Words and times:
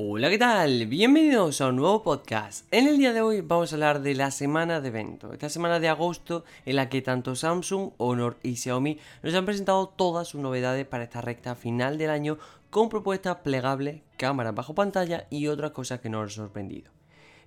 Hola, 0.00 0.30
¿qué 0.30 0.38
tal? 0.38 0.86
Bienvenidos 0.86 1.60
a 1.60 1.70
un 1.70 1.74
nuevo 1.74 2.04
podcast. 2.04 2.72
En 2.72 2.86
el 2.86 2.98
día 2.98 3.12
de 3.12 3.20
hoy 3.20 3.40
vamos 3.40 3.72
a 3.72 3.74
hablar 3.74 4.00
de 4.00 4.14
la 4.14 4.30
semana 4.30 4.80
de 4.80 4.90
evento, 4.90 5.32
esta 5.32 5.48
semana 5.48 5.80
de 5.80 5.88
agosto 5.88 6.44
en 6.66 6.76
la 6.76 6.88
que 6.88 7.02
tanto 7.02 7.34
Samsung, 7.34 7.90
Honor 7.96 8.36
y 8.44 8.54
Xiaomi 8.54 9.00
nos 9.24 9.34
han 9.34 9.44
presentado 9.44 9.88
todas 9.88 10.28
sus 10.28 10.40
novedades 10.40 10.86
para 10.86 11.02
esta 11.02 11.20
recta 11.20 11.56
final 11.56 11.98
del 11.98 12.10
año 12.10 12.38
con 12.70 12.88
propuestas 12.88 13.38
plegables, 13.38 14.02
cámaras 14.16 14.54
bajo 14.54 14.72
pantalla 14.72 15.26
y 15.30 15.48
otras 15.48 15.72
cosas 15.72 15.98
que 15.98 16.08
nos 16.08 16.22
han 16.22 16.30
sorprendido. 16.30 16.92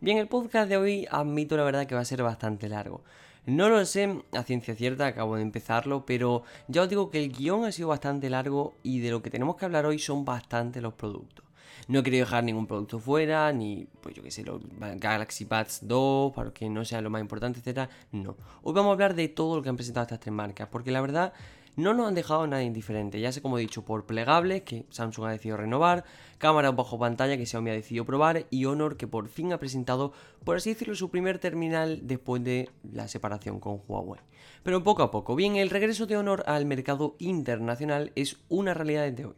Bien, 0.02 0.18
el 0.18 0.27
podcast 0.27 0.68
de 0.68 0.75
hoy 0.75 1.07
admito 1.09 1.55
la 1.55 1.63
verdad 1.63 1.88
que 1.88 1.95
va 1.95 2.02
a 2.02 2.05
ser 2.05 2.21
bastante 2.21 2.68
largo. 2.68 3.02
No 3.45 3.70
lo 3.70 3.86
sé 3.86 4.23
a 4.33 4.43
ciencia 4.43 4.75
cierta, 4.75 5.07
acabo 5.07 5.38
de 5.38 5.41
empezarlo, 5.41 6.05
pero 6.05 6.43
ya 6.68 6.81
os 6.81 6.89
digo 6.89 7.11
que 7.11 7.23
el 7.23 7.31
guion 7.31 7.63
ha 7.63 7.71
sido 7.71 7.88
bastante 7.88 8.29
largo 8.29 8.73
y 8.83 8.99
de 8.99 9.11
lo 9.11 9.21
que 9.21 9.29
tenemos 9.29 9.55
que 9.55 9.63
hablar 9.63 9.86
hoy 9.86 9.99
son 9.99 10.25
bastante 10.25 10.81
los 10.81 10.95
productos. 10.95 11.45
No 11.88 12.00
he 12.00 12.04
querido 12.04 12.25
dejar 12.25 12.43
ningún 12.43 12.68
producto 12.68 13.00
fuera, 13.00 13.52
ni, 13.52 13.88
pues 14.02 14.16
yo 14.16 14.23
qué 14.23 14.31
sé, 14.31 14.44
los 14.44 14.62
Galaxy 14.98 15.45
Buds 15.45 15.88
2, 15.88 16.34
para 16.34 16.52
que 16.52 16.70
no 16.70 16.85
sea 16.85 17.02
lo 17.02 17.09
más 17.09 17.22
importante, 17.22 17.59
etc. 17.59 17.89
No. 18.12 18.35
Hoy 18.63 18.73
vamos 18.73 18.89
a 18.89 18.94
hablar 18.94 19.16
de 19.16 19.27
todo 19.27 19.55
lo 19.55 19.62
que 19.62 19.70
han 19.70 19.76
presentado 19.76 20.03
estas 20.03 20.20
tres 20.20 20.34
marcas, 20.34 20.67
porque 20.72 20.91
la 20.91 21.02
verdad 21.02 21.34
no 21.75 21.94
nos 21.94 22.08
han 22.08 22.16
dejado 22.16 22.45
nada 22.48 22.63
indiferente. 22.63 23.20
Ya 23.20 23.31
sé, 23.31 23.41
como 23.41 23.58
he 23.58 23.62
dicho, 23.62 23.84
por 23.84 24.05
plegables, 24.05 24.63
que 24.63 24.86
Samsung 24.89 25.25
ha 25.25 25.31
decidido 25.31 25.58
renovar, 25.58 26.03
cámaras 26.38 26.75
bajo 26.75 26.99
pantalla, 26.99 27.38
que 27.38 27.45
Xiaomi 27.45 27.72
ha 27.72 27.73
decidido 27.73 28.05
probar, 28.05 28.45
y 28.50 28.66
Honor, 28.66 28.98
que 28.98 29.08
por 29.08 29.27
fin 29.27 29.53
ha 29.53 29.59
presentado, 29.59 30.13
por 30.44 30.58
así 30.58 30.72
decirlo, 30.72 30.95
su 30.95 31.09
primer 31.09 31.39
terminal 31.39 32.02
después 32.03 32.44
de 32.44 32.70
la 32.91 33.08
separación 33.08 33.59
con 33.59 33.81
Huawei. 33.88 34.22
Pero 34.63 34.84
poco 34.84 35.03
a 35.03 35.11
poco. 35.11 35.36
Bien, 35.36 35.55
el 35.55 35.70
regreso 35.70 36.05
de 36.05 36.17
Honor 36.17 36.44
al 36.45 36.66
mercado 36.66 37.16
internacional 37.20 38.11
es 38.16 38.38
una 38.50 38.73
realidad 38.73 39.09
desde 39.09 39.25
hoy. 39.25 39.36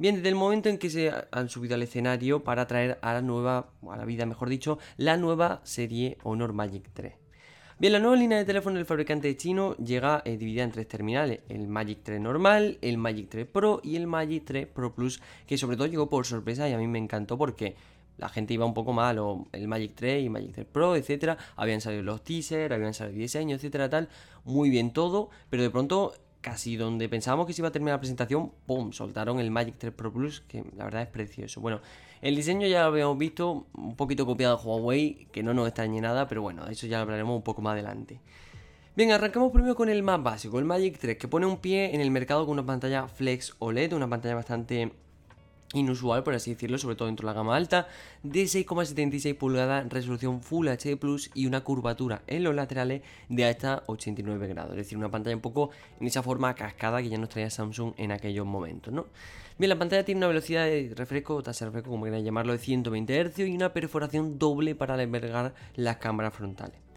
Bien, 0.00 0.14
desde 0.14 0.30
el 0.30 0.34
momento 0.34 0.70
en 0.70 0.78
que 0.78 0.88
se 0.88 1.12
han 1.30 1.50
subido 1.50 1.74
al 1.74 1.82
escenario 1.82 2.42
para 2.42 2.66
traer 2.66 2.98
a 3.02 3.12
la 3.12 3.20
nueva, 3.20 3.68
a 3.86 3.98
la 3.98 4.06
vida 4.06 4.24
mejor 4.24 4.48
dicho, 4.48 4.78
la 4.96 5.18
nueva 5.18 5.60
serie 5.62 6.16
Honor 6.22 6.54
Magic 6.54 6.88
3. 6.94 7.12
Bien, 7.78 7.92
la 7.92 7.98
nueva 7.98 8.16
línea 8.16 8.38
de 8.38 8.46
teléfono 8.46 8.76
del 8.76 8.86
fabricante 8.86 9.36
chino 9.36 9.76
llega 9.76 10.22
eh, 10.24 10.38
dividida 10.38 10.62
en 10.62 10.70
tres 10.70 10.88
terminales, 10.88 11.40
el 11.50 11.68
Magic 11.68 11.98
3 12.02 12.18
normal, 12.18 12.78
el 12.80 12.96
Magic 12.96 13.28
3 13.28 13.46
Pro 13.46 13.82
y 13.84 13.96
el 13.96 14.06
Magic 14.06 14.44
3 14.46 14.68
Pro 14.68 14.94
Plus, 14.94 15.20
que 15.46 15.58
sobre 15.58 15.76
todo 15.76 15.86
llegó 15.86 16.08
por 16.08 16.24
sorpresa 16.24 16.66
y 16.66 16.72
a 16.72 16.78
mí 16.78 16.86
me 16.86 16.98
encantó 16.98 17.36
porque 17.36 17.76
la 18.16 18.30
gente 18.30 18.54
iba 18.54 18.64
un 18.64 18.72
poco 18.72 18.94
mal, 18.94 19.18
o 19.18 19.48
el 19.52 19.68
Magic 19.68 19.92
3 19.96 20.24
y 20.24 20.30
Magic 20.30 20.52
3 20.54 20.66
Pro, 20.72 20.96
etcétera, 20.96 21.36
habían 21.56 21.82
salido 21.82 22.02
los 22.04 22.24
teasers, 22.24 22.72
habían 22.72 22.94
salido 22.94 23.16
el 23.16 23.20
diseño, 23.20 23.56
etcétera, 23.56 23.90
tal, 23.90 24.08
muy 24.44 24.70
bien 24.70 24.94
todo, 24.94 25.28
pero 25.50 25.62
de 25.62 25.68
pronto 25.68 26.14
casi 26.40 26.76
donde 26.76 27.08
pensábamos 27.08 27.46
que 27.46 27.52
se 27.52 27.60
iba 27.60 27.68
a 27.68 27.72
terminar 27.72 27.94
la 27.94 28.00
presentación, 28.00 28.52
¡pum! 28.66 28.92
Soltaron 28.92 29.40
el 29.40 29.50
Magic 29.50 29.76
3 29.78 29.92
Pro 29.92 30.12
Plus, 30.12 30.40
que 30.40 30.64
la 30.76 30.84
verdad 30.84 31.02
es 31.02 31.08
precioso. 31.08 31.60
Bueno, 31.60 31.80
el 32.22 32.36
diseño 32.36 32.66
ya 32.66 32.82
lo 32.82 32.88
habíamos 32.88 33.18
visto, 33.18 33.66
un 33.74 33.96
poquito 33.96 34.26
copiado 34.26 34.56
de 34.56 34.62
Huawei, 34.64 35.28
que 35.32 35.42
no 35.42 35.54
nos 35.54 35.66
extrañe 35.66 36.00
nada, 36.00 36.28
pero 36.28 36.42
bueno, 36.42 36.66
eso 36.66 36.86
ya 36.86 36.98
lo 36.98 37.02
hablaremos 37.02 37.36
un 37.36 37.42
poco 37.42 37.62
más 37.62 37.72
adelante. 37.72 38.20
Bien, 38.96 39.12
arrancamos 39.12 39.52
primero 39.52 39.76
con 39.76 39.88
el 39.88 40.02
más 40.02 40.22
básico, 40.22 40.58
el 40.58 40.64
Magic 40.64 40.98
3, 40.98 41.16
que 41.16 41.28
pone 41.28 41.46
un 41.46 41.58
pie 41.58 41.94
en 41.94 42.00
el 42.00 42.10
mercado 42.10 42.44
con 42.44 42.54
una 42.54 42.66
pantalla 42.66 43.08
Flex 43.08 43.54
OLED, 43.58 43.92
una 43.92 44.08
pantalla 44.08 44.34
bastante 44.34 44.92
inusual, 45.74 46.22
por 46.22 46.34
así 46.34 46.52
decirlo, 46.52 46.78
sobre 46.78 46.96
todo 46.96 47.06
dentro 47.06 47.26
de 47.26 47.32
la 47.32 47.38
gama 47.38 47.56
alta, 47.56 47.88
de 48.22 48.44
6,76 48.44 49.36
pulgadas, 49.36 49.88
resolución 49.88 50.42
Full 50.42 50.68
HD 50.68 50.96
Plus 50.96 51.30
y 51.34 51.46
una 51.46 51.62
curvatura 51.62 52.22
en 52.26 52.44
los 52.44 52.54
laterales 52.54 53.02
de 53.28 53.44
hasta 53.44 53.82
89 53.86 54.48
grados. 54.48 54.72
Es 54.72 54.78
decir, 54.78 54.98
una 54.98 55.10
pantalla 55.10 55.36
un 55.36 55.42
poco 55.42 55.70
en 56.00 56.06
esa 56.06 56.22
forma 56.22 56.54
cascada 56.54 57.02
que 57.02 57.08
ya 57.08 57.18
nos 57.18 57.28
traía 57.28 57.50
Samsung 57.50 57.94
en 57.96 58.12
aquellos 58.12 58.46
momentos, 58.46 58.92
¿no? 58.92 59.06
Bien, 59.58 59.68
la 59.68 59.78
pantalla 59.78 60.04
tiene 60.04 60.20
una 60.20 60.28
velocidad 60.28 60.64
de 60.64 60.92
refresco, 60.96 61.42
tasa 61.42 61.64
de 61.64 61.70
refresco, 61.70 61.90
como 61.90 62.04
quieran 62.04 62.24
llamarlo, 62.24 62.52
de 62.52 62.58
120 62.58 63.24
Hz 63.24 63.38
y 63.40 63.54
una 63.54 63.72
perforación 63.72 64.38
doble 64.38 64.74
para 64.74 64.94
albergar 64.94 65.54
las 65.76 65.98
cámaras 65.98 66.32
frontales. 66.34 66.89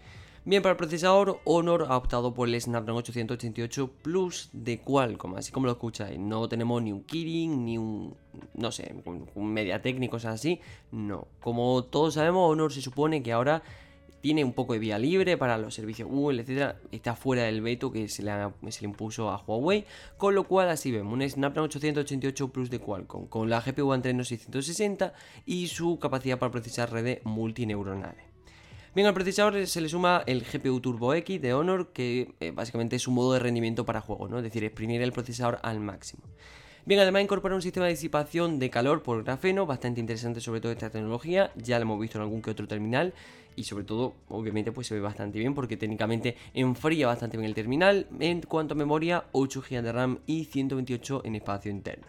Bien, 0.46 0.62
para 0.62 0.72
el 0.72 0.78
procesador, 0.78 1.40
Honor 1.46 1.86
ha 1.88 1.96
optado 1.96 2.34
por 2.34 2.50
el 2.50 2.60
Snapdragon 2.60 3.00
888 3.00 3.90
Plus 4.02 4.50
de 4.52 4.78
Qualcomm, 4.78 5.36
así 5.36 5.54
como 5.54 5.68
lo 5.68 5.72
escucháis. 5.72 6.20
No 6.20 6.50
tenemos 6.50 6.82
ni 6.82 6.92
un 6.92 7.06
Kirin, 7.06 7.64
ni 7.64 7.78
un, 7.78 8.14
no 8.54 8.70
sé, 8.74 8.94
un 9.06 9.54
MediaTek, 9.54 10.00
ni 10.00 10.10
cosas 10.10 10.36
así. 10.36 10.60
No. 10.92 11.30
Como 11.40 11.86
todos 11.86 12.16
sabemos, 12.16 12.52
Honor 12.52 12.74
se 12.74 12.82
supone 12.82 13.24
que 13.24 13.32
ahora 13.32 13.64
tiene 14.20 14.44
un 14.44 14.52
poco 14.52 14.74
de 14.74 14.80
vía 14.80 15.00
libre 15.00 15.38
para 15.38 15.58
los 15.58 15.76
servicios 15.76 16.10
Google, 16.10 16.42
etcétera. 16.42 16.76
Está 16.92 17.16
fuera 17.16 17.44
del 17.44 17.62
veto 17.62 17.90
que 17.94 18.10
se 18.10 18.22
le, 18.22 18.32
se 18.70 18.82
le, 18.82 18.88
impuso 18.90 19.30
a 19.30 19.42
Huawei. 19.48 19.86
Con 20.18 20.36
lo 20.36 20.44
cual, 20.44 20.68
así 20.68 20.92
vemos 20.92 21.14
un 21.14 21.30
Snapdragon 21.30 21.70
888 21.70 22.50
Plus 22.50 22.70
de 22.70 22.80
Qualcomm 22.80 23.28
con 23.28 23.50
la 23.50 23.62
GPU 23.62 23.94
Adreno 23.94 24.26
660 24.26 25.14
y 25.46 25.68
su 25.68 26.00
capacidad 26.00 26.38
para 26.38 26.52
procesar 26.52 26.92
redes 26.92 27.22
multineuronales. 27.24 28.33
Bien, 28.96 29.08
al 29.08 29.16
procesador 29.16 29.66
se 29.66 29.82
le 29.82 29.90
suma 29.90 30.22
el 30.28 30.44
GPU 30.44 30.80
Turbo 30.80 31.16
X 31.16 31.42
de 31.42 31.56
Honor, 31.56 31.92
que 31.94 32.36
eh, 32.40 32.52
básicamente 32.52 32.96
es 32.96 33.08
un 33.08 33.16
modo 33.16 33.34
de 33.34 33.40
rendimiento 33.40 33.86
para 33.86 34.02
juegos, 34.02 34.30
¿no? 34.30 34.38
Es 34.38 34.44
decir, 34.44 34.64
exprimir 34.64 35.02
el 35.02 35.12
procesador 35.12 35.58
al 35.64 35.80
máximo. 35.80 36.22
Bien, 36.86 37.00
además 37.00 37.24
incorpora 37.24 37.56
un 37.56 37.64
sistema 37.64 37.88
de 37.88 37.94
disipación 37.94 38.60
de 38.60 38.70
calor 38.70 39.02
por 39.02 39.24
grafeno, 39.24 39.66
bastante 39.66 40.00
interesante 40.00 40.42
sobre 40.42 40.62
todo 40.62 40.72
esta 40.72 40.92
tecnología, 40.92 41.52
ya 41.56 41.80
lo 41.80 41.84
hemos 41.84 42.00
visto 42.00 42.20
en 42.20 42.22
algún 42.22 42.44
que 42.44 42.52
otro 42.52 42.68
terminal 42.68 43.16
y 43.56 43.64
sobre 43.64 43.84
todo, 43.84 44.14
obviamente, 44.30 44.72
pues 44.72 44.86
se 44.86 44.94
ve 44.94 45.02
bastante 45.02 45.40
bien 45.40 45.56
porque 45.56 45.76
técnicamente 45.76 46.38
enfría 46.54 47.08
bastante 47.08 47.38
bien 47.38 47.50
el 47.50 47.56
terminal. 47.56 48.06
En 48.20 48.42
cuanto 48.42 48.76
a 48.76 48.78
memoria, 48.78 49.26
8 49.32 49.64
GB 49.68 49.82
de 49.82 49.92
RAM 49.92 50.20
y 50.28 50.46
128 50.46 51.24
en 51.26 51.34
espacio 51.34 51.72
interno. 51.72 52.06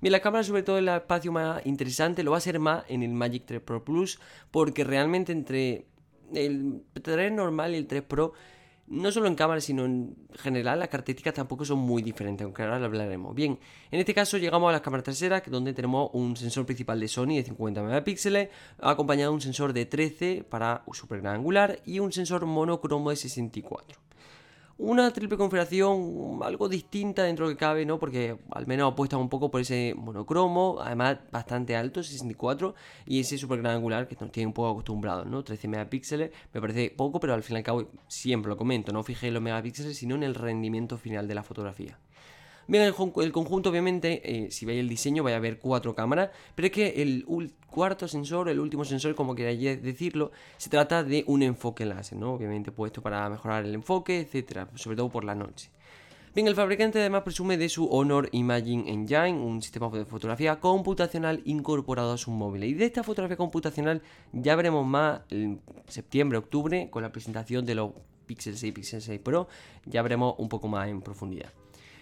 Bien, 0.00 0.10
la 0.10 0.20
cámara 0.20 0.42
sobre 0.42 0.64
todo 0.64 0.78
el 0.78 0.88
espacio 0.88 1.30
más 1.30 1.64
interesante 1.64 2.24
lo 2.24 2.32
va 2.32 2.38
a 2.38 2.40
ser 2.40 2.58
más 2.58 2.84
en 2.88 3.04
el 3.04 3.12
Magic 3.12 3.44
3 3.46 3.60
Pro 3.60 3.84
Plus 3.84 4.18
porque 4.50 4.82
realmente 4.82 5.30
entre 5.30 5.86
el 6.34 6.82
3 7.02 7.32
normal 7.32 7.74
y 7.74 7.78
el 7.78 7.86
3 7.86 8.02
Pro, 8.02 8.32
no 8.86 9.12
solo 9.12 9.26
en 9.26 9.34
cámara, 9.34 9.60
sino 9.60 9.84
en 9.84 10.16
general, 10.34 10.78
las 10.78 10.88
características 10.88 11.34
tampoco 11.34 11.64
son 11.64 11.78
muy 11.78 12.02
diferentes, 12.02 12.44
aunque 12.44 12.62
ahora 12.62 12.78
lo 12.78 12.86
hablaremos. 12.86 13.34
Bien, 13.34 13.58
en 13.90 14.00
este 14.00 14.14
caso 14.14 14.38
llegamos 14.38 14.68
a 14.70 14.72
las 14.72 14.80
cámaras 14.80 15.04
traseras, 15.04 15.42
donde 15.46 15.74
tenemos 15.74 16.10
un 16.14 16.36
sensor 16.36 16.64
principal 16.64 16.98
de 16.98 17.08
Sony 17.08 17.36
de 17.36 17.44
50 17.44 17.82
megapíxeles, 17.82 18.48
acompañado 18.80 19.30
de 19.30 19.34
un 19.34 19.40
sensor 19.40 19.72
de 19.72 19.86
13 19.86 20.44
para 20.48 20.84
super 20.92 21.20
gran 21.20 21.36
angular 21.36 21.80
y 21.84 21.98
un 21.98 22.12
sensor 22.12 22.46
monocromo 22.46 23.10
de 23.10 23.16
64 23.16 24.07
una 24.78 25.12
triple 25.12 25.36
configuración 25.36 26.38
algo 26.42 26.68
distinta 26.68 27.24
dentro 27.24 27.48
que 27.48 27.56
cabe, 27.56 27.84
¿no? 27.84 27.98
Porque 27.98 28.38
al 28.50 28.66
menos 28.66 28.92
apuesta 28.92 29.16
un 29.16 29.28
poco 29.28 29.50
por 29.50 29.60
ese 29.60 29.92
monocromo, 29.96 30.78
además 30.80 31.18
bastante 31.32 31.74
alto, 31.74 32.02
64, 32.02 32.74
y 33.04 33.20
ese 33.20 33.38
super 33.38 33.58
gran 33.58 33.76
angular 33.76 34.06
que 34.06 34.16
nos 34.20 34.30
tiene 34.30 34.46
un 34.46 34.52
poco 34.52 34.70
acostumbrados, 34.70 35.26
¿no? 35.26 35.42
13 35.42 35.66
megapíxeles, 35.68 36.30
me 36.52 36.60
parece 36.60 36.90
poco, 36.90 37.18
pero 37.18 37.34
al 37.34 37.42
fin 37.42 37.56
y 37.56 37.58
al 37.58 37.64
cabo 37.64 37.88
siempre 38.06 38.50
lo 38.50 38.56
comento, 38.56 38.92
no 38.92 39.02
fijéis 39.02 39.32
los 39.32 39.42
megapíxeles, 39.42 39.96
sino 39.96 40.14
en 40.14 40.22
el 40.22 40.36
rendimiento 40.36 40.96
final 40.96 41.26
de 41.26 41.34
la 41.34 41.42
fotografía. 41.42 41.98
Bien, 42.70 42.82
el, 42.82 42.92
conjunto, 43.32 43.70
obviamente, 43.70 44.20
eh, 44.22 44.50
si 44.50 44.66
veis 44.66 44.80
el 44.80 44.90
diseño, 44.90 45.22
vais 45.22 45.34
a 45.34 45.40
ver 45.40 45.58
cuatro 45.58 45.94
cámaras, 45.94 46.28
pero 46.54 46.66
es 46.66 46.72
que 46.72 47.00
el 47.00 47.24
cuarto 47.70 48.06
sensor, 48.06 48.50
el 48.50 48.60
último 48.60 48.84
sensor, 48.84 49.14
como 49.14 49.34
queráis 49.34 49.82
decirlo, 49.82 50.32
se 50.58 50.68
trata 50.68 51.02
de 51.02 51.24
un 51.28 51.42
enfoque 51.42 51.86
láser, 51.86 52.18
¿no? 52.18 52.34
Obviamente 52.34 52.70
puesto 52.70 53.00
para 53.00 53.26
mejorar 53.30 53.64
el 53.64 53.74
enfoque, 53.74 54.20
etcétera, 54.20 54.68
sobre 54.74 54.98
todo 54.98 55.08
por 55.08 55.24
la 55.24 55.34
noche. 55.34 55.70
Bien, 56.34 56.46
el 56.46 56.54
fabricante 56.54 57.00
además 57.00 57.22
presume 57.22 57.56
de 57.56 57.70
su 57.70 57.86
Honor 57.86 58.28
Imaging 58.32 58.86
Engine, 58.86 59.40
un 59.40 59.62
sistema 59.62 59.88
de 59.88 60.04
fotografía 60.04 60.60
computacional 60.60 61.40
incorporado 61.46 62.12
a 62.12 62.18
su 62.18 62.30
móvil. 62.30 62.64
Y 62.64 62.74
de 62.74 62.84
esta 62.84 63.02
fotografía 63.02 63.38
computacional 63.38 64.02
ya 64.32 64.54
veremos 64.56 64.86
más 64.86 65.22
en 65.30 65.62
septiembre, 65.86 66.36
octubre, 66.36 66.90
con 66.90 67.02
la 67.02 67.12
presentación 67.12 67.64
de 67.64 67.76
los 67.76 67.92
Pixel 68.26 68.58
6 68.58 68.70
y 68.70 68.72
Pixel 68.72 69.00
6 69.00 69.20
Pro, 69.20 69.48
ya 69.86 70.02
veremos 70.02 70.34
un 70.36 70.50
poco 70.50 70.68
más 70.68 70.86
en 70.88 71.00
profundidad. 71.00 71.50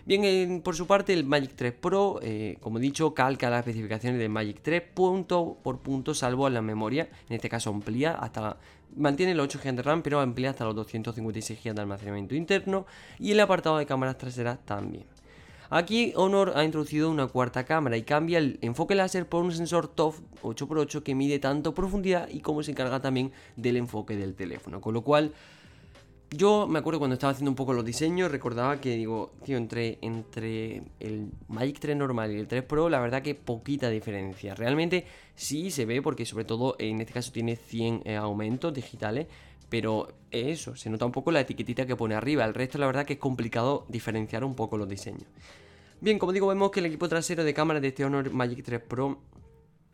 Bien, 0.06 0.62
por 0.62 0.76
su 0.76 0.86
parte, 0.86 1.12
el 1.12 1.24
Magic 1.24 1.54
3 1.56 1.72
Pro, 1.72 2.20
eh, 2.22 2.58
como 2.60 2.78
dicho, 2.78 3.12
calca 3.12 3.50
las 3.50 3.58
especificaciones 3.58 4.20
del 4.20 4.28
Magic 4.28 4.60
3 4.62 4.80
punto 4.94 5.58
por 5.64 5.80
punto, 5.80 6.14
salvo 6.14 6.46
en 6.46 6.54
la 6.54 6.62
memoria. 6.62 7.08
En 7.28 7.34
este 7.34 7.48
caso, 7.48 7.70
amplía 7.70 8.12
hasta. 8.12 8.56
Mantiene 8.94 9.34
los 9.34 9.46
8 9.46 9.58
GB 9.64 9.74
de 9.74 9.82
RAM, 9.82 10.02
pero 10.02 10.20
amplía 10.20 10.50
hasta 10.50 10.64
los 10.64 10.76
256 10.76 11.58
GB 11.60 11.74
de 11.74 11.80
almacenamiento 11.80 12.36
interno. 12.36 12.86
Y 13.18 13.32
el 13.32 13.40
apartado 13.40 13.78
de 13.78 13.86
cámaras 13.86 14.16
traseras 14.16 14.64
también. 14.64 15.06
Aquí 15.70 16.12
Honor 16.14 16.52
ha 16.54 16.62
introducido 16.62 17.10
una 17.10 17.26
cuarta 17.26 17.64
cámara 17.64 17.96
y 17.96 18.02
cambia 18.02 18.38
el 18.38 18.60
enfoque 18.60 18.94
láser 18.94 19.28
por 19.28 19.42
un 19.42 19.50
sensor 19.50 19.88
TOF 19.88 20.20
8x8 20.42 21.02
que 21.02 21.16
mide 21.16 21.40
tanto 21.40 21.74
profundidad 21.74 22.28
y 22.28 22.38
como 22.38 22.62
se 22.62 22.70
encarga 22.70 23.00
también 23.00 23.32
del 23.56 23.76
enfoque 23.76 24.16
del 24.16 24.36
teléfono. 24.36 24.80
Con 24.80 24.94
lo 24.94 25.02
cual 25.02 25.32
yo 26.30 26.66
me 26.66 26.78
acuerdo 26.78 26.98
cuando 26.98 27.14
estaba 27.14 27.32
haciendo 27.32 27.50
un 27.50 27.56
poco 27.56 27.72
los 27.72 27.84
diseños, 27.84 28.30
recordaba 28.30 28.80
que 28.80 28.96
digo, 28.96 29.32
tío, 29.44 29.56
entre, 29.56 29.98
entre 30.02 30.82
el 30.98 31.30
Magic 31.48 31.78
3 31.78 31.96
normal 31.96 32.32
y 32.32 32.38
el 32.38 32.48
3 32.48 32.64
Pro, 32.64 32.88
la 32.88 33.00
verdad 33.00 33.22
que 33.22 33.34
poquita 33.34 33.88
diferencia. 33.90 34.54
Realmente 34.54 35.06
sí 35.34 35.70
se 35.70 35.86
ve 35.86 36.02
porque 36.02 36.26
sobre 36.26 36.44
todo 36.44 36.74
en 36.78 37.00
este 37.00 37.12
caso 37.12 37.30
tiene 37.30 37.54
100 37.54 38.02
eh, 38.04 38.16
aumentos 38.16 38.74
digitales, 38.74 39.28
pero 39.68 40.08
eso, 40.30 40.74
se 40.76 40.90
nota 40.90 41.06
un 41.06 41.12
poco 41.12 41.30
la 41.30 41.40
etiquetita 41.40 41.86
que 41.86 41.96
pone 41.96 42.14
arriba. 42.14 42.44
El 42.44 42.54
resto 42.54 42.78
la 42.78 42.86
verdad 42.86 43.06
que 43.06 43.14
es 43.14 43.18
complicado 43.18 43.86
diferenciar 43.88 44.44
un 44.44 44.54
poco 44.54 44.76
los 44.76 44.88
diseños. 44.88 45.26
Bien, 46.00 46.18
como 46.18 46.32
digo, 46.32 46.48
vemos 46.48 46.70
que 46.72 46.80
el 46.80 46.86
equipo 46.86 47.08
trasero 47.08 47.44
de 47.44 47.54
cámara 47.54 47.80
de 47.80 47.88
este 47.88 48.04
Honor 48.04 48.30
Magic 48.32 48.64
3 48.64 48.80
Pro 48.80 49.18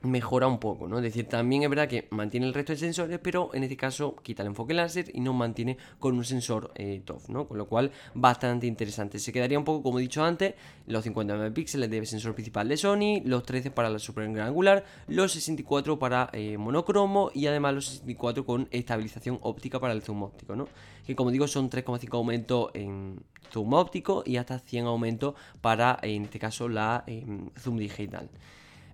mejora 0.03 0.47
un 0.47 0.59
poco, 0.59 0.89
¿no? 0.89 0.99
Es 0.99 1.03
decir, 1.03 1.29
también 1.29 1.63
es 1.63 1.71
verdad 1.71 1.89
que 1.89 2.09
mantiene 2.11 2.47
el 2.47 2.55
resto 2.55 2.73
de 2.73 2.79
sensores, 2.79 3.19
pero 3.23 3.51
en 3.55 3.63
este 3.63 3.77
caso 3.77 4.17
quita 4.17 4.43
el 4.43 4.49
enfoque 4.49 4.75
láser 4.75 5.11
y 5.15 5.21
nos 5.21 5.35
mantiene 5.35 5.79
con 5.99 6.17
un 6.17 6.25
sensor 6.25 6.73
eh, 6.75 7.03
TOF, 7.05 7.29
¿no? 7.29 7.47
Con 7.47 7.59
lo 7.59 7.67
cual, 7.67 7.93
bastante 8.15 8.67
interesante. 8.67 9.19
Se 9.19 9.33
quedaría 9.33 9.59
un 9.59 9.65
poco, 9.65 9.83
como 9.83 9.99
he 9.99 10.03
dicho 10.03 10.25
antes, 10.25 10.55
los 10.87 11.05
50 11.05 11.37
megapíxeles 11.37 11.91
de 11.91 12.07
sensor 12.07 12.35
principal 12.35 12.69
de 12.69 12.77
Sony, 12.77 13.23
los 13.25 13.45
13 13.45 13.71
para 13.71 13.91
la 13.91 13.99
super 13.99 14.25
angular, 14.25 14.85
los 15.07 15.33
64 15.33 15.99
para 15.99 16.31
eh, 16.33 16.59
monocromo 16.59 17.31
y 17.35 17.47
además 17.47 17.75
los 17.75 17.87
64 17.87 18.45
con 18.45 18.69
estabilización 18.71 19.39
óptica 19.43 19.79
para 19.81 19.93
el 19.93 20.03
zoom 20.03 20.23
óptico, 20.23 20.57
¿no? 20.57 20.69
Que 21.07 21.17
como 21.17 21.31
digo, 21.31 21.47
son 21.47 21.71
3,5 21.71 22.15
aumentos 22.17 22.71
en 22.75 23.21
zoom 23.53 23.73
óptico 23.75 24.23
y 24.27 24.37
hasta 24.37 24.59
100 24.59 24.87
aumentos 24.87 25.35
para, 25.61 25.99
en 26.03 26.25
este 26.25 26.39
caso, 26.39 26.69
la 26.69 27.05
em, 27.07 27.51
zoom 27.59 27.77
digital. 27.77 28.29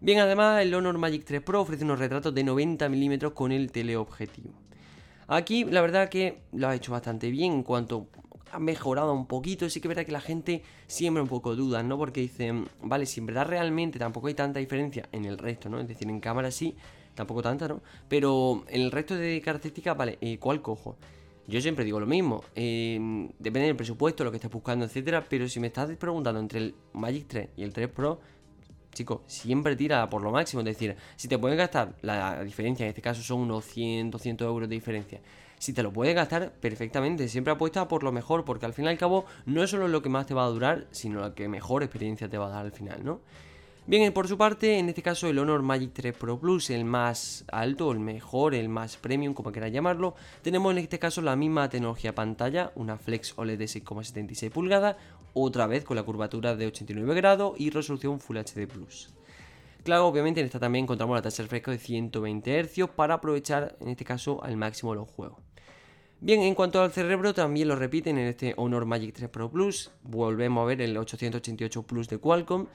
Bien, 0.00 0.20
además 0.20 0.62
el 0.62 0.72
Honor 0.74 0.96
Magic 0.96 1.24
3 1.24 1.42
Pro 1.42 1.60
ofrece 1.62 1.84
unos 1.84 1.98
retratos 1.98 2.32
de 2.32 2.44
90 2.44 2.88
milímetros 2.88 3.32
con 3.32 3.50
el 3.50 3.72
teleobjetivo. 3.72 4.52
Aquí 5.26 5.64
la 5.64 5.80
verdad 5.80 6.08
que 6.08 6.38
lo 6.52 6.68
ha 6.68 6.74
hecho 6.76 6.92
bastante 6.92 7.30
bien 7.30 7.52
en 7.52 7.62
cuanto 7.64 8.06
ha 8.52 8.60
mejorado 8.60 9.12
un 9.12 9.26
poquito. 9.26 9.68
Sí 9.68 9.80
que 9.80 9.88
es 9.88 9.90
verdad 9.90 10.06
que 10.06 10.12
la 10.12 10.20
gente 10.20 10.62
siempre 10.86 11.20
un 11.20 11.28
poco 11.28 11.56
duda, 11.56 11.82
¿no? 11.82 11.98
Porque 11.98 12.20
dicen, 12.20 12.68
vale, 12.80 13.06
si 13.06 13.18
en 13.18 13.26
verdad 13.26 13.46
realmente 13.48 13.98
tampoco 13.98 14.28
hay 14.28 14.34
tanta 14.34 14.60
diferencia 14.60 15.08
en 15.10 15.24
el 15.24 15.36
resto, 15.36 15.68
¿no? 15.68 15.80
Es 15.80 15.88
decir, 15.88 16.08
en 16.08 16.20
cámara 16.20 16.52
sí, 16.52 16.76
tampoco 17.16 17.42
tanta, 17.42 17.66
¿no? 17.66 17.82
Pero 18.08 18.64
en 18.68 18.82
el 18.82 18.92
resto 18.92 19.16
de 19.16 19.40
características, 19.40 19.96
vale, 19.96 20.16
eh, 20.20 20.38
¿cuál 20.38 20.62
cojo? 20.62 20.96
Yo 21.48 21.60
siempre 21.60 21.84
digo 21.84 21.98
lo 21.98 22.06
mismo, 22.06 22.44
eh, 22.54 23.28
depende 23.38 23.66
del 23.66 23.76
presupuesto, 23.76 24.22
lo 24.22 24.30
que 24.30 24.36
estés 24.36 24.50
buscando, 24.50 24.84
etcétera. 24.84 25.24
Pero 25.28 25.48
si 25.48 25.58
me 25.58 25.66
estás 25.66 25.90
preguntando 25.96 26.38
entre 26.38 26.60
el 26.60 26.74
Magic 26.92 27.26
3 27.26 27.48
y 27.56 27.64
el 27.64 27.72
3 27.72 27.88
Pro, 27.88 28.20
Chicos, 28.92 29.20
siempre 29.26 29.76
tira 29.76 30.08
por 30.08 30.22
lo 30.22 30.30
máximo. 30.30 30.60
Es 30.60 30.66
decir, 30.66 30.96
si 31.16 31.28
te 31.28 31.38
puedes 31.38 31.56
gastar, 31.56 31.94
la 32.02 32.42
diferencia 32.42 32.84
en 32.84 32.90
este 32.90 33.02
caso 33.02 33.22
son 33.22 33.40
unos 33.40 33.64
100, 33.64 34.10
200 34.10 34.46
euros 34.46 34.68
de 34.68 34.74
diferencia. 34.74 35.20
Si 35.58 35.72
te 35.72 35.82
lo 35.82 35.92
puedes 35.92 36.14
gastar 36.14 36.52
perfectamente, 36.52 37.28
siempre 37.28 37.52
apuesta 37.52 37.88
por 37.88 38.04
lo 38.04 38.12
mejor, 38.12 38.44
porque 38.44 38.66
al 38.66 38.74
fin 38.74 38.84
y 38.84 38.88
al 38.88 38.98
cabo 38.98 39.24
no 39.44 39.62
es 39.62 39.70
solo 39.70 39.88
lo 39.88 40.02
que 40.02 40.08
más 40.08 40.26
te 40.26 40.34
va 40.34 40.44
a 40.44 40.48
durar, 40.48 40.86
sino 40.92 41.20
lo 41.20 41.34
que 41.34 41.48
mejor 41.48 41.82
experiencia 41.82 42.28
te 42.28 42.38
va 42.38 42.46
a 42.46 42.50
dar 42.50 42.64
al 42.64 42.72
final, 42.72 43.04
¿no? 43.04 43.20
Bien, 43.88 44.12
por 44.12 44.28
su 44.28 44.36
parte, 44.36 44.78
en 44.78 44.90
este 44.90 45.00
caso 45.00 45.28
el 45.28 45.38
Honor 45.38 45.62
Magic 45.62 45.92
3 45.94 46.14
Pro 46.14 46.38
Plus, 46.38 46.68
el 46.68 46.84
más 46.84 47.46
alto, 47.50 47.90
el 47.90 47.98
mejor, 47.98 48.54
el 48.54 48.68
más 48.68 48.98
premium, 48.98 49.32
como 49.32 49.50
quieras 49.50 49.72
llamarlo, 49.72 50.14
tenemos 50.42 50.72
en 50.72 50.78
este 50.78 50.98
caso 50.98 51.22
la 51.22 51.36
misma 51.36 51.70
tecnología 51.70 52.14
pantalla, 52.14 52.70
una 52.74 52.98
Flex 52.98 53.32
OLED 53.36 53.58
de 53.58 53.64
6,76 53.64 54.50
pulgadas, 54.50 54.96
otra 55.34 55.66
vez 55.66 55.84
con 55.84 55.96
la 55.96 56.02
curvatura 56.02 56.56
de 56.56 56.66
89 56.66 57.14
grados 57.14 57.54
y 57.58 57.70
resolución 57.70 58.20
Full 58.20 58.38
HD 58.38 58.66
Plus. 58.66 59.10
Claro, 59.84 60.06
obviamente 60.06 60.40
en 60.40 60.46
esta 60.46 60.58
también 60.58 60.84
encontramos 60.84 61.16
la 61.16 61.22
tasa 61.22 61.42
de 61.42 61.44
refresco 61.44 61.70
de 61.70 61.78
120 61.78 62.64
Hz 62.64 62.90
para 62.94 63.14
aprovechar 63.14 63.76
en 63.80 63.88
este 63.88 64.04
caso 64.04 64.42
al 64.42 64.56
máximo 64.56 64.94
los 64.94 65.08
juegos. 65.08 65.40
Bien, 66.20 66.42
en 66.42 66.54
cuanto 66.54 66.82
al 66.82 66.90
cerebro, 66.90 67.32
también 67.32 67.68
lo 67.68 67.76
repiten 67.76 68.18
en 68.18 68.26
este 68.26 68.52
Honor 68.56 68.86
Magic 68.86 69.14
3 69.14 69.30
Pro 69.30 69.50
Plus. 69.50 69.92
Volvemos 70.02 70.62
a 70.62 70.66
ver 70.66 70.82
el 70.82 70.96
888 70.96 71.84
Plus 71.84 72.08
de 72.08 72.18
Qualcomm 72.18 72.66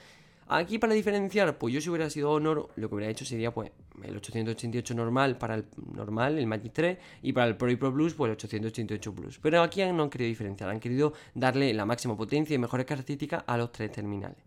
Aquí 0.48 0.78
para 0.78 0.94
diferenciar, 0.94 1.57
pues 1.57 1.74
yo 1.74 1.81
si 1.81 1.90
hubiera 1.90 2.10
sido 2.10 2.31
Honor, 2.31 2.69
lo 2.75 2.90
que 2.90 2.95
hubiera 2.95 3.12
hecho 3.12 3.25
sería 3.25 3.54
pues 3.54 3.72
el 4.04 4.16
888 4.18 4.94
normal 4.94 5.38
para 5.38 5.56
el 5.56 5.66
normal, 5.94 6.38
el 6.38 6.48
Magic 6.48 6.74
3, 6.74 6.98
y 7.22 7.34
para 7.34 7.48
el 7.48 7.57
Pro 7.57 7.72
y 7.72 7.75
Pro 7.75 7.94
Plus, 7.94 8.13
pues 8.13 8.30
el 8.30 8.34
888 8.34 9.16
Plus. 9.16 9.40
Pero 9.40 9.62
aquí 9.62 9.84
no 9.86 10.04
han 10.04 10.10
querido 10.10 10.28
diferenciar, 10.28 10.69
han 10.69 10.80
querido 10.80 11.13
darle 11.34 11.74
la 11.74 11.86
máxima 11.86 12.18
potencia 12.18 12.54
y 12.54 12.57
mejores 12.57 12.86
características 12.86 13.44
a 13.48 13.57
los 13.57 13.72
tres 13.72 13.92
terminales. 13.92 14.38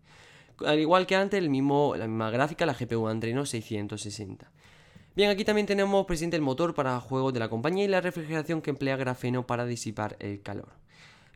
Al 0.65 0.79
igual 0.79 1.05
que 1.05 1.15
antes, 1.15 1.37
el 1.37 1.49
mismo, 1.49 1.95
la 1.95 2.07
misma 2.07 2.29
gráfica, 2.31 2.65
la 2.65 2.73
GPU 2.73 3.07
Adreno 3.07 3.45
660. 3.45 4.51
Bien, 5.15 5.31
aquí 5.31 5.43
también 5.43 5.65
tenemos 5.65 6.05
presente 6.05 6.35
el 6.35 6.43
motor 6.43 6.75
para 6.75 6.99
juegos 6.99 7.33
de 7.33 7.39
la 7.39 7.49
compañía 7.49 7.85
y 7.85 7.87
la 7.87 8.01
refrigeración 8.01 8.61
que 8.61 8.69
emplea 8.69 8.95
grafeno 8.97 9.47
para 9.47 9.65
disipar 9.65 10.15
el 10.19 10.41
calor. 10.41 10.69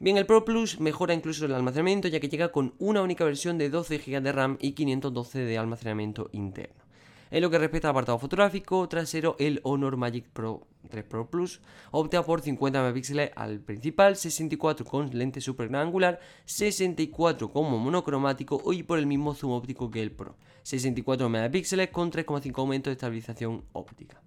Bien, 0.01 0.17
el 0.17 0.25
Pro 0.25 0.43
Plus 0.43 0.79
mejora 0.79 1.13
incluso 1.13 1.45
el 1.45 1.53
almacenamiento 1.53 2.07
ya 2.07 2.19
que 2.19 2.27
llega 2.27 2.51
con 2.51 2.73
una 2.79 3.03
única 3.03 3.23
versión 3.23 3.59
de 3.59 3.69
12 3.69 3.99
GB 3.99 4.23
de 4.23 4.31
RAM 4.31 4.57
y 4.59 4.71
512 4.71 5.37
de 5.41 5.59
almacenamiento 5.59 6.27
interno. 6.31 6.83
En 7.29 7.43
lo 7.43 7.51
que 7.51 7.59
respecta 7.59 7.87
al 7.87 7.91
apartado 7.91 8.17
fotográfico 8.17 8.89
trasero, 8.89 9.35
el 9.37 9.59
Honor 9.61 9.97
Magic 9.97 10.25
Pro 10.33 10.65
3 10.89 11.03
Pro 11.03 11.29
Plus 11.29 11.61
opta 11.91 12.23
por 12.23 12.41
50 12.41 12.81
megapíxeles 12.81 13.29
al 13.35 13.59
principal, 13.59 14.15
64 14.15 14.87
con 14.87 15.15
lente 15.15 15.39
super 15.39 15.73
angular, 15.75 16.19
64 16.45 17.51
como 17.51 17.77
monocromático 17.77 18.73
y 18.73 18.81
por 18.81 18.97
el 18.97 19.05
mismo 19.05 19.35
zoom 19.35 19.51
óptico 19.51 19.91
que 19.91 20.01
el 20.01 20.11
Pro, 20.11 20.35
64 20.63 21.29
megapíxeles 21.29 21.89
con 21.91 22.11
3,5 22.11 22.57
aumento 22.57 22.89
de 22.89 22.95
estabilización 22.95 23.65
óptica. 23.73 24.19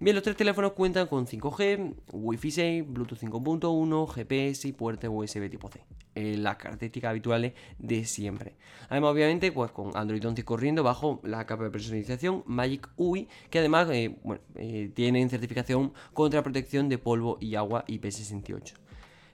Bien, 0.00 0.16
los 0.16 0.24
tres 0.24 0.36
teléfonos 0.36 0.72
cuentan 0.72 1.06
con 1.06 1.24
5G, 1.24 1.94
Wi-Fi 2.12 2.50
6, 2.50 2.84
Bluetooth 2.88 3.20
5.1, 3.20 4.12
GPS 4.12 4.66
y 4.66 4.72
puerta 4.72 5.08
USB 5.08 5.48
tipo 5.48 5.70
C. 5.70 5.84
Las 6.36 6.56
características 6.56 7.10
habituales 7.10 7.52
de 7.78 8.04
siempre. 8.04 8.54
Además, 8.88 9.12
obviamente, 9.12 9.52
pues 9.52 9.70
con 9.70 9.96
Android 9.96 10.26
11 10.26 10.44
corriendo 10.44 10.82
bajo 10.82 11.20
la 11.22 11.46
capa 11.46 11.62
de 11.62 11.70
personalización 11.70 12.42
Magic 12.46 12.88
UI, 12.96 13.28
que 13.50 13.60
además 13.60 13.88
eh, 13.90 14.16
eh, 14.56 14.90
tienen 14.92 15.30
certificación 15.30 15.92
contra 16.12 16.42
protección 16.42 16.88
de 16.88 16.98
polvo 16.98 17.38
y 17.40 17.54
agua 17.54 17.84
IP68 17.86 18.83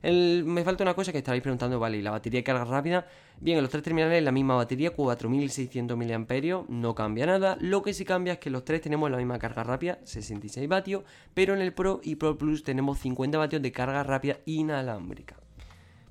me 0.03 0.65
falta 0.65 0.83
una 0.83 0.95
cosa 0.95 1.13
que 1.13 1.19
estaréis 1.19 1.43
preguntando, 1.43 1.79
vale, 1.79 1.99
¿y 1.99 2.03
la 2.03 2.11
batería 2.11 2.39
de 2.39 2.45
carga 2.45 2.65
rápida? 2.65 3.07
Bien, 3.39 3.59
en 3.59 3.63
los 3.63 3.71
tres 3.71 3.83
terminales 3.83 4.23
la 4.23 4.33
misma 4.33 4.55
batería, 4.55 4.91
4600 4.91 5.97
mAh, 5.97 6.65
no 6.69 6.95
cambia 6.95 7.27
nada. 7.27 7.57
Lo 7.61 7.83
que 7.83 7.93
sí 7.93 8.05
cambia 8.05 8.35
es 8.35 8.39
que 8.39 8.51
los 8.51 8.65
tres 8.65 8.81
tenemos 8.81 9.11
la 9.11 9.19
misma 9.19 9.39
carga 9.39 9.63
rápida, 9.63 9.99
66 10.05 10.69
vatios, 10.69 11.05
pero 11.35 11.55
en 11.55 11.61
el 11.61 11.73
Pro 11.73 12.01
y 12.03 12.17
Pro 12.17 12.39
Plus 12.39 12.63
tenemos 12.63 12.99
50 12.99 13.37
vatios 13.37 13.61
de 13.61 13.73
carga 13.73 14.03
rápida 14.03 14.39
inalámbrica. 14.47 15.37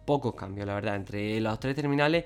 Pocos 0.06 0.35
cambios, 0.35 0.68
la 0.68 0.75
verdad, 0.75 0.95
entre 0.95 1.39
los 1.39 1.59
tres 1.59 1.75
terminales. 1.75 2.25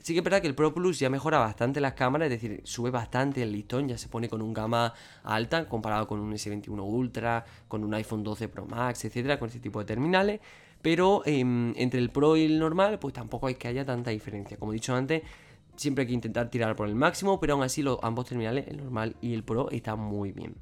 Sí 0.00 0.14
que 0.14 0.20
es 0.20 0.24
verdad 0.24 0.40
que 0.40 0.46
el 0.46 0.54
Pro 0.54 0.72
Plus 0.72 1.00
ya 1.00 1.10
mejora 1.10 1.38
bastante 1.38 1.80
las 1.80 1.94
cámaras, 1.94 2.30
es 2.30 2.40
decir, 2.40 2.60
sube 2.64 2.90
bastante 2.90 3.42
el 3.42 3.52
listón, 3.52 3.88
ya 3.88 3.98
se 3.98 4.08
pone 4.08 4.28
con 4.28 4.40
un 4.40 4.54
gama 4.54 4.94
alta 5.24 5.68
comparado 5.68 6.06
con 6.06 6.20
un 6.20 6.32
S21 6.32 6.80
Ultra, 6.80 7.44
con 7.66 7.84
un 7.84 7.92
iPhone 7.94 8.22
12 8.22 8.48
Pro 8.48 8.66
Max, 8.66 9.04
etcétera, 9.04 9.38
con 9.38 9.48
este 9.48 9.60
tipo 9.60 9.80
de 9.80 9.84
terminales. 9.84 10.40
Pero 10.82 11.22
em, 11.26 11.74
entre 11.76 12.00
el 12.00 12.10
Pro 12.10 12.36
y 12.36 12.44
el 12.44 12.58
normal, 12.58 12.98
pues 12.98 13.14
tampoco 13.14 13.46
hay 13.48 13.56
que 13.56 13.68
haya 13.68 13.84
tanta 13.84 14.10
diferencia. 14.10 14.56
Como 14.56 14.72
he 14.72 14.76
dicho 14.76 14.94
antes, 14.94 15.22
siempre 15.76 16.02
hay 16.02 16.08
que 16.08 16.14
intentar 16.14 16.50
tirar 16.50 16.76
por 16.76 16.88
el 16.88 16.94
máximo, 16.94 17.40
pero 17.40 17.54
aún 17.54 17.62
así 17.62 17.82
los, 17.82 17.98
ambos 18.02 18.26
terminales, 18.26 18.66
el 18.68 18.78
normal 18.78 19.16
y 19.20 19.34
el 19.34 19.42
Pro, 19.42 19.70
están 19.70 19.98
muy 20.00 20.32
bien. 20.32 20.54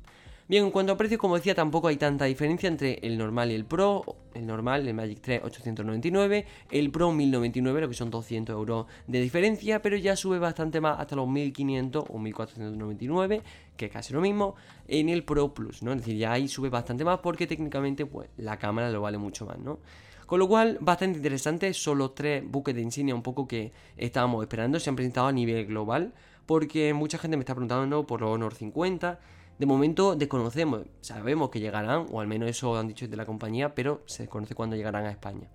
Bien, 0.48 0.64
en 0.64 0.70
cuanto 0.70 0.92
a 0.92 0.96
precios, 0.96 1.20
como 1.20 1.34
decía, 1.34 1.56
tampoco 1.56 1.88
hay 1.88 1.96
tanta 1.96 2.24
diferencia 2.26 2.68
entre 2.68 3.00
el 3.02 3.18
normal 3.18 3.50
y 3.50 3.54
el 3.56 3.64
Pro. 3.64 4.04
El 4.32 4.46
normal, 4.46 4.86
el 4.86 4.94
Magic 4.94 5.18
3, 5.20 5.40
899. 5.42 6.46
El 6.70 6.92
Pro, 6.92 7.10
1099, 7.10 7.80
lo 7.80 7.88
que 7.88 7.94
son 7.94 8.10
200 8.10 8.54
euros 8.54 8.86
de 9.08 9.20
diferencia. 9.20 9.82
Pero 9.82 9.96
ya 9.96 10.14
sube 10.14 10.38
bastante 10.38 10.80
más 10.80 11.00
hasta 11.00 11.16
los 11.16 11.26
1500 11.26 12.04
o 12.08 12.18
1499, 12.20 13.42
que 13.76 13.86
es 13.86 13.92
casi 13.92 14.14
lo 14.14 14.20
mismo, 14.20 14.54
en 14.86 15.08
el 15.08 15.24
Pro 15.24 15.52
Plus, 15.52 15.82
¿no? 15.82 15.90
Es 15.90 15.98
decir, 15.98 16.16
ya 16.16 16.30
ahí 16.30 16.46
sube 16.46 16.68
bastante 16.68 17.04
más 17.04 17.18
porque 17.18 17.48
técnicamente, 17.48 18.06
pues, 18.06 18.28
la 18.36 18.56
cámara 18.56 18.88
lo 18.90 19.00
vale 19.00 19.18
mucho 19.18 19.46
más, 19.46 19.58
¿no? 19.58 19.80
Con 20.26 20.38
lo 20.40 20.48
cual, 20.48 20.78
bastante 20.80 21.18
interesante. 21.18 21.72
Son 21.72 21.98
los 21.98 22.14
tres 22.14 22.42
buques 22.46 22.74
de 22.74 22.82
insignia 22.82 23.14
un 23.14 23.22
poco 23.22 23.46
que 23.46 23.72
estábamos 23.96 24.42
esperando. 24.42 24.78
Se 24.80 24.90
han 24.90 24.96
presentado 24.96 25.28
a 25.28 25.32
nivel 25.32 25.66
global. 25.66 26.12
Porque 26.44 26.92
mucha 26.94 27.18
gente 27.18 27.36
me 27.36 27.40
está 27.40 27.54
preguntando 27.54 28.06
por 28.06 28.20
los 28.20 28.30
Honor 28.30 28.54
50 28.54 29.18
de 29.58 29.64
momento 29.64 30.16
desconocemos, 30.16 30.82
sabemos 31.00 31.48
que 31.48 31.60
llegarán, 31.60 32.06
o 32.12 32.20
al 32.20 32.26
menos 32.26 32.50
eso 32.50 32.76
han 32.76 32.88
dicho 32.88 33.06
desde 33.06 33.16
la 33.16 33.24
compañía, 33.24 33.74
pero 33.74 34.02
se 34.04 34.24
desconoce 34.24 34.54
cuándo 34.54 34.76
llegarán 34.76 35.06
a 35.06 35.10
España. 35.10 35.48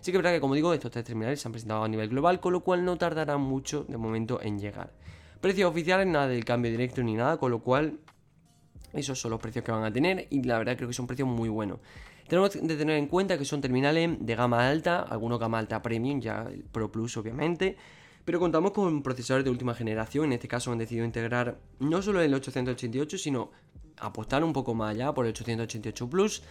Sí 0.00 0.12
que 0.12 0.18
es 0.18 0.22
verdad 0.22 0.36
que, 0.36 0.40
como 0.40 0.54
digo, 0.54 0.72
estos 0.72 0.92
tres 0.92 1.04
terminales 1.04 1.40
se 1.40 1.48
han 1.48 1.52
presentado 1.52 1.82
a 1.82 1.88
nivel 1.88 2.08
global, 2.08 2.38
con 2.38 2.52
lo 2.52 2.60
cual 2.60 2.84
no 2.84 2.96
tardarán 2.96 3.40
mucho 3.40 3.84
de 3.88 3.96
momento 3.96 4.40
en 4.40 4.60
llegar. 4.60 4.92
Precios 5.40 5.68
oficiales, 5.68 6.06
nada 6.06 6.28
del 6.28 6.44
cambio 6.44 6.70
directo 6.70 7.02
ni 7.02 7.14
nada, 7.14 7.36
con 7.36 7.50
lo 7.50 7.58
cual 7.58 7.98
esos 8.92 9.20
son 9.20 9.32
los 9.32 9.40
precios 9.40 9.64
que 9.64 9.72
van 9.72 9.82
a 9.82 9.92
tener 9.92 10.28
y 10.30 10.42
la 10.44 10.58
verdad 10.58 10.76
creo 10.76 10.88
que 10.88 10.94
son 10.94 11.08
precios 11.08 11.26
muy 11.26 11.48
buenos. 11.48 11.80
Tenemos 12.28 12.50
que 12.50 12.60
tener 12.60 12.96
en 12.96 13.06
cuenta 13.06 13.38
que 13.38 13.44
son 13.44 13.60
terminales 13.60 14.16
de 14.20 14.34
gama 14.34 14.68
alta, 14.68 15.00
algunos 15.00 15.40
gama 15.40 15.58
alta 15.58 15.80
premium, 15.80 16.20
ya 16.20 16.42
el 16.42 16.62
Pro 16.62 16.92
Plus 16.92 17.16
obviamente, 17.16 17.76
pero 18.24 18.38
contamos 18.38 18.72
con 18.72 19.02
procesadores 19.02 19.44
de 19.46 19.50
última 19.50 19.74
generación, 19.74 20.26
en 20.26 20.34
este 20.34 20.46
caso 20.46 20.70
han 20.70 20.76
decidido 20.76 21.06
integrar 21.06 21.58
no 21.78 22.02
solo 22.02 22.20
el 22.20 22.34
888, 22.34 23.16
sino 23.16 23.50
apostar 23.96 24.44
un 24.44 24.52
poco 24.52 24.74
más 24.74 24.90
allá 24.90 25.14
por 25.14 25.24
el 25.24 25.30
888 25.30 26.10
Plus, 26.10 26.42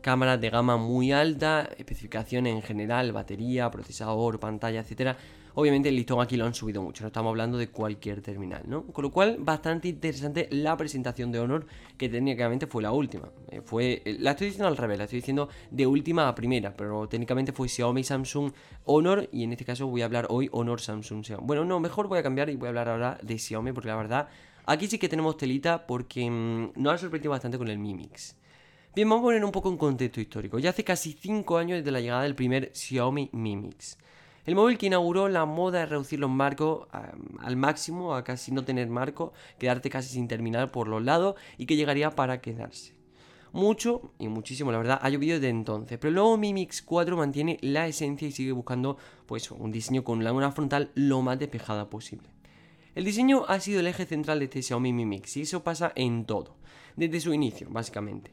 cámaras 0.00 0.40
de 0.40 0.50
gama 0.50 0.76
muy 0.76 1.10
alta, 1.10 1.68
especificaciones 1.76 2.54
en 2.54 2.62
general, 2.62 3.10
batería, 3.10 3.70
procesador, 3.72 4.38
pantalla, 4.38 4.80
etcétera. 4.80 5.16
Obviamente 5.54 5.88
el 5.88 5.96
listón 5.96 6.20
aquí 6.20 6.36
lo 6.36 6.44
han 6.44 6.54
subido 6.54 6.82
mucho, 6.82 7.04
no 7.04 7.08
estamos 7.08 7.30
hablando 7.30 7.58
de 7.58 7.68
cualquier 7.68 8.20
terminal, 8.22 8.62
¿no? 8.66 8.84
Con 8.86 9.02
lo 9.02 9.10
cual, 9.10 9.36
bastante 9.38 9.88
interesante 9.88 10.48
la 10.50 10.76
presentación 10.76 11.30
de 11.30 11.38
Honor, 11.38 11.66
que 11.96 12.08
técnicamente 12.08 12.66
fue 12.66 12.82
la 12.82 12.92
última. 12.92 13.30
Eh, 13.50 13.60
fue, 13.64 14.02
eh, 14.04 14.16
la 14.18 14.32
estoy 14.32 14.48
diciendo 14.48 14.68
al 14.68 14.76
revés, 14.76 14.98
la 14.98 15.04
estoy 15.04 15.20
diciendo 15.20 15.48
de 15.70 15.86
última 15.86 16.28
a 16.28 16.34
primera, 16.34 16.76
pero 16.76 17.08
técnicamente 17.08 17.52
fue 17.52 17.68
Xiaomi, 17.68 18.02
Samsung, 18.02 18.52
Honor, 18.84 19.28
y 19.32 19.44
en 19.44 19.52
este 19.52 19.64
caso 19.64 19.86
voy 19.86 20.02
a 20.02 20.06
hablar 20.06 20.26
hoy 20.28 20.48
Honor, 20.52 20.80
Samsung, 20.80 21.24
Xiaomi. 21.24 21.46
Bueno, 21.46 21.64
no, 21.64 21.78
mejor 21.78 22.08
voy 22.08 22.18
a 22.18 22.22
cambiar 22.22 22.50
y 22.50 22.56
voy 22.56 22.66
a 22.66 22.70
hablar 22.70 22.88
ahora 22.88 23.18
de 23.22 23.38
Xiaomi, 23.38 23.72
porque 23.72 23.88
la 23.88 23.96
verdad 23.96 24.28
Aquí 24.66 24.86
sí 24.86 24.98
que 24.98 25.10
tenemos 25.10 25.36
telita 25.36 25.86
porque 25.86 26.28
mm, 26.30 26.72
nos 26.76 26.94
ha 26.94 26.98
sorprendido 26.98 27.30
bastante 27.32 27.58
con 27.58 27.68
el 27.68 27.78
Mi 27.78 27.94
Mix. 27.94 28.34
Bien, 28.94 29.08
vamos 29.08 29.22
a 29.22 29.26
poner 29.26 29.44
un 29.44 29.52
poco 29.52 29.68
en 29.68 29.76
contexto 29.76 30.20
histórico. 30.20 30.58
Ya 30.58 30.70
hace 30.70 30.84
casi 30.84 31.12
5 31.12 31.58
años 31.58 31.78
desde 31.78 31.90
la 31.90 32.00
llegada 32.00 32.22
del 32.22 32.34
primer 32.34 32.70
Xiaomi 32.72 33.28
Mi 33.32 33.56
Mix. 33.56 33.98
El 34.46 34.56
móvil 34.56 34.76
que 34.76 34.86
inauguró 34.86 35.28
la 35.30 35.46
moda 35.46 35.80
de 35.80 35.86
reducir 35.86 36.18
los 36.18 36.28
marcos 36.28 36.86
al 37.38 37.56
máximo, 37.56 38.14
a 38.14 38.24
casi 38.24 38.52
no 38.52 38.62
tener 38.62 38.88
marco, 38.88 39.32
quedarte 39.58 39.88
casi 39.88 40.10
sin 40.10 40.28
terminar 40.28 40.70
por 40.70 40.86
los 40.86 41.02
lados 41.02 41.36
y 41.56 41.64
que 41.64 41.76
llegaría 41.76 42.10
para 42.10 42.42
quedarse. 42.42 42.92
Mucho 43.52 44.12
y 44.18 44.28
muchísimo, 44.28 44.70
la 44.70 44.78
verdad, 44.78 44.98
ha 45.00 45.08
llovido 45.08 45.36
desde 45.36 45.48
entonces, 45.48 45.96
pero 45.98 46.08
el 46.08 46.16
nuevo 46.16 46.36
Mi 46.36 46.52
Mix 46.52 46.82
4 46.82 47.16
mantiene 47.16 47.56
la 47.62 47.86
esencia 47.86 48.28
y 48.28 48.32
sigue 48.32 48.52
buscando 48.52 48.98
pues, 49.26 49.50
un 49.50 49.72
diseño 49.72 50.04
con 50.04 50.22
la 50.22 50.52
frontal 50.52 50.90
lo 50.94 51.22
más 51.22 51.38
despejada 51.38 51.88
posible. 51.88 52.28
El 52.94 53.04
diseño 53.04 53.44
ha 53.48 53.60
sido 53.60 53.80
el 53.80 53.86
eje 53.86 54.04
central 54.04 54.40
de 54.40 54.46
este 54.46 54.60
Xiaomi 54.60 54.92
Mi 54.92 55.06
Mix 55.06 55.36
y 55.36 55.42
eso 55.42 55.64
pasa 55.64 55.92
en 55.94 56.26
todo, 56.26 56.56
desde 56.96 57.20
su 57.20 57.32
inicio, 57.32 57.68
básicamente. 57.70 58.32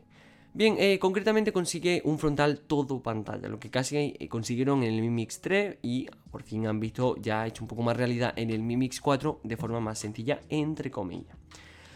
Bien, 0.54 0.76
eh, 0.80 1.00
concretamente 1.00 1.54
consigue 1.54 2.02
un 2.04 2.20
frontal 2.20 2.60
todo 2.60 3.02
pantalla, 3.02 3.48
lo 3.48 3.58
que 3.58 3.70
casi 3.70 3.96
eh, 4.20 4.28
consiguieron 4.28 4.84
en 4.84 4.94
el 4.94 5.02
Mi 5.02 5.10
Mix 5.10 5.40
3 5.40 5.78
y 5.82 6.10
por 6.30 6.44
fin 6.44 6.68
han 6.68 6.78
visto 6.82 7.16
ya 7.22 7.48
hecho 7.48 7.64
un 7.64 7.70
poco 7.70 7.84
más 7.84 7.96
realidad 7.96 8.34
en 8.36 8.50
el 8.50 8.62
Mi 8.62 8.76
Mix 8.76 9.00
4 9.00 9.40
de 9.44 9.56
forma 9.56 9.80
más 9.80 10.00
sencilla, 10.00 10.42
entre 10.50 10.92
comillas. 10.92 11.38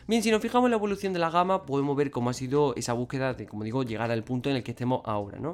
Bien, 0.08 0.24
si 0.24 0.32
nos 0.32 0.42
fijamos 0.42 0.68
en 0.68 0.72
la 0.72 0.78
evolución 0.78 1.12
de 1.12 1.20
la 1.20 1.30
gama, 1.30 1.66
podemos 1.66 1.98
ver 1.98 2.12
cómo 2.12 2.30
ha 2.30 2.34
sido 2.34 2.74
esa 2.78 2.94
búsqueda 2.94 3.34
de, 3.34 3.46
como 3.46 3.66
digo, 3.66 3.84
llegar 3.84 4.10
al 4.10 4.24
punto 4.24 4.50
en 4.50 4.56
el 4.56 4.64
que 4.64 4.72
estemos 4.72 5.02
ahora, 5.04 5.38
¿no? 5.38 5.54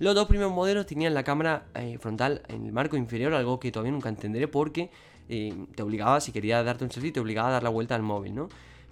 Los 0.00 0.16
dos 0.16 0.26
primeros 0.26 0.52
modelos 0.52 0.86
tenían 0.86 1.14
la 1.14 1.22
cámara 1.22 1.66
eh, 1.76 1.98
frontal 2.00 2.42
en 2.48 2.66
el 2.66 2.72
marco 2.72 2.96
inferior, 2.96 3.32
algo 3.32 3.60
que 3.60 3.70
todavía 3.70 3.92
nunca 3.92 4.08
entenderé 4.08 4.48
porque 4.48 4.90
te 5.28 5.82
obligaba, 5.84 6.20
si 6.20 6.32
querías 6.32 6.64
darte 6.64 6.82
un 6.82 6.90
selfie, 6.90 7.12
te 7.12 7.20
obligaba 7.20 7.50
a 7.50 7.52
dar 7.52 7.62
la 7.62 7.68
vuelta 7.68 7.94
al 7.94 8.02
móvil, 8.02 8.34
¿no? 8.34 8.48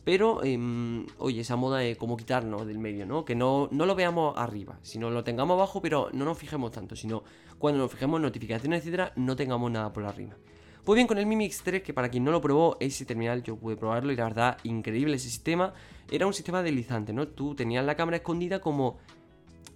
Pero, 0.08 0.42
em, 0.42 1.04
oye, 1.18 1.42
esa 1.42 1.56
moda 1.56 1.80
de 1.80 1.96
cómo 1.96 2.16
quitarnos 2.16 2.66
del 2.66 2.78
medio, 2.78 3.04
¿no? 3.04 3.26
Que 3.26 3.34
no, 3.34 3.68
no 3.70 3.84
lo 3.84 3.94
veamos 3.94 4.38
arriba, 4.38 4.78
sino 4.80 5.10
lo 5.10 5.22
tengamos 5.22 5.54
abajo, 5.54 5.82
pero 5.82 6.08
no 6.14 6.24
nos 6.24 6.38
fijemos 6.38 6.72
tanto, 6.72 6.96
sino 6.96 7.24
cuando 7.58 7.80
nos 7.80 7.92
fijemos 7.92 8.16
en 8.16 8.22
notificaciones, 8.22 8.80
etcétera, 8.80 9.12
no 9.16 9.36
tengamos 9.36 9.70
nada 9.70 9.92
por 9.92 10.06
arriba. 10.06 10.34
Pues 10.82 10.96
bien, 10.96 11.06
con 11.06 11.18
el 11.18 11.26
Mi 11.26 11.36
Mix 11.36 11.62
3, 11.62 11.82
que 11.82 11.92
para 11.92 12.08
quien 12.08 12.24
no 12.24 12.30
lo 12.30 12.40
probó, 12.40 12.78
ese 12.80 13.04
terminal 13.04 13.42
yo 13.42 13.56
pude 13.56 13.76
probarlo 13.76 14.10
y 14.10 14.16
la 14.16 14.24
verdad, 14.24 14.56
increíble 14.62 15.16
ese 15.16 15.28
sistema. 15.28 15.74
Era 16.10 16.26
un 16.26 16.32
sistema 16.32 16.62
deslizante, 16.62 17.12
¿no? 17.12 17.28
Tú 17.28 17.54
tenías 17.54 17.84
la 17.84 17.94
cámara 17.94 18.16
escondida 18.16 18.62
como 18.62 18.96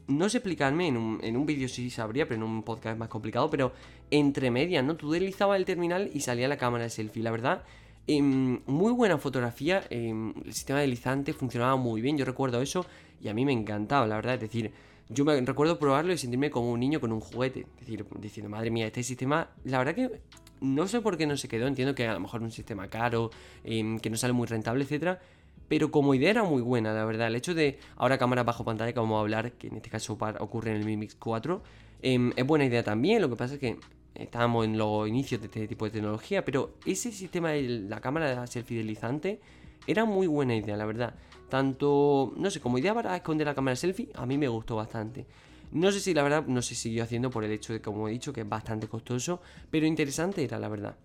no 0.07 0.31
sé 0.31 0.39
explicarme, 0.39 0.89
en 0.89 0.97
un, 0.97 1.21
en 1.23 1.37
un 1.37 1.45
vídeo 1.45 1.69
sí 1.69 1.91
sabría, 1.91 2.25
pero 2.25 2.37
en 2.37 2.51
un 2.51 2.63
podcast 2.63 2.95
es 2.95 2.99
más 2.99 3.09
complicado, 3.09 3.51
pero 3.51 3.73
entre 4.11 4.51
medias, 4.51 4.83
¿no? 4.83 4.97
Tú 4.97 5.11
deslizabas 5.13 5.59
el 5.59 5.67
terminal 5.67 6.11
y 6.15 6.21
salía 6.21 6.49
la 6.49 6.57
cámara 6.57 6.85
de 6.85 6.91
selfie, 6.91 7.23
la 7.23 7.31
verdad. 7.31 7.65
Em, 8.07 8.61
muy 8.67 8.93
buena 8.93 9.17
fotografía, 9.17 9.85
em, 9.89 10.33
el 10.45 10.53
sistema 10.53 10.81
deslizante 10.81 11.33
funcionaba 11.33 11.77
muy 11.77 12.01
bien, 12.01 12.19
yo 12.19 12.25
recuerdo 12.25 12.61
eso 12.61 12.85
y 13.21 13.29
a 13.29 13.35
mí 13.35 13.45
me 13.45 13.53
encantaba, 13.53 14.07
la 14.09 14.17
verdad, 14.17 14.35
es 14.35 14.41
decir, 14.41 14.73
yo 15.09 15.25
me 15.25 15.41
recuerdo 15.41 15.79
probarlo 15.79 16.13
y 16.13 16.19
sentirme 16.19 16.51
como 16.51 16.73
un 16.73 16.81
niño 16.81 17.01
con 17.01 17.13
un 17.13 17.21
juguete, 17.21 17.61
es 17.61 17.81
decir, 17.81 18.05
diciendo, 18.19 18.51
madre 18.51 18.71
mía, 18.73 18.87
este 18.87 19.05
sistema, 19.05 19.51
la 19.65 19.79
verdad 19.79 19.95
que 19.95 20.21
no 20.61 20.89
sé 20.89 21.01
por 21.01 21.17
qué 21.17 21.27
no 21.29 21.37
se 21.37 21.47
quedó, 21.47 21.69
entiendo 21.69 21.95
que 21.95 22.09
a 22.09 22.15
lo 22.15 22.21
mejor 22.21 22.43
un 22.43 22.51
sistema 22.51 22.89
caro, 22.89 23.31
em, 23.63 24.01
que 24.01 24.11
no 24.11 24.17
sale 24.17 24.33
muy 24.33 24.49
rentable, 24.49 24.83
etcétera, 24.83 25.21
pero 25.69 25.93
como 25.93 26.15
idea 26.15 26.31
era 26.31 26.43
muy 26.43 26.61
buena, 26.61 26.93
la 26.93 27.05
verdad. 27.05 27.29
El 27.29 27.37
hecho 27.37 27.55
de 27.55 27.79
ahora 27.97 28.19
cámara 28.19 28.43
bajo 28.43 28.65
pantalla 28.65 28.93
que 28.93 29.01
vamos 29.01 29.17
a 29.17 29.21
hablar, 29.21 29.53
que 29.53 29.69
en 29.69 29.77
este 29.77 29.91
caso 29.91 30.19
ocurre 30.41 30.73
en 30.73 30.77
el 30.79 30.85
Mi 30.85 30.97
Mix 30.97 31.15
4, 31.15 31.63
es 32.03 32.47
buena 32.47 32.65
idea 32.65 32.83
también. 32.83 33.23
Lo 33.23 33.31
que 33.31 33.37
pasa 33.37 33.55
es 33.55 33.61
que 33.61 33.79
estábamos 34.15 34.65
en 34.65 34.79
los 34.79 35.09
inicios 35.09 35.41
de 35.41 35.47
este 35.47 35.69
tipo 35.69 35.85
de 35.85 35.93
tecnología, 35.93 36.45
pero 36.45 36.75
ese 36.85 37.13
sistema 37.13 37.51
de 37.51 37.63
la 37.63 38.01
cámara 38.01 38.47
selfie 38.47 38.79
deslizante 38.79 39.41
era 39.87 40.05
muy 40.05 40.27
buena 40.27 40.55
idea, 40.55 40.77
la 40.77 40.87
verdad. 40.87 41.15
Tanto, 41.49 42.33
no 42.37 42.51
sé, 42.51 42.61
como 42.61 42.79
idea 42.79 42.95
para 42.95 43.17
esconder 43.17 43.47
la 43.47 43.55
cámara 43.55 43.77
selfie, 43.77 44.09
a 44.15 44.25
mí 44.27 44.39
me 44.39 44.49
gustó 44.49 44.77
bastante. 44.77 45.27
No 45.73 45.91
sé 45.91 46.01
si 46.01 46.15
la 46.15 46.23
verdad 46.23 46.47
no 46.47 46.63
se 46.63 46.75
siguió 46.75 47.03
haciendo 47.03 47.31
por 47.31 47.45
el 47.45 47.51
hecho 47.51 47.73
de, 47.73 47.81
como 47.81 48.09
he 48.09 48.13
dicho, 48.13 48.33
que 48.33 48.43
es 48.43 48.49
bastante 48.49 48.89
costoso, 48.89 49.41
pero 49.71 49.87
interesante 49.87 50.45
era 50.45 50.59
la 50.59 50.69
verdad. 50.69 50.97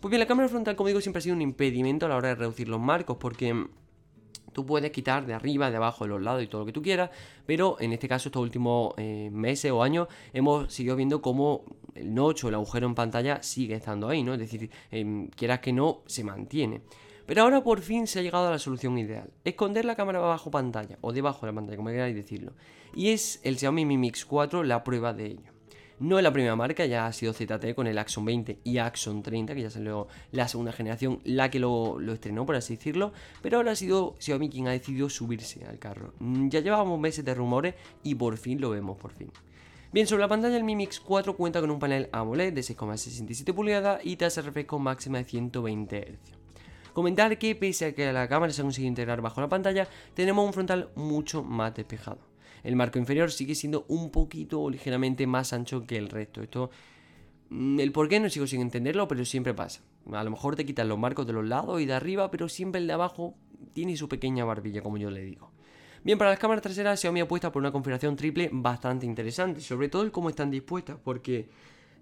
Pues 0.00 0.10
bien, 0.10 0.20
la 0.20 0.26
cámara 0.26 0.48
frontal, 0.48 0.76
como 0.76 0.88
digo, 0.88 1.00
siempre 1.00 1.18
ha 1.18 1.22
sido 1.22 1.36
un 1.36 1.42
impedimento 1.42 2.06
a 2.06 2.08
la 2.10 2.16
hora 2.16 2.28
de 2.28 2.34
reducir 2.34 2.68
los 2.68 2.80
marcos, 2.80 3.16
porque 3.18 3.66
Tú 4.54 4.64
puedes 4.64 4.90
quitar 4.90 5.26
de 5.26 5.34
arriba, 5.34 5.70
de 5.70 5.76
abajo, 5.76 6.04
de 6.04 6.10
los 6.10 6.22
lados 6.22 6.42
y 6.42 6.46
todo 6.46 6.62
lo 6.62 6.66
que 6.66 6.72
tú 6.72 6.80
quieras, 6.80 7.10
pero 7.44 7.76
en 7.80 7.92
este 7.92 8.08
caso, 8.08 8.30
estos 8.30 8.42
últimos 8.42 8.94
eh, 8.96 9.28
meses 9.30 9.70
o 9.70 9.82
años, 9.82 10.08
hemos 10.32 10.72
seguido 10.72 10.96
viendo 10.96 11.20
cómo 11.20 11.64
el 11.94 12.14
notch 12.14 12.44
o 12.44 12.48
el 12.48 12.54
agujero 12.54 12.86
en 12.86 12.94
pantalla 12.94 13.42
sigue 13.42 13.74
estando 13.74 14.08
ahí, 14.08 14.22
¿no? 14.22 14.32
Es 14.32 14.40
decir, 14.40 14.70
em, 14.90 15.28
quieras 15.28 15.60
que 15.60 15.72
no, 15.72 16.02
se 16.06 16.24
mantiene. 16.24 16.80
Pero 17.26 17.42
ahora 17.42 17.62
por 17.62 17.80
fin 17.80 18.06
se 18.06 18.18
ha 18.18 18.22
llegado 18.22 18.48
a 18.48 18.50
la 18.50 18.58
solución 18.58 18.98
ideal. 18.98 19.30
Esconder 19.44 19.84
la 19.84 19.96
cámara 19.96 20.20
bajo 20.20 20.50
pantalla 20.50 20.98
o 21.00 21.12
debajo 21.12 21.46
de 21.46 21.52
la 21.52 21.56
pantalla, 21.56 21.76
como 21.76 21.90
queráis 21.90 22.14
decirlo. 22.14 22.52
Y 22.94 23.10
es 23.10 23.40
el 23.42 23.58
Xiaomi 23.58 23.84
Mi 23.84 23.98
Mix 23.98 24.24
4 24.24 24.62
la 24.62 24.84
prueba 24.84 25.12
de 25.12 25.26
ello. 25.26 25.53
No 26.00 26.18
es 26.18 26.24
la 26.24 26.32
primera 26.32 26.56
marca, 26.56 26.84
ya 26.86 27.06
ha 27.06 27.12
sido 27.12 27.32
ZTE 27.32 27.74
con 27.76 27.86
el 27.86 27.98
Axon 27.98 28.24
20 28.24 28.58
y 28.64 28.78
Axon 28.78 29.22
30, 29.22 29.54
que 29.54 29.62
ya 29.62 29.70
salió 29.70 30.08
la 30.32 30.48
segunda 30.48 30.72
generación, 30.72 31.20
la 31.22 31.50
que 31.50 31.60
lo, 31.60 32.00
estrenó, 32.12 32.44
por 32.44 32.56
así 32.56 32.74
decirlo. 32.74 33.12
Pero 33.42 33.58
ahora 33.58 33.72
ha 33.72 33.76
sido 33.76 34.16
Xiaomi 34.18 34.50
quien 34.50 34.66
ha 34.66 34.72
decidido 34.72 35.08
subirse 35.08 35.64
al 35.64 35.78
carro. 35.78 36.12
Mm, 36.18 36.48
ya 36.48 36.60
llevábamos 36.60 36.98
meses 36.98 37.24
de 37.24 37.32
rumores 37.32 37.74
y 38.02 38.16
por 38.16 38.36
fin 38.38 38.60
lo 38.60 38.70
vemos, 38.70 38.96
por 38.96 39.12
fin. 39.12 39.30
Bien, 39.92 40.08
sobre 40.08 40.22
la 40.22 40.28
pantalla 40.28 40.56
el 40.56 40.64
Mi 40.64 40.74
Mix 40.74 40.98
4 40.98 41.36
cuenta 41.36 41.60
con 41.60 41.70
un 41.70 41.78
panel 41.78 42.08
AMOLED 42.10 42.52
de 42.52 42.62
6,67 42.62 43.54
pulgadas 43.54 44.00
y 44.04 44.16
tasa 44.16 44.42
de 44.42 44.46
refresco 44.46 44.80
máxima 44.80 45.18
de 45.18 45.24
120 45.24 46.00
Hz. 46.00 46.92
Comentar 46.92 47.38
que 47.38 47.54
pese 47.54 47.86
a 47.86 47.94
que 47.94 48.12
la 48.12 48.26
cámara 48.26 48.52
se 48.52 48.62
ha 48.62 48.64
conseguido 48.64 48.88
integrar 48.88 49.20
bajo 49.20 49.40
la 49.40 49.48
pantalla, 49.48 49.86
tenemos 50.14 50.44
un 50.44 50.52
frontal 50.52 50.90
mucho 50.96 51.44
más 51.44 51.72
despejado 51.74 52.33
el 52.64 52.76
marco 52.76 52.98
inferior 52.98 53.30
sigue 53.30 53.54
siendo 53.54 53.84
un 53.88 54.10
poquito 54.10 54.60
o 54.60 54.70
ligeramente 54.70 55.26
más 55.26 55.52
ancho 55.52 55.86
que 55.86 55.96
el 55.96 56.08
resto. 56.08 56.42
Esto, 56.42 56.70
mm, 57.50 57.78
el 57.78 57.92
por 57.92 58.08
qué 58.08 58.18
no 58.18 58.28
sigo 58.30 58.46
sin 58.46 58.62
entenderlo, 58.62 59.06
pero 59.06 59.24
siempre 59.24 59.54
pasa. 59.54 59.82
A 60.12 60.24
lo 60.24 60.30
mejor 60.30 60.56
te 60.56 60.66
quitan 60.66 60.88
los 60.88 60.98
marcos 60.98 61.26
de 61.26 61.34
los 61.34 61.46
lados 61.46 61.80
y 61.80 61.86
de 61.86 61.92
arriba, 61.92 62.30
pero 62.30 62.48
siempre 62.48 62.80
el 62.80 62.86
de 62.86 62.94
abajo 62.94 63.34
tiene 63.74 63.96
su 63.96 64.08
pequeña 64.08 64.44
barbilla, 64.44 64.82
como 64.82 64.96
yo 64.96 65.10
le 65.10 65.22
digo. 65.22 65.52
Bien, 66.02 66.18
para 66.18 66.30
las 66.30 66.38
cámaras 66.38 66.62
traseras 66.62 67.00
Xiaomi 67.00 67.20
apuesta 67.20 67.50
por 67.50 67.60
una 67.60 67.72
configuración 67.72 68.16
triple 68.16 68.50
bastante 68.52 69.06
interesante, 69.06 69.60
sobre 69.60 69.88
todo 69.88 70.02
el 70.02 70.10
cómo 70.10 70.28
están 70.28 70.50
dispuestas, 70.50 70.98
porque 71.02 71.48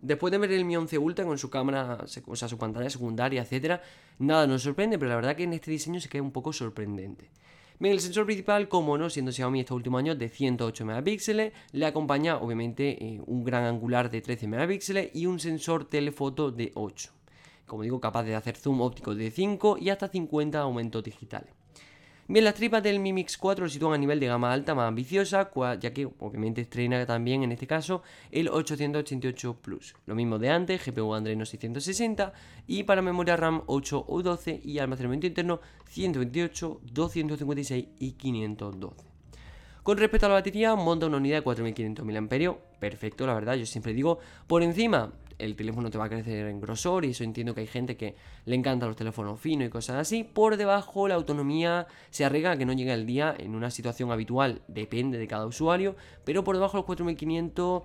después 0.00 0.32
de 0.32 0.38
ver 0.38 0.52
el 0.52 0.64
Mi 0.64 0.76
11 0.76 0.98
Ultra 0.98 1.24
con 1.24 1.38
su 1.38 1.50
cámara, 1.50 1.98
o 2.26 2.36
sea, 2.36 2.48
su 2.48 2.58
pantalla 2.58 2.90
secundaria, 2.90 3.42
etcétera, 3.42 3.80
nada 4.18 4.46
nos 4.48 4.62
sorprende, 4.62 4.98
pero 4.98 5.10
la 5.10 5.16
verdad 5.16 5.36
que 5.36 5.44
en 5.44 5.52
este 5.52 5.70
diseño 5.70 6.00
se 6.00 6.08
queda 6.08 6.22
un 6.22 6.32
poco 6.32 6.52
sorprendente. 6.52 7.30
Bien, 7.78 7.94
el 7.94 8.00
sensor 8.00 8.26
principal, 8.26 8.68
como 8.68 8.96
no, 8.96 9.10
siendo 9.10 9.32
Xiaomi 9.32 9.60
este 9.60 9.74
último 9.74 9.98
año 9.98 10.14
de 10.14 10.28
108 10.28 10.84
megapíxeles, 10.84 11.52
le 11.72 11.86
acompaña 11.86 12.36
obviamente 12.36 13.04
eh, 13.04 13.20
un 13.26 13.42
gran 13.44 13.64
angular 13.64 14.10
de 14.10 14.20
13 14.20 14.46
megapíxeles 14.46 15.10
y 15.14 15.26
un 15.26 15.40
sensor 15.40 15.86
telefoto 15.86 16.50
de 16.50 16.72
8. 16.74 17.10
Como 17.66 17.82
digo, 17.82 18.00
capaz 18.00 18.24
de 18.24 18.36
hacer 18.36 18.56
zoom 18.56 18.80
óptico 18.82 19.14
de 19.14 19.30
5 19.30 19.78
y 19.80 19.90
hasta 19.90 20.08
50 20.08 20.60
aumentos 20.60 21.02
digitales. 21.02 21.61
Bien, 22.28 22.44
las 22.44 22.54
tripas 22.54 22.84
del 22.84 23.00
Mi 23.00 23.12
Mix 23.12 23.36
4 23.36 23.64
lo 23.64 23.68
sitúan 23.68 23.94
a 23.94 23.98
nivel 23.98 24.20
de 24.20 24.28
gama 24.28 24.52
alta 24.52 24.76
más 24.76 24.86
ambiciosa, 24.86 25.50
ya 25.80 25.92
que 25.92 26.08
obviamente 26.20 26.60
estrena 26.60 27.04
también 27.04 27.42
en 27.42 27.50
este 27.50 27.66
caso 27.66 28.02
el 28.30 28.48
888 28.48 29.56
Plus. 29.60 29.96
Lo 30.06 30.14
mismo 30.14 30.38
de 30.38 30.48
antes, 30.48 30.86
GPU 30.86 31.14
Adreno 31.14 31.44
660 31.44 32.32
y 32.68 32.84
para 32.84 33.02
memoria 33.02 33.36
RAM 33.36 33.62
8 33.66 34.04
o 34.06 34.22
12 34.22 34.60
y 34.62 34.78
almacenamiento 34.78 35.26
interno 35.26 35.60
128, 35.88 36.80
256 36.92 37.86
y 37.98 38.12
512. 38.12 39.12
Con 39.82 39.98
respecto 39.98 40.26
a 40.26 40.28
la 40.28 40.36
batería, 40.36 40.76
monta 40.76 41.06
una 41.06 41.16
unidad 41.16 41.38
de 41.38 41.42
4500 41.42 42.04
mAh, 42.04 42.56
perfecto, 42.78 43.26
la 43.26 43.34
verdad, 43.34 43.54
yo 43.54 43.66
siempre 43.66 43.92
digo, 43.92 44.20
por 44.46 44.62
encima 44.62 45.12
el 45.38 45.56
teléfono 45.56 45.90
te 45.90 45.98
va 45.98 46.06
a 46.06 46.08
crecer 46.08 46.46
en 46.46 46.60
grosor 46.60 47.04
y 47.04 47.10
eso 47.10 47.24
entiendo 47.24 47.54
que 47.54 47.62
hay 47.62 47.66
gente 47.66 47.96
que 47.96 48.14
le 48.44 48.56
encantan 48.56 48.88
los 48.88 48.96
teléfonos 48.96 49.40
finos 49.40 49.66
y 49.66 49.70
cosas 49.70 49.96
así. 49.96 50.24
Por 50.24 50.56
debajo 50.56 51.08
la 51.08 51.14
autonomía 51.14 51.86
se 52.10 52.24
arregla 52.24 52.52
a 52.52 52.56
que 52.56 52.64
no 52.64 52.72
llegue 52.72 52.92
al 52.92 53.06
día 53.06 53.34
en 53.38 53.54
una 53.54 53.70
situación 53.70 54.10
habitual, 54.12 54.62
depende 54.68 55.18
de 55.18 55.26
cada 55.26 55.46
usuario, 55.46 55.96
pero 56.24 56.44
por 56.44 56.56
debajo 56.56 56.76
de 56.76 56.78
los 56.80 56.86
4500... 56.86 57.82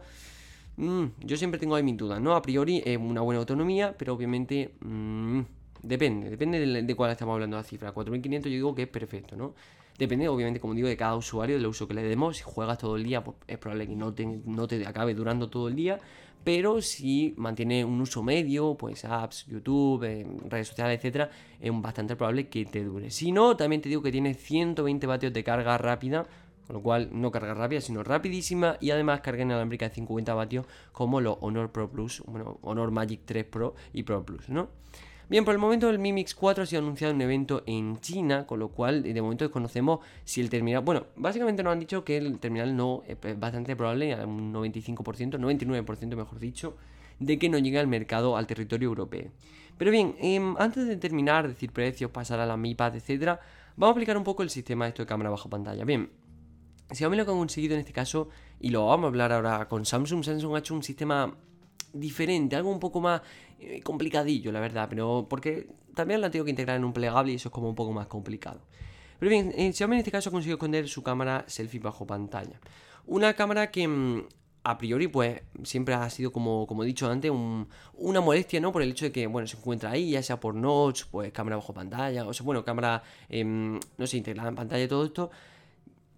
Mm, 0.77 1.05
yo 1.21 1.37
siempre 1.37 1.59
tengo 1.59 1.75
ahí 1.75 1.81
mis 1.81 1.97
dudas, 1.97 2.21
¿no? 2.21 2.35
A 2.35 2.41
priori 2.41 2.83
es 2.85 2.97
una 2.97 3.21
buena 3.21 3.39
autonomía, 3.39 3.95
pero 3.97 4.13
obviamente 4.13 4.75
mm, 4.79 5.41
depende, 5.81 6.29
depende 6.29 6.83
de, 6.83 6.95
cuál 6.95 7.11
estamos 7.11 7.33
hablando 7.33 7.57
la 7.57 7.63
cifra. 7.63 7.91
4500 7.91 8.51
yo 8.51 8.55
digo 8.55 8.75
que 8.75 8.83
es 8.83 8.87
perfecto, 8.87 9.35
¿no? 9.35 9.55
Depende, 9.97 10.27
obviamente, 10.27 10.59
como 10.59 10.75
digo, 10.75 10.87
de 10.87 10.95
cada 10.95 11.15
usuario, 11.15 11.55
del 11.55 11.65
uso 11.65 11.87
que 11.87 11.95
le 11.95 12.03
demos. 12.03 12.37
Si 12.37 12.43
juegas 12.43 12.77
todo 12.77 12.97
el 12.97 13.03
día, 13.03 13.23
pues 13.23 13.37
es 13.47 13.57
probable 13.57 13.87
que 13.87 13.95
no 13.95 14.13
te, 14.13 14.25
no 14.27 14.67
te 14.67 14.85
acabe 14.85 15.15
durando 15.15 15.49
todo 15.49 15.67
el 15.67 15.75
día 15.75 15.99
pero 16.43 16.81
si 16.81 17.33
mantiene 17.37 17.83
un 17.83 17.99
uso 17.99 18.23
medio, 18.23 18.75
pues 18.75 19.03
apps, 19.05 19.45
YouTube, 19.47 20.03
eh, 20.03 20.25
redes 20.47 20.69
sociales, 20.69 20.97
etcétera, 20.97 21.29
es 21.59 21.71
bastante 21.81 22.15
probable 22.15 22.47
que 22.47 22.65
te 22.65 22.83
dure. 22.83 23.11
Si 23.11 23.31
no, 23.31 23.57
también 23.57 23.81
te 23.81 23.89
digo 23.89 24.01
que 24.01 24.11
tiene 24.11 24.33
120 24.33 25.07
vatios 25.07 25.33
de 25.33 25.43
carga 25.43 25.77
rápida, 25.77 26.25
con 26.67 26.75
lo 26.75 26.81
cual 26.81 27.09
no 27.11 27.31
carga 27.31 27.53
rápida, 27.53 27.81
sino 27.81 28.03
rapidísima 28.03 28.77
y 28.79 28.91
además 28.91 29.21
carga 29.21 29.43
inalámbrica 29.43 29.87
de 29.89 29.95
50 29.95 30.33
vatios 30.33 30.65
como 30.91 31.21
los 31.21 31.37
Honor 31.41 31.71
Pro 31.71 31.89
Plus, 31.89 32.21
bueno, 32.25 32.59
Honor 32.61 32.91
Magic 32.91 33.21
3 33.25 33.45
Pro 33.45 33.75
y 33.93 34.03
Pro 34.03 34.25
Plus, 34.25 34.49
¿no? 34.49 34.69
Bien, 35.29 35.43
por 35.43 35.53
el 35.53 35.59
momento 35.59 35.89
el 35.89 35.99
Mi 35.99 36.13
Mix 36.13 36.33
4 36.33 36.63
ha 36.63 36.65
sido 36.65 36.81
anunciado 36.81 37.11
en 37.11 37.17
un 37.17 37.21
evento 37.21 37.61
en 37.65 37.99
China, 37.99 38.47
con 38.47 38.59
lo 38.59 38.69
cual 38.69 39.03
de 39.03 39.21
momento 39.21 39.43
desconocemos 39.43 39.99
si 40.23 40.39
el 40.39 40.49
terminal... 40.49 40.83
Bueno, 40.83 41.07
básicamente 41.17 41.63
nos 41.63 41.73
han 41.73 41.81
dicho 41.81 42.05
que 42.05 42.15
el 42.15 42.39
terminal 42.39 42.77
no 42.77 43.03
es 43.05 43.17
bastante 43.37 43.75
probable, 43.75 44.15
un 44.23 44.53
95%, 44.53 45.37
99% 45.37 46.15
mejor 46.15 46.39
dicho, 46.39 46.77
de 47.19 47.37
que 47.37 47.49
no 47.49 47.57
llegue 47.57 47.77
al 47.77 47.87
mercado, 47.87 48.37
al 48.37 48.47
territorio 48.47 48.87
europeo. 48.87 49.29
Pero 49.77 49.91
bien, 49.91 50.15
em, 50.19 50.55
antes 50.59 50.87
de 50.87 50.95
terminar, 50.95 51.45
decir 51.45 51.73
precios, 51.73 52.09
pasar 52.09 52.39
a 52.39 52.45
la 52.45 52.55
Mi 52.55 52.73
Pad, 52.73 52.95
etc., 52.95 53.37
vamos 53.75 53.89
a 53.95 53.99
explicar 53.99 54.15
un 54.15 54.23
poco 54.23 54.43
el 54.43 54.49
sistema 54.49 54.87
esto 54.87 55.03
de 55.03 55.07
cámara 55.07 55.29
bajo 55.29 55.49
pantalla. 55.49 55.83
Bien, 55.83 56.09
Xiaomi 56.89 57.17
lo 57.17 57.25
que 57.25 57.31
ha 57.31 57.33
conseguido 57.33 57.73
en 57.73 57.81
este 57.81 57.91
caso, 57.91 58.29
y 58.61 58.69
lo 58.69 58.85
vamos 58.85 59.03
a 59.03 59.07
hablar 59.09 59.33
ahora 59.33 59.67
con 59.67 59.85
Samsung, 59.85 60.23
Samsung 60.23 60.55
ha 60.55 60.59
hecho 60.59 60.73
un 60.73 60.83
sistema 60.83 61.35
diferente, 61.93 62.55
algo 62.55 62.71
un 62.71 62.79
poco 62.79 63.01
más 63.01 63.21
eh, 63.59 63.81
complicadillo, 63.81 64.51
la 64.51 64.59
verdad, 64.59 64.87
pero 64.89 65.27
porque 65.29 65.67
también 65.95 66.19
lo 66.19 66.27
han 66.27 66.31
tenido 66.31 66.45
que 66.45 66.51
integrar 66.51 66.77
en 66.77 66.85
un 66.85 66.93
plegable 66.93 67.31
y 67.31 67.35
eso 67.35 67.49
es 67.49 67.53
como 67.53 67.69
un 67.69 67.75
poco 67.75 67.91
más 67.91 68.07
complicado. 68.07 68.61
Pero 69.19 69.29
bien, 69.29 69.51
eh, 69.55 69.73
Xiaomi 69.73 69.95
en 69.95 69.99
este 69.99 70.11
caso 70.11 70.29
ha 70.29 70.31
conseguido 70.31 70.57
esconder 70.57 70.87
su 70.87 71.01
cámara 71.01 71.43
selfie 71.47 71.79
bajo 71.79 72.05
pantalla. 72.05 72.59
Una 73.07 73.33
cámara 73.33 73.71
que 73.71 73.87
mm, 73.87 74.27
a 74.63 74.77
priori 74.77 75.07
pues 75.07 75.41
siempre 75.63 75.95
ha 75.95 76.09
sido 76.09 76.31
como, 76.31 76.67
como 76.67 76.83
he 76.83 76.85
dicho 76.85 77.09
antes 77.09 77.31
una 77.31 78.21
molestia, 78.21 78.59
¿no? 78.59 78.71
Por 78.71 78.83
el 78.83 78.91
hecho 78.91 79.05
de 79.05 79.11
que, 79.11 79.25
bueno, 79.25 79.47
se 79.47 79.57
encuentra 79.57 79.91
ahí, 79.91 80.11
ya 80.11 80.21
sea 80.21 80.39
por 80.39 80.53
notch, 80.53 81.05
pues 81.09 81.31
cámara 81.31 81.55
bajo 81.55 81.73
pantalla, 81.73 82.27
o 82.27 82.33
sea, 82.33 82.45
bueno, 82.45 82.63
cámara, 82.63 83.01
em, 83.29 83.79
no 83.97 84.07
sé, 84.07 84.17
integrada 84.17 84.49
en 84.49 84.55
pantalla 84.55 84.83
y 84.83 84.87
todo 84.87 85.05
esto 85.05 85.31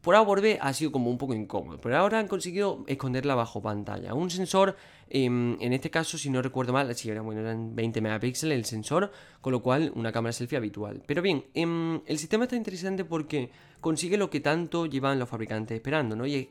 por 0.01 0.15
A 0.15 0.25
por 0.25 0.41
B 0.41 0.57
ha 0.61 0.73
sido 0.73 0.91
como 0.91 1.09
un 1.09 1.17
poco 1.17 1.33
incómodo, 1.33 1.79
pero 1.81 1.97
ahora 1.97 2.19
han 2.19 2.27
conseguido 2.27 2.83
esconderla 2.87 3.35
bajo 3.35 3.61
pantalla. 3.61 4.13
Un 4.13 4.29
sensor, 4.29 4.77
en 5.09 5.73
este 5.73 5.89
caso, 5.89 6.17
si 6.17 6.29
no 6.29 6.41
recuerdo 6.41 6.71
mal, 6.71 6.93
si 6.95 7.09
era, 7.09 7.21
bueno, 7.21 7.41
eran 7.41 7.75
20 7.75 8.01
megapíxeles 8.01 8.57
el 8.57 8.65
sensor, 8.65 9.11
con 9.41 9.51
lo 9.51 9.61
cual 9.61 9.91
una 9.95 10.11
cámara 10.11 10.33
selfie 10.33 10.57
habitual. 10.57 11.01
Pero 11.05 11.21
bien, 11.21 11.45
em, 11.53 12.01
el 12.05 12.19
sistema 12.19 12.43
está 12.43 12.55
interesante 12.55 13.03
porque 13.05 13.49
consigue 13.81 14.17
lo 14.17 14.29
que 14.29 14.39
tanto 14.39 14.85
llevan 14.85 15.17
los 15.17 15.27
fabricantes 15.27 15.75
esperando, 15.75 16.15
¿no? 16.15 16.27
Y 16.27 16.49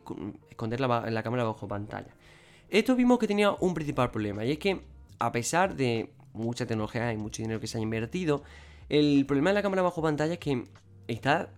esconder 0.50 0.80
la, 0.80 1.08
la 1.10 1.22
cámara 1.22 1.44
bajo 1.44 1.68
pantalla. 1.68 2.14
Esto 2.68 2.96
vimos 2.96 3.18
que 3.18 3.28
tenía 3.28 3.52
un 3.52 3.74
principal 3.74 4.10
problema, 4.10 4.44
y 4.44 4.52
es 4.52 4.58
que 4.58 4.80
a 5.18 5.32
pesar 5.32 5.76
de 5.76 6.10
mucha 6.32 6.66
tecnología 6.66 7.12
y 7.12 7.16
mucho 7.16 7.42
dinero 7.42 7.60
que 7.60 7.66
se 7.66 7.78
ha 7.78 7.80
invertido, 7.80 8.42
el 8.88 9.24
problema 9.26 9.50
de 9.50 9.54
la 9.54 9.62
cámara 9.62 9.82
bajo 9.82 10.02
pantalla 10.02 10.34
es 10.34 10.38
que 10.38 10.64
está, 11.08 11.50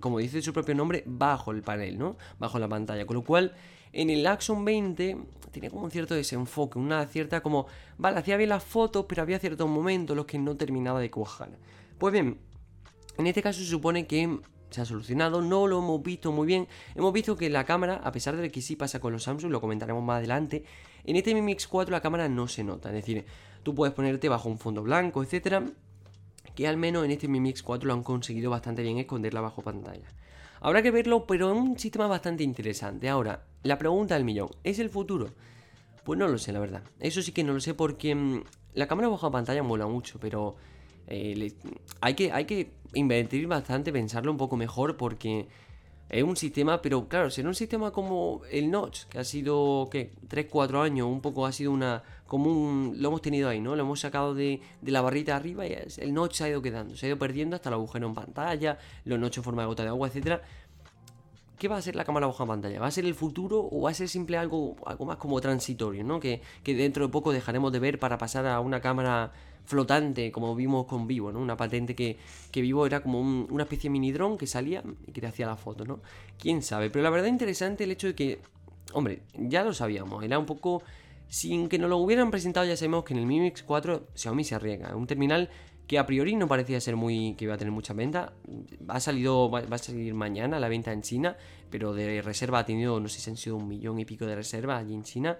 como 0.00 0.18
dice 0.18 0.40
su 0.42 0.52
propio 0.52 0.74
nombre, 0.74 1.02
bajo 1.06 1.52
el 1.52 1.62
panel, 1.62 1.98
¿no? 1.98 2.16
Bajo 2.38 2.58
la 2.58 2.68
pantalla. 2.68 3.04
Con 3.06 3.16
lo 3.16 3.24
cual, 3.24 3.54
en 3.92 4.10
el 4.10 4.26
Axon 4.26 4.64
20 4.64 5.16
tenía 5.50 5.70
como 5.70 5.84
un 5.84 5.90
cierto 5.90 6.14
desenfoque, 6.14 6.78
una 6.78 7.06
cierta 7.06 7.40
como, 7.40 7.66
vale, 7.96 8.18
hacía 8.18 8.36
bien 8.36 8.50
las 8.50 8.64
fotos, 8.64 9.06
pero 9.08 9.22
había 9.22 9.38
ciertos 9.38 9.68
momentos 9.68 10.14
en 10.14 10.18
los 10.18 10.26
que 10.26 10.38
no 10.38 10.56
terminaba 10.56 11.00
de 11.00 11.10
cuajar. 11.10 11.50
Pues 11.98 12.12
bien, 12.12 12.38
en 13.16 13.26
este 13.26 13.42
caso 13.42 13.60
se 13.60 13.66
supone 13.66 14.06
que 14.06 14.40
se 14.70 14.80
ha 14.80 14.84
solucionado, 14.84 15.40
no 15.40 15.66
lo 15.66 15.78
hemos 15.78 16.02
visto 16.02 16.30
muy 16.30 16.46
bien. 16.46 16.68
Hemos 16.94 17.12
visto 17.12 17.36
que 17.36 17.48
la 17.48 17.64
cámara, 17.64 18.00
a 18.04 18.12
pesar 18.12 18.36
de 18.36 18.50
que 18.50 18.60
sí 18.60 18.76
pasa 18.76 19.00
con 19.00 19.12
los 19.12 19.22
Samsung, 19.22 19.50
lo 19.50 19.60
comentaremos 19.60 20.02
más 20.04 20.18
adelante, 20.18 20.64
en 21.04 21.16
este 21.16 21.34
Mi 21.34 21.42
Mix 21.42 21.66
4 21.66 21.90
la 21.90 22.00
cámara 22.00 22.28
no 22.28 22.48
se 22.48 22.64
nota. 22.64 22.90
Es 22.90 22.94
decir, 22.94 23.24
tú 23.62 23.74
puedes 23.74 23.94
ponerte 23.94 24.28
bajo 24.28 24.48
un 24.48 24.58
fondo 24.58 24.82
blanco, 24.82 25.22
etcétera, 25.22 25.64
que 26.54 26.68
al 26.68 26.76
menos 26.76 27.04
en 27.04 27.12
este 27.12 27.28
Mi 27.28 27.40
Mix 27.40 27.62
4 27.62 27.86
lo 27.86 27.94
han 27.94 28.02
conseguido 28.02 28.50
bastante 28.50 28.82
bien 28.82 28.98
esconderla 28.98 29.40
bajo 29.40 29.62
pantalla. 29.62 30.06
Habrá 30.60 30.82
que 30.82 30.90
verlo, 30.90 31.26
pero 31.26 31.50
en 31.50 31.56
un 31.56 31.78
sistema 31.78 32.08
bastante 32.08 32.42
interesante. 32.42 33.08
Ahora, 33.08 33.44
la 33.62 33.78
pregunta 33.78 34.14
del 34.14 34.24
millón, 34.24 34.50
¿es 34.64 34.78
el 34.78 34.90
futuro? 34.90 35.28
Pues 36.04 36.18
no 36.18 36.28
lo 36.28 36.38
sé, 36.38 36.52
la 36.52 36.60
verdad. 36.60 36.82
Eso 37.00 37.22
sí 37.22 37.32
que 37.32 37.44
no 37.44 37.52
lo 37.52 37.60
sé 37.60 37.74
porque 37.74 38.14
mm, 38.14 38.42
la 38.74 38.86
cámara 38.86 39.08
bajo 39.08 39.30
pantalla 39.30 39.62
mola 39.62 39.86
mucho, 39.86 40.18
pero 40.20 40.56
eh, 41.06 41.52
hay, 42.00 42.14
que, 42.14 42.32
hay 42.32 42.44
que 42.44 42.70
invertir 42.94 43.46
bastante, 43.46 43.92
pensarlo 43.92 44.30
un 44.30 44.38
poco 44.38 44.56
mejor 44.56 44.96
porque 44.96 45.48
es 46.08 46.22
un 46.22 46.36
sistema, 46.36 46.80
pero 46.80 47.06
claro, 47.08 47.30
será 47.30 47.48
un 47.48 47.54
sistema 47.54 47.90
como 47.90 48.42
el 48.50 48.70
Notch, 48.70 49.04
que 49.04 49.18
ha 49.18 49.24
sido, 49.24 49.88
¿qué? 49.90 50.12
3-4 50.28 50.82
años, 50.82 51.06
un 51.06 51.20
poco 51.20 51.44
ha 51.44 51.52
sido 51.52 51.70
una, 51.70 52.02
como 52.26 52.50
un, 52.50 52.94
lo 52.96 53.08
hemos 53.08 53.20
tenido 53.20 53.48
ahí, 53.48 53.60
¿no? 53.60 53.76
Lo 53.76 53.82
hemos 53.82 54.00
sacado 54.00 54.34
de, 54.34 54.62
la 54.82 55.02
barrita 55.02 55.36
arriba 55.36 55.66
y 55.66 55.76
el 55.98 56.14
Notch 56.14 56.36
se 56.36 56.44
ha 56.44 56.48
ido 56.48 56.62
quedando, 56.62 56.96
se 56.96 57.06
ha 57.06 57.08
ido 57.10 57.18
perdiendo 57.18 57.56
hasta 57.56 57.68
el 57.68 57.74
agujero 57.74 58.06
en 58.06 58.14
pantalla, 58.14 58.78
los 59.04 59.18
Notch 59.18 59.38
en 59.38 59.44
forma 59.44 59.62
de 59.62 59.68
gota 59.68 59.82
de 59.82 59.90
agua, 59.90 60.08
etcétera. 60.08 60.42
¿Qué 61.58 61.68
va 61.68 61.76
a 61.76 61.82
ser 61.82 61.96
la 61.96 62.04
cámara 62.04 62.26
bajo 62.26 62.46
pantalla? 62.46 62.80
¿Va 62.80 62.86
a 62.86 62.90
ser 62.90 63.04
el 63.04 63.14
futuro 63.14 63.68
o 63.70 63.82
va 63.82 63.90
a 63.90 63.94
ser 63.94 64.08
simple 64.08 64.36
algo, 64.36 64.76
algo 64.86 65.04
más 65.04 65.16
como 65.16 65.40
transitorio, 65.40 66.04
¿no? 66.04 66.20
Que, 66.20 66.40
que 66.62 66.74
dentro 66.74 67.06
de 67.06 67.12
poco 67.12 67.32
dejaremos 67.32 67.72
de 67.72 67.80
ver 67.80 67.98
para 67.98 68.16
pasar 68.16 68.46
a 68.46 68.60
una 68.60 68.80
cámara 68.80 69.32
flotante, 69.64 70.32
como 70.32 70.54
vimos 70.54 70.86
con 70.86 71.06
Vivo, 71.06 71.30
¿no? 71.30 71.40
Una 71.40 71.56
patente 71.56 71.94
que, 71.94 72.16
que 72.50 72.62
Vivo 72.62 72.86
era 72.86 73.02
como 73.02 73.20
una 73.20 73.64
especie 73.64 73.88
de 73.88 73.92
mini 73.92 74.12
dron 74.12 74.38
que 74.38 74.46
salía 74.46 74.82
y 75.06 75.12
que 75.12 75.20
te 75.20 75.26
hacía 75.26 75.46
la 75.46 75.56
foto, 75.56 75.84
¿no? 75.84 76.00
Quién 76.38 76.62
sabe, 76.62 76.90
pero 76.90 77.02
la 77.02 77.10
verdad 77.10 77.26
interesante 77.28 77.84
el 77.84 77.90
hecho 77.90 78.06
de 78.06 78.14
que, 78.14 78.40
hombre, 78.92 79.22
ya 79.34 79.64
lo 79.64 79.72
sabíamos, 79.74 80.24
era 80.24 80.38
un 80.38 80.46
poco... 80.46 80.82
Sin 81.30 81.68
que 81.68 81.78
nos 81.78 81.90
lo 81.90 81.98
hubieran 81.98 82.30
presentado 82.30 82.64
ya 82.64 82.74
sabemos 82.74 83.04
que 83.04 83.12
en 83.12 83.20
el 83.20 83.26
Mi 83.26 83.38
Mix 83.38 83.62
4 83.62 84.06
Xiaomi 84.14 84.44
se 84.44 84.54
arriesga, 84.54 84.96
un 84.96 85.06
terminal 85.06 85.50
que 85.88 85.98
a 85.98 86.06
priori 86.06 86.36
no 86.36 86.46
parecía 86.46 86.80
ser 86.80 86.94
muy 86.94 87.34
que 87.34 87.46
iba 87.46 87.54
a 87.54 87.58
tener 87.58 87.72
mucha 87.72 87.94
venta. 87.94 88.34
Ha 88.86 89.00
salido, 89.00 89.50
va, 89.50 89.60
a 89.60 89.78
salir 89.78 90.14
mañana 90.14 90.60
la 90.60 90.68
venta 90.68 90.92
en 90.92 91.02
China, 91.02 91.36
pero 91.70 91.94
de 91.94 92.22
reserva 92.22 92.60
ha 92.60 92.64
tenido, 92.64 93.00
no 93.00 93.08
sé 93.08 93.20
si 93.20 93.30
han 93.30 93.36
sido 93.36 93.56
un 93.56 93.66
millón 93.66 93.98
y 93.98 94.04
pico 94.04 94.26
de 94.26 94.36
reserva 94.36 94.76
allí 94.76 94.94
en 94.94 95.02
China 95.02 95.38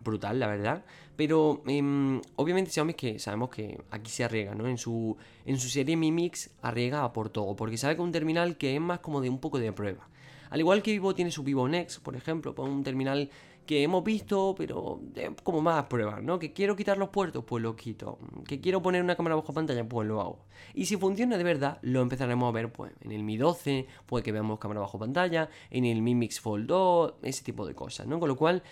brutal, 0.00 0.38
la 0.38 0.46
verdad. 0.46 0.84
Pero 1.16 1.62
em, 1.66 2.20
obviamente 2.36 2.70
Xiaomi 2.70 2.94
que 2.94 3.18
sabemos 3.18 3.50
que 3.50 3.78
aquí 3.90 4.10
se 4.10 4.24
arriesga, 4.24 4.54
¿no? 4.54 4.66
En 4.66 4.78
su, 4.78 5.16
en 5.44 5.58
su 5.58 5.68
serie 5.68 5.96
Mi 5.96 6.12
Mix 6.12 6.50
arriesga 6.62 7.12
por 7.12 7.30
todo, 7.30 7.56
porque 7.56 7.76
sabe 7.76 7.96
que 7.96 8.02
un 8.02 8.12
terminal 8.12 8.56
que 8.56 8.74
es 8.74 8.80
más 8.80 9.00
como 9.00 9.20
de 9.20 9.28
un 9.28 9.38
poco 9.38 9.58
de 9.58 9.72
prueba. 9.72 10.08
Al 10.50 10.60
igual 10.60 10.82
que 10.82 10.92
Vivo 10.92 11.14
tiene 11.14 11.30
su 11.30 11.42
Vivo 11.42 11.68
Next, 11.68 12.00
por 12.02 12.16
ejemplo, 12.16 12.54
pues 12.54 12.68
un 12.68 12.82
terminal 12.82 13.28
que 13.68 13.82
hemos 13.82 14.02
visto, 14.02 14.54
pero 14.56 14.98
como 15.42 15.60
más 15.60 15.84
pruebas, 15.84 16.22
¿no? 16.22 16.38
Que 16.38 16.54
quiero 16.54 16.74
quitar 16.74 16.96
los 16.96 17.10
puertos, 17.10 17.44
pues 17.44 17.62
lo 17.62 17.76
quito. 17.76 18.18
Que 18.46 18.62
quiero 18.62 18.80
poner 18.80 19.02
una 19.02 19.14
cámara 19.14 19.36
bajo 19.36 19.52
pantalla, 19.52 19.86
pues 19.86 20.08
lo 20.08 20.22
hago. 20.22 20.46
Y 20.72 20.86
si 20.86 20.96
funciona 20.96 21.36
de 21.36 21.44
verdad, 21.44 21.78
lo 21.82 22.00
empezaremos 22.00 22.48
a 22.48 22.52
ver, 22.52 22.72
pues, 22.72 22.92
en 23.02 23.12
el 23.12 23.22
Mi 23.22 23.36
12, 23.36 23.86
puede 24.06 24.24
que 24.24 24.32
veamos 24.32 24.58
cámara 24.58 24.80
bajo 24.80 24.98
pantalla, 24.98 25.50
en 25.68 25.84
el 25.84 26.00
Mi 26.00 26.14
Mix 26.14 26.40
Fold 26.40 26.66
2, 26.66 27.14
ese 27.20 27.44
tipo 27.44 27.66
de 27.66 27.74
cosas, 27.74 28.06
¿no? 28.06 28.18
Con 28.18 28.30
lo 28.30 28.36
cual, 28.36 28.62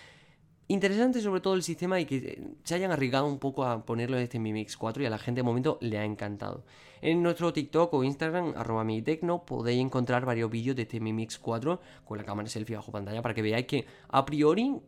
Interesante 0.69 1.21
sobre 1.21 1.39
todo 1.39 1.53
el 1.53 1.63
sistema 1.63 1.97
y 1.97 2.05
que 2.05 2.41
se 2.65 2.75
hayan 2.75 2.91
arriesgado 2.91 3.25
un 3.25 3.39
poco 3.39 3.63
a 3.63 3.85
ponerlo 3.85 4.17
en 4.17 4.23
este 4.23 4.37
Mi 4.37 4.51
Mix 4.51 4.75
4 4.75 5.01
y 5.01 5.05
a 5.05 5.09
la 5.09 5.17
gente 5.17 5.39
de 5.39 5.43
momento 5.43 5.77
le 5.79 5.97
ha 5.97 6.03
encantado. 6.03 6.65
En 7.01 7.21
nuestro 7.21 7.53
TikTok 7.53 7.93
o 7.93 8.03
Instagram, 8.03 8.53
arroba 8.55 8.83
mi 8.83 9.01
tecno, 9.03 9.45
podéis 9.45 9.79
encontrar 9.79 10.25
varios 10.25 10.49
vídeos 10.49 10.75
de 10.75 10.81
este 10.83 10.99
Mi 10.99 11.13
Mix 11.13 11.37
4 11.37 11.79
con 12.03 12.17
la 12.17 12.23
cámara 12.23 12.49
selfie 12.49 12.75
bajo 12.75 12.91
pantalla 12.91 13.21
para 13.21 13.35
que 13.35 13.43
veáis 13.43 13.67
que 13.67 13.85
a 14.09 14.25
priori 14.25 14.81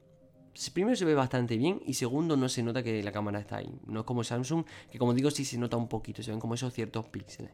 primero 0.73 0.95
se 0.95 1.05
ve 1.05 1.13
bastante 1.13 1.55
bien 1.55 1.81
y 1.85 1.93
segundo 1.93 2.35
no 2.35 2.49
se 2.49 2.63
nota 2.63 2.83
que 2.83 3.03
la 3.03 3.11
cámara 3.11 3.39
está 3.39 3.57
ahí. 3.57 3.71
No 3.85 4.01
es 4.01 4.05
como 4.05 4.23
Samsung, 4.23 4.65
que 4.91 4.97
como 4.97 5.13
digo 5.13 5.29
sí 5.29 5.45
se 5.45 5.57
nota 5.57 5.77
un 5.77 5.87
poquito, 5.87 6.23
se 6.23 6.31
ven 6.31 6.39
como 6.39 6.55
esos 6.55 6.73
ciertos 6.73 7.05
píxeles. 7.05 7.51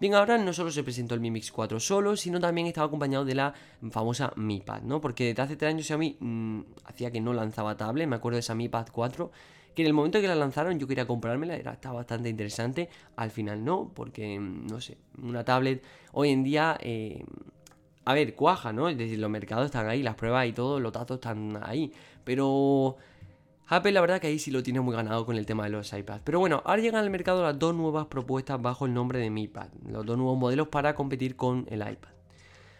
Bien, 0.00 0.14
ahora 0.14 0.38
no 0.38 0.52
solo 0.52 0.72
se 0.72 0.82
presentó 0.82 1.14
el 1.14 1.20
Mi 1.20 1.30
Mix 1.30 1.52
4 1.52 1.78
solo, 1.78 2.16
sino 2.16 2.40
también 2.40 2.66
estaba 2.66 2.88
acompañado 2.88 3.24
de 3.24 3.36
la 3.36 3.54
famosa 3.90 4.32
Mi 4.34 4.60
Pad, 4.60 4.82
¿no? 4.82 5.00
Porque 5.00 5.26
desde 5.26 5.42
hace 5.42 5.56
3 5.56 5.70
años 5.70 5.86
Xiaomi 5.86 6.16
mmm, 6.18 6.60
hacía 6.84 7.12
que 7.12 7.20
no 7.20 7.32
lanzaba 7.32 7.76
tablet, 7.76 8.08
me 8.08 8.16
acuerdo 8.16 8.34
de 8.34 8.40
esa 8.40 8.56
Mi 8.56 8.68
Pad 8.68 8.88
4, 8.90 9.30
que 9.74 9.82
en 9.82 9.88
el 9.88 9.94
momento 9.94 10.20
que 10.20 10.28
la 10.28 10.34
lanzaron 10.34 10.78
yo 10.78 10.86
quería 10.86 11.06
comprármela, 11.06 11.56
era, 11.56 11.72
estaba 11.72 11.96
bastante 11.96 12.28
interesante, 12.28 12.88
al 13.16 13.30
final 13.30 13.64
no, 13.64 13.90
porque, 13.94 14.38
mm, 14.38 14.66
no 14.66 14.80
sé, 14.80 14.98
una 15.22 15.44
tablet 15.44 15.82
hoy 16.12 16.30
en 16.30 16.44
día... 16.44 16.78
Eh, 16.80 17.24
a 18.06 18.12
ver, 18.12 18.34
cuaja, 18.34 18.70
¿no? 18.72 18.90
Es 18.90 18.98
decir, 18.98 19.18
los 19.18 19.30
mercados 19.30 19.64
están 19.64 19.88
ahí, 19.88 20.02
las 20.02 20.14
pruebas 20.14 20.46
y 20.46 20.52
todo, 20.52 20.78
los 20.78 20.92
datos 20.92 21.16
están 21.16 21.58
ahí. 21.62 21.90
Pero 22.22 22.96
Apple 23.66 23.92
la 23.92 24.00
verdad 24.02 24.20
que 24.20 24.26
ahí 24.26 24.38
sí 24.38 24.50
lo 24.50 24.62
tiene 24.62 24.80
muy 24.80 24.94
ganado 24.94 25.24
con 25.24 25.36
el 25.36 25.46
tema 25.46 25.64
de 25.64 25.70
los 25.70 25.92
iPads. 25.92 26.22
Pero 26.22 26.38
bueno, 26.38 26.62
ahora 26.66 26.82
llegan 26.82 27.02
al 27.02 27.10
mercado 27.10 27.42
las 27.42 27.58
dos 27.58 27.74
nuevas 27.74 28.06
propuestas 28.06 28.60
bajo 28.60 28.84
el 28.84 28.92
nombre 28.92 29.18
de 29.18 29.30
Mi 29.30 29.48
Pad. 29.48 29.68
Los 29.88 30.04
dos 30.04 30.18
nuevos 30.18 30.38
modelos 30.38 30.68
para 30.68 30.94
competir 30.94 31.34
con 31.36 31.66
el 31.70 31.80
iPad. 31.80 32.10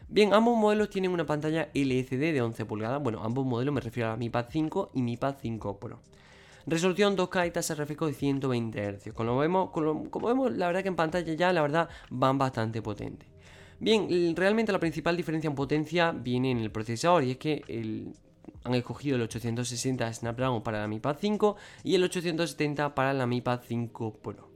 Bien, 0.08 0.34
ambos 0.34 0.58
modelos 0.58 0.90
tienen 0.90 1.10
una 1.10 1.24
pantalla 1.24 1.70
LCD 1.72 2.32
de 2.32 2.42
11 2.42 2.66
pulgadas. 2.66 3.02
Bueno, 3.02 3.22
ambos 3.22 3.46
modelos 3.46 3.74
me 3.74 3.80
refiero 3.80 4.10
a 4.10 4.16
Mi 4.16 4.28
Pad 4.28 4.46
5 4.50 4.90
y 4.92 5.02
Mi 5.02 5.16
Pad 5.16 5.36
5 5.40 5.80
Pro. 5.80 6.00
Resolución 6.66 7.16
2K 7.16 7.48
y 7.48 7.50
tasa 7.50 7.74
de 7.74 7.78
refresco 7.78 8.06
de 8.06 8.14
120 8.14 8.98
Hz. 8.98 9.12
Como 9.12 9.36
vemos, 9.38 9.70
como 9.70 10.48
la 10.48 10.66
verdad 10.66 10.82
que 10.82 10.88
en 10.88 10.96
pantalla 10.96 11.34
ya, 11.34 11.52
la 11.52 11.62
verdad, 11.62 11.88
van 12.10 12.38
bastante 12.38 12.80
potentes. 12.80 13.28
Bien, 13.80 14.34
realmente 14.34 14.72
la 14.72 14.78
principal 14.78 15.16
diferencia 15.16 15.48
en 15.48 15.54
potencia 15.54 16.12
viene 16.12 16.50
en 16.52 16.58
el 16.58 16.70
procesador 16.70 17.24
y 17.24 17.32
es 17.32 17.36
que 17.36 17.62
el 17.68 18.14
han 18.62 18.74
escogido 18.74 19.16
el 19.16 19.22
860 19.22 20.12
Snapdragon 20.12 20.62
para 20.62 20.80
la 20.80 20.88
Mi 20.88 21.00
Pad 21.00 21.18
5 21.20 21.56
y 21.82 21.94
el 21.94 22.04
870 22.04 22.94
para 22.94 23.12
la 23.12 23.26
Mi 23.26 23.40
Pad 23.40 23.60
5 23.66 24.20
Pro. 24.22 24.48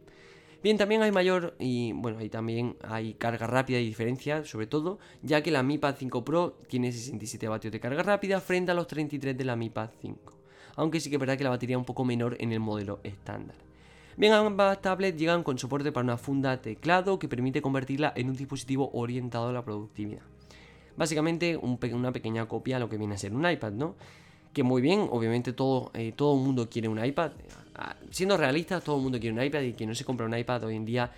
Bien, 0.63 0.77
también 0.77 1.03
hay 1.03 1.13
mayor 1.13 1.55
y 1.59 1.93
bueno, 1.93 2.19
ahí 2.19 2.29
también 2.29 2.77
hay 2.83 3.15
carga 3.15 3.47
rápida 3.47 3.79
y 3.79 3.87
diferencia, 3.87 4.45
sobre 4.45 4.67
todo, 4.67 4.99
ya 5.23 5.43
que 5.43 5.51
la 5.51 5.63
Mi 5.63 5.79
Pad 5.79 5.97
5 5.99 6.25
Pro 6.25 6.59
tiene 6.69 6.91
67 6.91 7.49
vatios 7.49 7.73
de 7.73 7.81
carga 7.81 8.03
rápida 8.03 8.41
frente 8.41 8.73
a 8.73 8.75
los 8.75 8.87
33 8.87 9.37
de 9.37 9.45
la 9.45 9.57
Mi 9.57 9.71
Pad 9.71 9.91
5. 10.01 10.38
Aunque 10.79 11.01
sí 11.01 11.11
que 11.11 11.17
es 11.17 11.21
verdad 11.21 11.37
que 11.37 11.43
la 11.43 11.51
batería 11.51 11.75
es 11.75 11.79
un 11.79 11.85
poco 11.85 12.05
menor 12.05 12.37
en 12.39 12.53
el 12.53 12.61
modelo 12.61 13.01
estándar. 13.03 13.57
Bien, 14.17 14.33
ambas 14.33 14.81
tablets 14.81 15.19
llegan 15.19 15.43
con 15.43 15.59
soporte 15.59 15.91
para 15.91 16.05
una 16.05 16.17
funda 16.17 16.63
teclado 16.63 17.19
que 17.19 17.27
permite 17.27 17.61
convertirla 17.61 18.13
en 18.15 18.31
un 18.31 18.37
dispositivo 18.37 18.89
orientado 18.93 19.49
a 19.49 19.53
la 19.53 19.65
productividad. 19.65 20.23
Básicamente 20.97 21.57
una 21.57 22.13
pequeña 22.13 22.47
copia 22.47 22.77
a 22.77 22.79
lo 22.79 22.89
que 22.89 22.97
viene 22.97 23.17
a 23.17 23.19
ser 23.19 23.35
un 23.35 23.45
iPad, 23.45 23.73
¿no? 23.73 23.97
Que 24.53 24.63
muy 24.63 24.81
bien, 24.81 25.09
obviamente 25.11 25.53
todo, 25.53 25.91
eh, 25.95 26.13
todo 26.15 26.37
el 26.37 26.45
mundo 26.45 26.71
quiere 26.71 26.87
un 26.87 27.05
iPad. 27.05 27.33
Siendo 28.11 28.37
realistas, 28.37 28.85
todo 28.85 28.99
el 28.99 29.03
mundo 29.03 29.19
quiere 29.19 29.37
un 29.37 29.45
iPad 29.45 29.63
y 29.63 29.73
quien 29.73 29.89
no 29.89 29.97
se 29.97 30.05
compra 30.05 30.27
un 30.27 30.39
iPad 30.39 30.63
hoy 30.63 30.77
en 30.77 30.85
día 30.85 31.11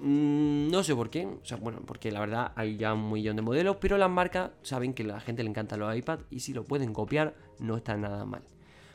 mm, 0.00 0.70
no 0.70 0.82
sé 0.82 0.94
por 0.94 1.10
qué, 1.10 1.26
o 1.26 1.44
sea, 1.44 1.56
bueno, 1.56 1.80
porque 1.86 2.10
la 2.10 2.20
verdad 2.20 2.52
hay 2.56 2.76
ya 2.76 2.94
un 2.94 3.12
millón 3.12 3.36
de 3.36 3.42
modelos, 3.42 3.76
pero 3.80 3.98
las 3.98 4.10
marcas 4.10 4.50
saben 4.62 4.94
que 4.94 5.02
a 5.02 5.06
la 5.06 5.20
gente 5.20 5.42
le 5.42 5.50
encantan 5.50 5.80
los 5.80 5.94
iPads 5.94 6.24
y 6.30 6.40
si 6.40 6.52
lo 6.52 6.64
pueden 6.64 6.92
copiar 6.92 7.34
no 7.58 7.76
está 7.76 7.96
nada 7.96 8.24
mal. 8.24 8.42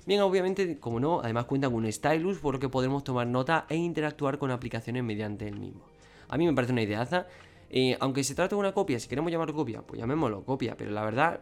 Bien, 0.05 0.21
obviamente, 0.21 0.79
como 0.79 0.99
no, 0.99 1.19
además 1.21 1.45
cuenta 1.45 1.67
con 1.67 1.77
un 1.77 1.91
stylus 1.91 2.37
por 2.37 2.55
lo 2.55 2.59
que 2.59 2.69
podremos 2.69 3.03
tomar 3.03 3.25
nota 3.25 3.65
e 3.69 3.75
interactuar 3.75 4.37
con 4.37 4.51
aplicaciones 4.51 5.03
mediante 5.03 5.47
el 5.47 5.59
mismo. 5.59 5.85
A 6.29 6.37
mí 6.37 6.45
me 6.45 6.53
parece 6.53 6.73
una 6.73 6.83
ideaza. 6.83 7.25
Eh, 7.69 7.97
aunque 7.99 8.23
se 8.23 8.35
trate 8.35 8.53
de 8.53 8.59
una 8.59 8.71
copia, 8.71 8.99
si 8.99 9.09
queremos 9.09 9.31
llamarlo 9.31 9.55
copia, 9.55 9.81
pues 9.81 9.99
llamémoslo 9.99 10.43
copia, 10.43 10.77
pero 10.77 10.91
la 10.91 11.03
verdad, 11.03 11.39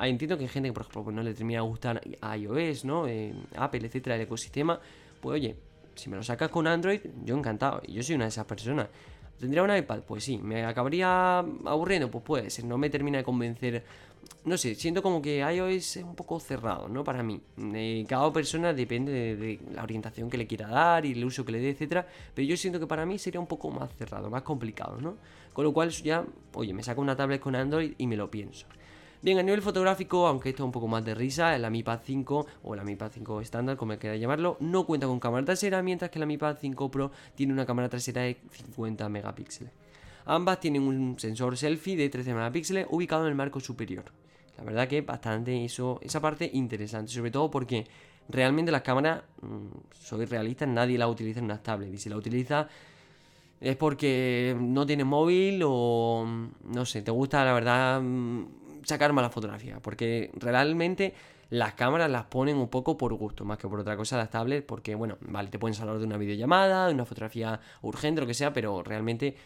entiendo 0.00 0.38
que 0.38 0.44
hay 0.44 0.48
gente 0.48 0.70
que, 0.70 0.72
por 0.72 0.82
ejemplo, 0.82 1.04
pues 1.04 1.16
no 1.16 1.22
le 1.22 1.34
termina 1.34 1.60
a 1.60 1.62
gustar 1.62 2.00
iOS, 2.36 2.86
¿no? 2.86 3.06
Eh, 3.06 3.34
Apple, 3.56 3.86
etcétera, 3.86 4.16
el 4.16 4.22
ecosistema, 4.22 4.80
pues 5.20 5.34
oye, 5.34 5.56
si 5.94 6.10
me 6.10 6.16
lo 6.16 6.22
sacas 6.22 6.50
con 6.50 6.66
Android, 6.66 7.00
yo 7.24 7.36
encantado, 7.36 7.82
y 7.86 7.94
yo 7.94 8.02
soy 8.02 8.14
una 8.16 8.24
de 8.24 8.30
esas 8.30 8.46
personas. 8.46 8.88
¿Tendría 9.40 9.62
un 9.62 9.74
iPad? 9.74 10.00
Pues 10.00 10.22
sí. 10.22 10.36
¿Me 10.36 10.64
acabaría 10.66 11.38
aburriendo? 11.38 12.10
Pues 12.10 12.22
puede 12.22 12.50
ser. 12.50 12.66
No 12.66 12.76
me 12.76 12.90
termina 12.90 13.18
de 13.18 13.24
convencer. 13.24 13.82
No 14.44 14.58
sé, 14.58 14.74
siento 14.74 15.02
como 15.02 15.22
que 15.22 15.38
iOS 15.38 15.96
es 15.96 16.04
un 16.04 16.14
poco 16.14 16.38
cerrado, 16.40 16.88
¿no? 16.88 17.02
Para 17.04 17.22
mí. 17.22 17.40
Eh, 17.74 18.04
cada 18.06 18.30
persona 18.34 18.74
depende 18.74 19.12
de, 19.36 19.58
la 19.74 19.82
orientación 19.82 20.28
que 20.28 20.36
le 20.36 20.46
quiera 20.46 20.68
dar 20.68 21.06
y 21.06 21.12
el 21.12 21.24
uso 21.24 21.42
que 21.44 21.52
le 21.52 21.58
dé, 21.58 21.70
etcétera. 21.70 22.06
Pero 22.34 22.46
yo 22.46 22.56
siento 22.56 22.78
que 22.78 22.86
para 22.86 23.06
mí 23.06 23.18
sería 23.18 23.40
un 23.40 23.46
poco 23.46 23.70
más 23.70 23.90
cerrado, 23.96 24.28
más 24.28 24.42
complicado, 24.42 25.00
¿no? 25.00 25.16
Con 25.54 25.64
lo 25.64 25.72
cual 25.72 25.90
ya, 25.90 26.22
oye, 26.52 26.74
me 26.74 26.82
saco 26.82 27.00
una 27.00 27.16
tablet 27.16 27.40
con 27.40 27.56
Android 27.56 27.94
y 27.96 28.06
me 28.06 28.16
lo 28.16 28.30
pienso. 28.30 28.66
Bien, 29.22 29.38
a 29.38 29.42
nivel 29.42 29.60
fotográfico, 29.60 30.26
aunque 30.26 30.48
esto 30.48 30.62
es 30.62 30.64
un 30.64 30.72
poco 30.72 30.88
más 30.88 31.04
de 31.04 31.14
risa, 31.14 31.58
la 31.58 31.68
Mi 31.68 31.82
Pad 31.82 32.00
5 32.02 32.46
o 32.62 32.74
la 32.74 32.84
Mi 32.84 32.96
Pad 32.96 33.10
5 33.12 33.42
estándar, 33.42 33.76
como 33.76 33.94
quiera 33.98 34.16
llamarlo, 34.16 34.56
no 34.60 34.86
cuenta 34.86 35.06
con 35.06 35.20
cámara 35.20 35.44
trasera, 35.44 35.82
mientras 35.82 36.10
que 36.10 36.18
la 36.18 36.24
Mi 36.24 36.38
Pad 36.38 36.56
5 36.58 36.90
Pro 36.90 37.10
tiene 37.34 37.52
una 37.52 37.66
cámara 37.66 37.90
trasera 37.90 38.22
de 38.22 38.38
50 38.50 39.06
megapíxeles. 39.10 39.74
Ambas 40.24 40.58
tienen 40.60 40.84
un 40.84 41.18
sensor 41.18 41.58
selfie 41.58 41.96
de 41.96 42.08
13 42.08 42.32
megapíxeles 42.32 42.86
ubicado 42.88 43.24
en 43.24 43.28
el 43.28 43.34
marco 43.34 43.60
superior. 43.60 44.06
La 44.56 44.64
verdad 44.64 44.88
que 44.88 45.02
bastante 45.02 45.66
eso, 45.66 45.98
esa 46.02 46.20
parte 46.20 46.50
interesante, 46.54 47.12
sobre 47.12 47.30
todo 47.30 47.50
porque 47.50 47.86
realmente 48.26 48.72
las 48.72 48.80
cámaras, 48.80 49.22
mm, 49.42 49.66
soy 50.02 50.24
realista, 50.24 50.64
nadie 50.64 50.96
las 50.96 51.10
utiliza 51.10 51.40
en 51.40 51.44
una 51.44 51.62
tablet 51.62 51.92
y 51.92 51.98
si 51.98 52.08
la 52.08 52.16
utiliza 52.16 52.68
es 53.60 53.76
porque 53.76 54.56
no 54.58 54.86
tiene 54.86 55.04
móvil 55.04 55.60
o 55.66 56.26
no 56.64 56.86
sé, 56.86 57.02
te 57.02 57.10
gusta 57.10 57.44
la 57.44 57.52
verdad 57.52 58.00
mm, 58.00 58.59
sacar 58.84 59.12
malas 59.12 59.32
fotografías, 59.32 59.80
porque 59.80 60.30
realmente 60.34 61.14
las 61.50 61.74
cámaras 61.74 62.10
las 62.10 62.24
ponen 62.24 62.56
un 62.56 62.68
poco 62.68 62.96
por 62.96 63.12
gusto, 63.14 63.44
más 63.44 63.58
que 63.58 63.68
por 63.68 63.80
otra 63.80 63.96
cosa 63.96 64.16
las 64.16 64.30
tablets, 64.30 64.64
porque 64.64 64.94
bueno, 64.94 65.18
vale, 65.20 65.50
te 65.50 65.58
pueden 65.58 65.74
salvar 65.74 65.98
de 65.98 66.06
una 66.06 66.16
videollamada, 66.16 66.86
de 66.86 66.94
una 66.94 67.04
fotografía 67.04 67.60
urgente, 67.82 68.20
lo 68.20 68.26
que 68.26 68.34
sea, 68.34 68.52
pero 68.52 68.82
realmente 68.82 69.36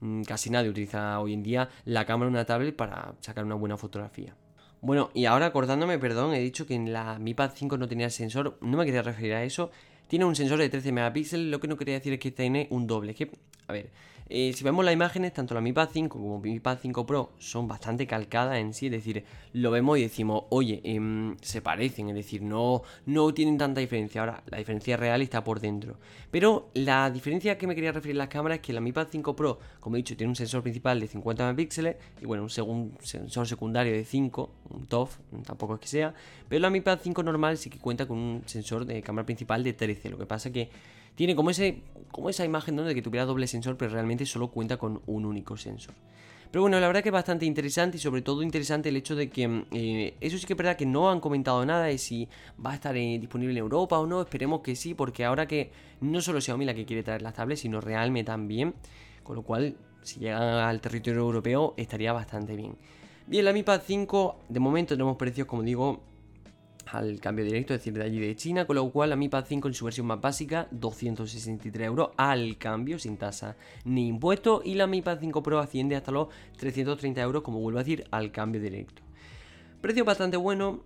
mm, 0.00 0.22
casi 0.22 0.50
nadie 0.50 0.68
utiliza 0.68 1.18
hoy 1.20 1.32
en 1.32 1.42
día 1.42 1.68
la 1.86 2.04
cámara 2.04 2.30
de 2.30 2.36
una 2.36 2.44
tablet 2.44 2.76
para 2.76 3.14
sacar 3.20 3.44
una 3.44 3.54
buena 3.54 3.76
fotografía. 3.76 4.36
Bueno, 4.82 5.10
y 5.14 5.24
ahora 5.24 5.46
acordándome, 5.46 5.98
perdón, 5.98 6.34
he 6.34 6.40
dicho 6.40 6.66
que 6.66 6.74
en 6.74 6.92
la 6.92 7.18
Mi 7.18 7.32
Pad 7.32 7.52
5 7.54 7.78
no 7.78 7.88
tenía 7.88 8.10
sensor, 8.10 8.58
no 8.60 8.76
me 8.76 8.84
quería 8.84 9.00
referir 9.00 9.32
a 9.32 9.42
eso. 9.42 9.70
Tiene 10.08 10.26
un 10.26 10.36
sensor 10.36 10.58
de 10.58 10.68
13 10.68 10.92
megapíxeles, 10.92 11.46
lo 11.46 11.58
que 11.58 11.68
no 11.68 11.78
quería 11.78 11.94
decir 11.94 12.12
es 12.12 12.18
que 12.18 12.30
tiene 12.30 12.68
un 12.70 12.86
doble. 12.86 13.14
que, 13.14 13.30
a 13.66 13.72
ver, 13.72 13.90
eh, 14.30 14.52
si 14.54 14.64
vemos 14.64 14.84
las 14.84 14.94
imágenes, 14.94 15.34
tanto 15.34 15.54
la 15.54 15.60
Mi 15.60 15.74
Pad 15.74 15.90
5 15.92 16.18
como 16.18 16.40
Mi 16.40 16.58
Pad 16.58 16.78
5 16.80 17.04
Pro 17.04 17.32
son 17.38 17.68
bastante 17.68 18.06
calcadas 18.06 18.56
en 18.56 18.72
sí, 18.72 18.86
es 18.86 18.92
decir, 18.92 19.24
lo 19.52 19.70
vemos 19.70 19.98
y 19.98 20.02
decimos, 20.02 20.44
oye, 20.48 20.80
em, 20.82 21.36
se 21.42 21.60
parecen, 21.60 22.08
es 22.08 22.14
decir, 22.14 22.40
no, 22.40 22.82
no 23.04 23.34
tienen 23.34 23.58
tanta 23.58 23.80
diferencia. 23.80 24.22
Ahora, 24.22 24.42
la 24.46 24.58
diferencia 24.58 24.96
real 24.96 25.20
está 25.20 25.44
por 25.44 25.60
dentro. 25.60 25.98
Pero 26.30 26.70
la 26.72 27.10
diferencia 27.10 27.58
que 27.58 27.66
me 27.66 27.74
quería 27.74 27.92
referir 27.92 28.16
las 28.16 28.28
cámaras 28.28 28.56
es 28.56 28.62
que 28.62 28.72
la 28.72 28.80
Mi 28.80 28.92
Pad 28.92 29.08
5 29.10 29.36
Pro, 29.36 29.58
como 29.80 29.96
he 29.96 29.98
dicho, 29.98 30.16
tiene 30.16 30.30
un 30.30 30.36
sensor 30.36 30.62
principal 30.62 31.00
de 31.00 31.06
50 31.06 31.44
megapíxeles 31.44 31.96
y 32.20 32.24
bueno, 32.24 32.44
un 32.44 32.96
sensor 33.00 33.46
secundario 33.46 33.92
de 33.92 34.04
5, 34.04 34.50
un 34.70 34.86
TOF, 34.86 35.18
tampoco 35.44 35.74
es 35.74 35.80
que 35.80 35.88
sea, 35.88 36.14
pero 36.48 36.60
la 36.60 36.70
Mi 36.70 36.80
Pad 36.80 37.00
5 37.02 37.22
normal 37.22 37.58
sí 37.58 37.68
que 37.68 37.78
cuenta 37.78 38.06
con 38.06 38.18
un 38.18 38.42
sensor 38.46 38.86
de 38.86 39.02
cámara 39.02 39.26
principal 39.26 39.62
de 39.62 39.74
13, 39.74 40.08
lo 40.08 40.18
que 40.18 40.26
pasa 40.26 40.50
que 40.50 40.70
tiene 41.14 41.34
como, 41.34 41.50
ese, 41.50 41.82
como 42.10 42.30
esa 42.30 42.44
imagen 42.44 42.76
donde 42.76 42.94
que 42.94 43.02
tuviera 43.02 43.24
doble 43.24 43.46
sensor, 43.46 43.76
pero 43.76 43.92
realmente 43.92 44.26
solo 44.26 44.48
cuenta 44.48 44.76
con 44.76 45.02
un 45.06 45.24
único 45.24 45.56
sensor. 45.56 45.94
Pero 46.54 46.62
bueno, 46.62 46.78
la 46.78 46.86
verdad 46.86 47.02
que 47.02 47.08
es 47.08 47.12
bastante 47.12 47.46
interesante 47.46 47.96
y 47.96 48.00
sobre 48.00 48.22
todo 48.22 48.40
interesante 48.40 48.88
el 48.88 48.96
hecho 48.96 49.16
de 49.16 49.28
que 49.28 49.64
eh, 49.72 50.14
eso 50.20 50.38
sí 50.38 50.46
que 50.46 50.52
es 50.52 50.56
verdad 50.56 50.76
que 50.76 50.86
no 50.86 51.10
han 51.10 51.18
comentado 51.18 51.66
nada 51.66 51.86
de 51.86 51.98
si 51.98 52.28
va 52.64 52.70
a 52.70 52.74
estar 52.76 52.96
eh, 52.96 53.18
disponible 53.18 53.54
en 53.54 53.58
Europa 53.58 53.98
o 53.98 54.06
no. 54.06 54.20
Esperemos 54.20 54.60
que 54.60 54.76
sí, 54.76 54.94
porque 54.94 55.24
ahora 55.24 55.48
que 55.48 55.72
no 56.00 56.20
solo 56.20 56.40
Xiaomi 56.40 56.64
la 56.64 56.72
que 56.72 56.84
quiere 56.84 57.02
traer 57.02 57.22
las 57.22 57.34
tablets, 57.34 57.62
sino 57.62 57.80
Realme 57.80 58.22
también. 58.22 58.72
Con 59.24 59.34
lo 59.34 59.42
cual, 59.42 59.74
si 60.02 60.20
llegan 60.20 60.42
al 60.42 60.80
territorio 60.80 61.22
europeo, 61.22 61.74
estaría 61.76 62.12
bastante 62.12 62.54
bien. 62.54 62.76
Bien, 63.26 63.44
la 63.44 63.52
Mi 63.52 63.64
Pad 63.64 63.82
5, 63.84 64.36
de 64.48 64.60
momento 64.60 64.94
tenemos 64.94 65.16
precios, 65.16 65.48
como 65.48 65.64
digo, 65.64 66.02
al 66.86 67.20
cambio 67.20 67.44
directo, 67.44 67.74
es 67.74 67.80
decir, 67.80 67.94
de 67.94 68.04
allí 68.04 68.20
de 68.20 68.36
China, 68.36 68.66
con 68.66 68.76
lo 68.76 68.90
cual 68.90 69.10
la 69.10 69.16
Mi 69.16 69.28
Pad 69.28 69.46
5 69.48 69.68
en 69.68 69.74
su 69.74 69.84
versión 69.84 70.06
más 70.06 70.20
básica, 70.20 70.68
263 70.70 71.86
euros 71.86 72.10
al 72.16 72.58
cambio, 72.58 72.98
sin 72.98 73.16
tasa 73.16 73.56
ni 73.84 74.08
impuesto, 74.08 74.62
y 74.64 74.74
la 74.74 74.86
Mi 74.86 75.02
Pad 75.02 75.18
5 75.20 75.42
Pro 75.42 75.58
asciende 75.58 75.96
hasta 75.96 76.12
los 76.12 76.28
330 76.56 77.20
euros, 77.20 77.42
como 77.42 77.60
vuelvo 77.60 77.78
a 77.78 77.82
decir, 77.82 78.04
al 78.10 78.32
cambio 78.32 78.60
directo. 78.60 79.02
Precio 79.80 80.04
bastante 80.04 80.36
bueno, 80.36 80.80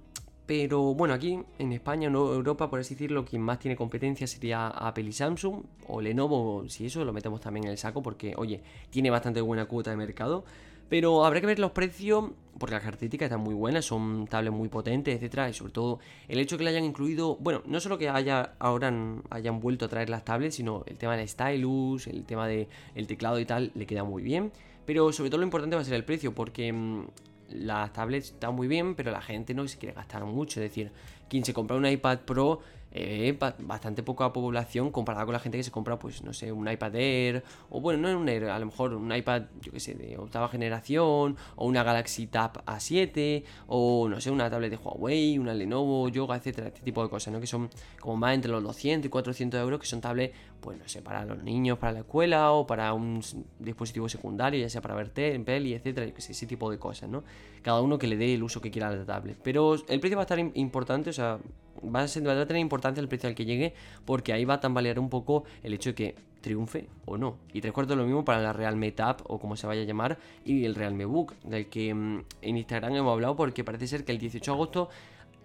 pero 0.47 0.95
bueno, 0.95 1.13
aquí 1.13 1.39
en 1.59 1.73
España, 1.73 2.09
no 2.09 2.33
Europa, 2.33 2.71
por 2.71 2.81
así 2.81 2.95
decirlo, 2.95 3.25
quien 3.25 3.43
más 3.43 3.59
tiene 3.59 3.77
competencia 3.77 4.27
sería 4.27 4.69
Apple 4.69 5.05
y 5.05 5.13
Samsung, 5.13 5.63
o 5.89 6.01
Lenovo, 6.01 6.69
si 6.69 6.87
eso 6.87 7.05
lo 7.05 7.13
metemos 7.13 7.41
también 7.41 7.67
en 7.67 7.73
el 7.73 7.79
saco, 7.79 8.03
porque 8.03 8.35
oye, 8.37 8.63
tiene 8.91 9.11
bastante 9.11 9.41
buena 9.41 9.67
cuota 9.67 9.91
de 9.91 9.97
mercado. 9.97 10.45
Pero 10.89 11.25
habrá 11.25 11.41
que 11.41 11.47
ver 11.47 11.59
los 11.59 11.73
precios, 11.73 12.31
porque 12.59 12.75
las 12.75 12.83
características 12.83 13.27
están 13.27 13.41
muy 13.41 13.55
buenas, 13.55 13.85
son 13.85 14.27
tablets 14.27 14.57
muy 14.57 14.69
potentes, 14.69 15.15
etcétera, 15.15 15.49
y 15.51 15.53
sobre 15.53 15.73
todo 15.73 15.99
el 16.29 16.39
hecho 16.39 16.57
de 16.57 16.59
que 16.59 16.65
le 16.65 16.71
hayan 16.71 16.85
incluido, 16.85 17.37
bueno, 17.37 17.63
no 17.67 17.79
solo 17.79 17.99
que 17.99 18.09
haya 18.09 18.55
ahora 18.59 18.93
hayan 19.31 19.61
vuelto 19.61 19.85
a 19.85 19.89
traer 19.89 20.09
las 20.09 20.25
tablets, 20.25 20.55
sino 20.55 20.85
el 20.87 20.97
tema 20.97 21.17
del 21.17 21.29
stylus, 21.29 22.07
el 22.07 22.25
tema 22.25 22.49
del 22.49 22.69
teclado 23.07 23.39
y 23.39 23.45
tal, 23.45 23.71
le 23.75 23.87
queda 23.87 24.05
muy 24.05 24.23
bien. 24.23 24.51
Pero 24.87 25.13
sobre 25.13 25.29
todo 25.29 25.41
lo 25.41 25.45
importante 25.45 25.77
va 25.77 25.83
a 25.83 25.85
ser 25.85 25.95
el 25.95 26.05
precio, 26.05 26.35
porque 26.35 26.73
mm, 26.73 27.05
las 27.51 27.93
tablets 27.93 28.29
están 28.31 28.55
muy 28.55 28.69
bien, 28.69 28.95
pero 28.95 29.11
la 29.11 29.21
gente 29.21 29.53
no 29.53 29.69
se 29.69 29.77
quiere 29.79 29.95
gastar 29.95 30.25
mucho. 30.25 30.61
Es 30.61 30.71
decir, 30.71 30.91
quien 31.29 31.45
se 31.45 31.53
compra 31.53 31.77
un 31.77 31.87
iPad 31.87 32.21
Pro 32.21 32.61
eh, 32.93 33.39
bastante 33.59 34.03
poca 34.03 34.33
población 34.33 34.91
comparada 34.91 35.25
con 35.25 35.33
la 35.33 35.41
gente 35.41 35.59
que 35.59 35.65
se 35.65 35.71
compra, 35.71 35.99
pues 35.99 36.23
no 36.23 36.33
sé, 36.33 36.53
un 36.53 36.71
iPad 36.71 36.95
Air, 36.95 37.45
o 37.71 37.81
bueno, 37.81 38.09
no 38.09 38.19
un 38.19 38.29
Air, 38.29 38.45
a 38.45 38.59
lo 38.59 38.67
mejor 38.67 38.95
un 38.95 39.15
iPad, 39.15 39.43
yo 39.61 39.73
que 39.73 39.81
sé, 39.81 39.95
de 39.95 40.17
octava 40.17 40.49
generación, 40.49 41.37
o 41.57 41.67
una 41.67 41.83
Galaxy 41.83 42.27
Tab 42.27 42.65
A7, 42.65 43.45
o 43.67 44.09
no 44.09 44.21
sé, 44.21 44.31
una 44.31 44.51
tablet 44.51 44.71
de 44.71 44.77
Huawei, 44.77 45.39
una 45.39 45.55
Lenovo, 45.55 46.09
Yoga, 46.09 46.37
etcétera, 46.37 46.69
este 46.69 46.81
tipo 46.81 47.03
de 47.03 47.11
cosas, 47.11 47.33
¿no? 47.33 47.41
Que 47.41 47.47
son 47.47 47.69
como 48.01 48.17
más 48.17 48.35
entre 48.35 48.51
los 48.51 48.63
200 48.63 49.07
y 49.07 49.09
400 49.11 49.61
euros, 49.61 49.81
que 49.81 49.87
son 49.87 50.01
tablets, 50.01 50.35
pues 50.61 50.79
no 50.79 50.89
sé, 50.89 51.03
para 51.03 51.25
los 51.25 51.43
niños, 51.43 51.79
para 51.79 51.93
la 51.93 52.01
escuela, 52.01 52.53
o 52.53 52.67
para 52.67 52.93
un 52.95 53.21
dispositivo 53.59 54.09
secundario, 54.09 54.61
ya 54.61 54.69
sea 54.69 54.81
para 54.81 54.95
ver 54.95 55.13
peli, 55.13 55.75
etcétera, 55.75 56.07
ese 56.17 56.47
tipo 56.47 56.71
de 56.71 56.79
cosas, 56.79 57.09
¿no? 57.09 57.25
Cada 57.63 57.81
uno 57.81 57.99
que 57.99 58.07
le 58.07 58.17
dé 58.17 58.35
el 58.35 58.43
uso 58.43 58.61
que 58.61 58.71
quiera 58.71 58.89
a 58.89 58.93
la 58.93 59.05
tablet. 59.05 59.39
Pero 59.43 59.75
el 59.75 60.01
precio 60.01 60.17
va 60.17 60.23
a 60.23 60.25
estar 60.25 60.39
importante, 60.39 61.11
o 61.11 61.13
sea, 61.13 61.39
va 61.85 62.03
a, 62.03 62.47
tener 62.47 62.61
importancia 62.61 63.01
el 63.01 63.09
precio 63.09 63.29
al 63.29 63.35
que 63.35 63.45
llegue 63.45 63.75
porque 64.05 64.33
ahí 64.33 64.45
va 64.45 64.55
a 64.55 64.61
tambalear 64.61 64.99
un 64.99 65.09
poco 65.09 65.45
el 65.63 65.75
hecho 65.75 65.91
de 65.91 65.95
que 65.95 66.15
triunfe 66.41 66.89
o 67.05 67.19
no. 67.19 67.39
Y 67.53 67.61
te 67.61 67.69
recuerdo 67.69 67.97
lo 67.97 68.05
mismo 68.05 68.25
para 68.25 68.41
la 68.41 68.53
Realme 68.53 68.93
Tab 68.93 69.23
o 69.25 69.39
como 69.39 69.57
se 69.57 69.67
vaya 69.67 69.83
a 69.83 69.85
llamar 69.85 70.19
y 70.45 70.65
el 70.65 70.75
Realme 70.75 71.05
Book, 71.05 71.35
del 71.45 71.69
que 71.69 71.93
mm, 71.93 72.25
en 72.43 72.57
Instagram 72.57 72.95
hemos 72.95 73.13
hablado 73.13 73.37
porque 73.37 73.65
parece 73.65 73.87
ser 73.87 74.05
que 74.05 74.13
el 74.13 74.19
18 74.19 74.51
de 74.51 74.55
agosto 74.55 74.89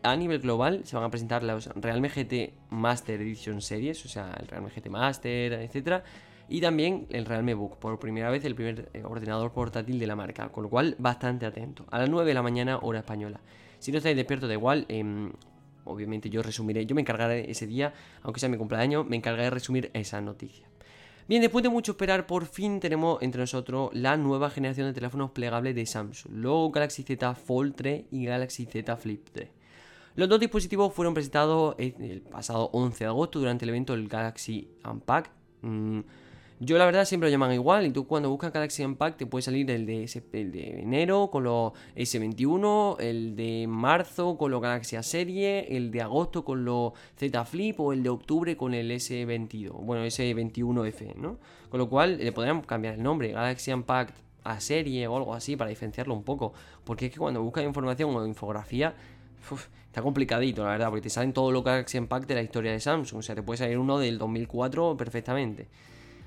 a 0.03 0.15
nivel 0.15 0.39
global 0.39 0.81
se 0.83 0.95
van 0.95 1.05
a 1.05 1.09
presentar 1.09 1.43
los 1.43 1.67
Realme 1.67 2.09
GT 2.09 2.53
Master 2.69 3.21
Edition 3.21 3.61
Series, 3.61 4.05
o 4.05 4.09
sea, 4.09 4.35
el 4.39 4.47
Realme 4.47 4.69
GT 4.69 4.89
Master, 4.89 5.53
etcétera, 5.53 6.03
y 6.49 6.61
también 6.61 7.07
el 7.09 7.25
Realme 7.25 7.53
Book, 7.53 7.77
por 7.77 7.97
primera 7.99 8.29
vez 8.29 8.43
el 8.43 8.53
primer 8.53 8.89
eh, 8.93 9.03
ordenador 9.05 9.51
portátil 9.53 9.99
de 9.99 10.07
la 10.07 10.15
marca, 10.15 10.49
con 10.49 10.63
lo 10.63 10.69
cual 10.69 10.95
bastante 10.99 11.45
atento. 11.45 11.85
A 11.89 11.99
las 11.99 12.09
9 12.09 12.27
de 12.27 12.33
la 12.33 12.41
mañana, 12.41 12.79
hora 12.81 12.99
española. 12.99 13.39
Si 13.79 13.91
no 13.91 13.97
estáis 13.97 14.15
despiertos, 14.15 14.49
da 14.49 14.55
igual, 14.55 14.85
eh, 14.89 15.31
obviamente 15.85 16.29
yo 16.29 16.41
resumiré, 16.41 16.85
yo 16.85 16.95
me 16.95 17.01
encargaré 17.01 17.49
ese 17.49 17.67
día, 17.67 17.93
aunque 18.21 18.39
sea 18.39 18.49
mi 18.49 18.57
cumpleaños, 18.57 19.05
me 19.05 19.15
encargaré 19.15 19.45
de 19.45 19.49
resumir 19.49 19.91
esa 19.93 20.21
noticia. 20.21 20.67
Bien, 21.27 21.41
después 21.41 21.63
de 21.63 21.69
mucho 21.69 21.93
esperar, 21.93 22.27
por 22.27 22.45
fin 22.45 22.81
tenemos 22.81 23.21
entre 23.21 23.41
nosotros 23.41 23.91
la 23.93 24.17
nueva 24.17 24.49
generación 24.49 24.87
de 24.87 24.93
teléfonos 24.93 25.31
plegables 25.31 25.73
de 25.73 25.85
Samsung, 25.85 26.33
los 26.33 26.71
Galaxy 26.71 27.03
Z 27.03 27.35
Fold 27.35 27.75
3 27.75 28.05
y 28.11 28.25
Galaxy 28.25 28.65
Z 28.65 28.97
Flip 28.97 29.25
3. 29.31 29.49
Los 30.15 30.29
dos 30.29 30.39
dispositivos 30.39 30.93
fueron 30.93 31.13
presentados 31.13 31.75
el 31.77 32.21
pasado 32.21 32.69
11 32.73 33.05
de 33.05 33.07
agosto 33.07 33.39
durante 33.39 33.65
el 33.65 33.69
evento 33.69 33.93
del 33.93 34.07
Galaxy 34.07 34.69
Unpacked. 34.85 35.31
Mm, 35.61 36.01
yo 36.59 36.77
la 36.77 36.85
verdad 36.85 37.05
siempre 37.05 37.29
lo 37.29 37.31
llaman 37.31 37.53
igual 37.53 37.85
y 37.85 37.91
tú 37.91 38.07
cuando 38.07 38.29
buscas 38.29 38.53
Galaxy 38.53 38.83
Unpacked 38.83 39.17
te 39.17 39.25
puede 39.25 39.41
salir 39.41 39.69
el 39.71 39.85
de, 39.85 40.09
el 40.33 40.51
de 40.51 40.81
enero 40.81 41.29
con 41.31 41.43
los 41.43 41.73
S21, 41.95 42.99
el 42.99 43.35
de 43.35 43.65
marzo 43.67 44.37
con 44.37 44.51
los 44.51 44.61
Galaxy 44.61 44.95
A 44.95 45.03
serie, 45.03 45.75
el 45.75 45.91
de 45.91 46.01
agosto 46.01 46.45
con 46.45 46.65
los 46.65 46.93
Z 47.17 47.45
Flip 47.45 47.79
o 47.79 47.93
el 47.93 48.03
de 48.03 48.09
octubre 48.09 48.55
con 48.55 48.73
el 48.73 48.91
S22, 48.91 49.71
bueno 49.71 50.05
S21F, 50.05 51.15
¿no? 51.15 51.37
Con 51.69 51.79
lo 51.79 51.89
cual 51.89 52.17
le 52.17 52.31
podríamos 52.31 52.65
cambiar 52.65 52.95
el 52.95 53.03
nombre, 53.03 53.31
Galaxy 53.31 53.71
Unpacked 53.71 54.15
A 54.43 54.59
serie 54.59 55.07
o 55.07 55.17
algo 55.17 55.33
así 55.33 55.55
para 55.55 55.69
diferenciarlo 55.69 56.13
un 56.13 56.23
poco, 56.23 56.53
porque 56.83 57.07
es 57.07 57.11
que 57.11 57.19
cuando 57.19 57.41
buscas 57.41 57.63
información 57.63 58.15
o 58.15 58.25
infografía 58.25 58.95
está 59.93 60.01
complicadito, 60.01 60.63
la 60.63 60.71
verdad, 60.71 60.89
porque 60.89 61.03
te 61.03 61.09
salen 61.09 61.33
todos 61.33 61.53
los 61.53 61.63
Galaxy 61.63 61.99
Unpacked 61.99 62.27
de 62.27 62.35
la 62.35 62.41
historia 62.41 62.71
de 62.71 62.79
Samsung. 62.79 63.19
O 63.19 63.21
sea, 63.21 63.35
te 63.35 63.43
puede 63.43 63.57
salir 63.57 63.77
uno 63.77 63.99
del 63.99 64.17
2004 64.17 64.97
perfectamente. 64.97 65.67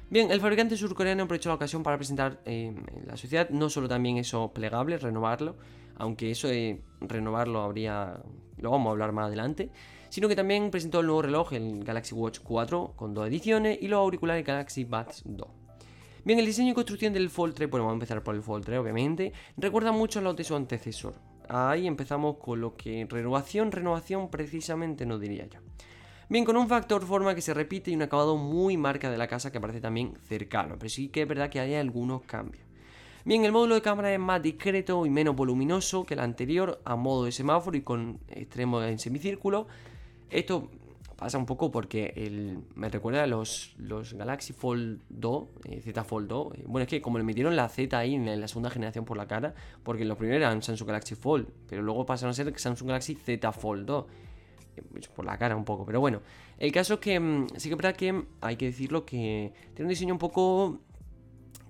Bien, 0.08 0.30
el 0.30 0.40
fabricante 0.40 0.76
surcoreano 0.76 1.24
aprovechó 1.24 1.48
la 1.48 1.56
ocasión 1.56 1.82
para 1.82 1.96
presentar 1.96 2.40
eh, 2.44 2.66
en 2.66 3.06
la 3.08 3.16
sociedad 3.16 3.50
no 3.50 3.68
solo 3.68 3.88
también 3.88 4.18
eso 4.18 4.52
plegable, 4.52 4.98
renovarlo, 4.98 5.56
aunque 5.96 6.30
eso 6.30 6.46
de 6.46 6.80
renovarlo 7.00 7.62
habría, 7.62 8.22
lo 8.58 8.70
vamos 8.70 8.86
a 8.86 8.90
hablar 8.92 9.10
más 9.10 9.26
adelante, 9.26 9.70
sino 10.08 10.28
que 10.28 10.36
también 10.36 10.70
presentó 10.70 11.00
el 11.00 11.06
nuevo 11.06 11.22
reloj, 11.22 11.54
el 11.54 11.82
Galaxy 11.82 12.14
Watch 12.14 12.38
4, 12.44 12.92
con 12.94 13.14
dos 13.14 13.26
ediciones, 13.26 13.78
y 13.82 13.88
los 13.88 13.98
auriculares 13.98 14.46
Galaxy 14.46 14.84
Buds 14.84 15.22
2. 15.24 15.48
Bien, 16.24 16.38
el 16.38 16.46
diseño 16.46 16.70
y 16.70 16.74
construcción 16.74 17.12
del 17.12 17.28
Fold 17.28 17.54
3, 17.54 17.68
bueno, 17.68 17.86
vamos 17.86 17.94
a 17.94 17.98
empezar 17.98 18.22
por 18.22 18.36
el 18.36 18.42
Fold 18.42 18.64
3, 18.64 18.78
obviamente, 18.78 19.32
recuerda 19.56 19.90
mucho 19.90 20.20
a 20.20 20.22
los 20.22 20.36
de 20.36 20.44
su 20.44 20.54
antecesor. 20.54 21.14
Ahí 21.48 21.88
empezamos 21.88 22.36
con 22.36 22.60
lo 22.60 22.76
que 22.76 23.06
renovación, 23.08 23.72
renovación 23.72 24.30
precisamente 24.30 25.04
no 25.04 25.18
diría 25.18 25.46
yo. 25.46 25.58
Bien, 26.28 26.44
con 26.44 26.56
un 26.56 26.66
factor 26.66 27.06
forma 27.06 27.36
que 27.36 27.40
se 27.40 27.54
repite 27.54 27.92
y 27.92 27.94
un 27.94 28.02
acabado 28.02 28.36
muy 28.36 28.76
marca 28.76 29.08
de 29.08 29.16
la 29.16 29.28
casa 29.28 29.52
que 29.52 29.60
parece 29.60 29.80
también 29.80 30.18
cercano, 30.24 30.74
pero 30.76 30.88
sí 30.88 31.08
que 31.08 31.22
es 31.22 31.28
verdad 31.28 31.48
que 31.48 31.60
hay 31.60 31.74
algunos 31.74 32.22
cambios. 32.22 32.64
Bien, 33.24 33.44
el 33.44 33.52
módulo 33.52 33.76
de 33.76 33.82
cámara 33.82 34.12
es 34.12 34.18
más 34.18 34.42
discreto 34.42 35.06
y 35.06 35.10
menos 35.10 35.36
voluminoso 35.36 36.04
que 36.04 36.14
el 36.14 36.20
anterior, 36.20 36.80
a 36.84 36.96
modo 36.96 37.26
de 37.26 37.32
semáforo 37.32 37.76
y 37.76 37.82
con 37.82 38.18
extremo 38.28 38.82
en 38.82 38.98
semicírculo. 38.98 39.68
Esto 40.28 40.68
pasa 41.14 41.38
un 41.38 41.46
poco 41.46 41.70
porque 41.70 42.60
me 42.74 42.88
recuerda 42.88 43.22
a 43.22 43.28
los, 43.28 43.76
los 43.78 44.14
Galaxy 44.14 44.52
Fold 44.52 45.02
2, 45.08 45.48
eh, 45.66 45.80
Z 45.80 46.02
Fold 46.02 46.28
2. 46.28 46.54
Eh, 46.54 46.64
bueno, 46.66 46.82
es 46.82 46.88
que 46.88 47.00
como 47.00 47.18
le 47.18 47.24
metieron 47.24 47.54
la 47.54 47.68
Z 47.68 47.96
ahí 47.96 48.16
en 48.16 48.40
la 48.40 48.48
segunda 48.48 48.70
generación 48.70 49.04
por 49.04 49.16
la 49.16 49.28
cara, 49.28 49.54
porque 49.84 50.04
los 50.04 50.18
primeros 50.18 50.42
eran 50.42 50.60
Samsung 50.60 50.88
Galaxy 50.88 51.14
Fold, 51.14 51.46
pero 51.68 51.82
luego 51.82 52.04
pasaron 52.04 52.30
a 52.30 52.34
ser 52.34 52.52
Samsung 52.58 52.88
Galaxy 52.88 53.14
Z 53.14 53.52
Fold 53.52 53.86
2 53.86 54.04
por 55.14 55.24
la 55.24 55.38
cara 55.38 55.56
un 55.56 55.64
poco, 55.64 55.84
pero 55.84 56.00
bueno. 56.00 56.22
El 56.58 56.72
caso 56.72 56.94
es 56.94 57.00
que 57.00 57.20
mm, 57.20 57.48
sí 57.56 57.68
que 57.68 57.74
es 57.74 57.76
verdad 57.76 57.96
que 57.96 58.24
hay 58.40 58.56
que 58.56 58.66
decirlo 58.66 59.04
que 59.04 59.52
tiene 59.74 59.86
un 59.86 59.88
diseño 59.88 60.14
un 60.14 60.18
poco 60.18 60.80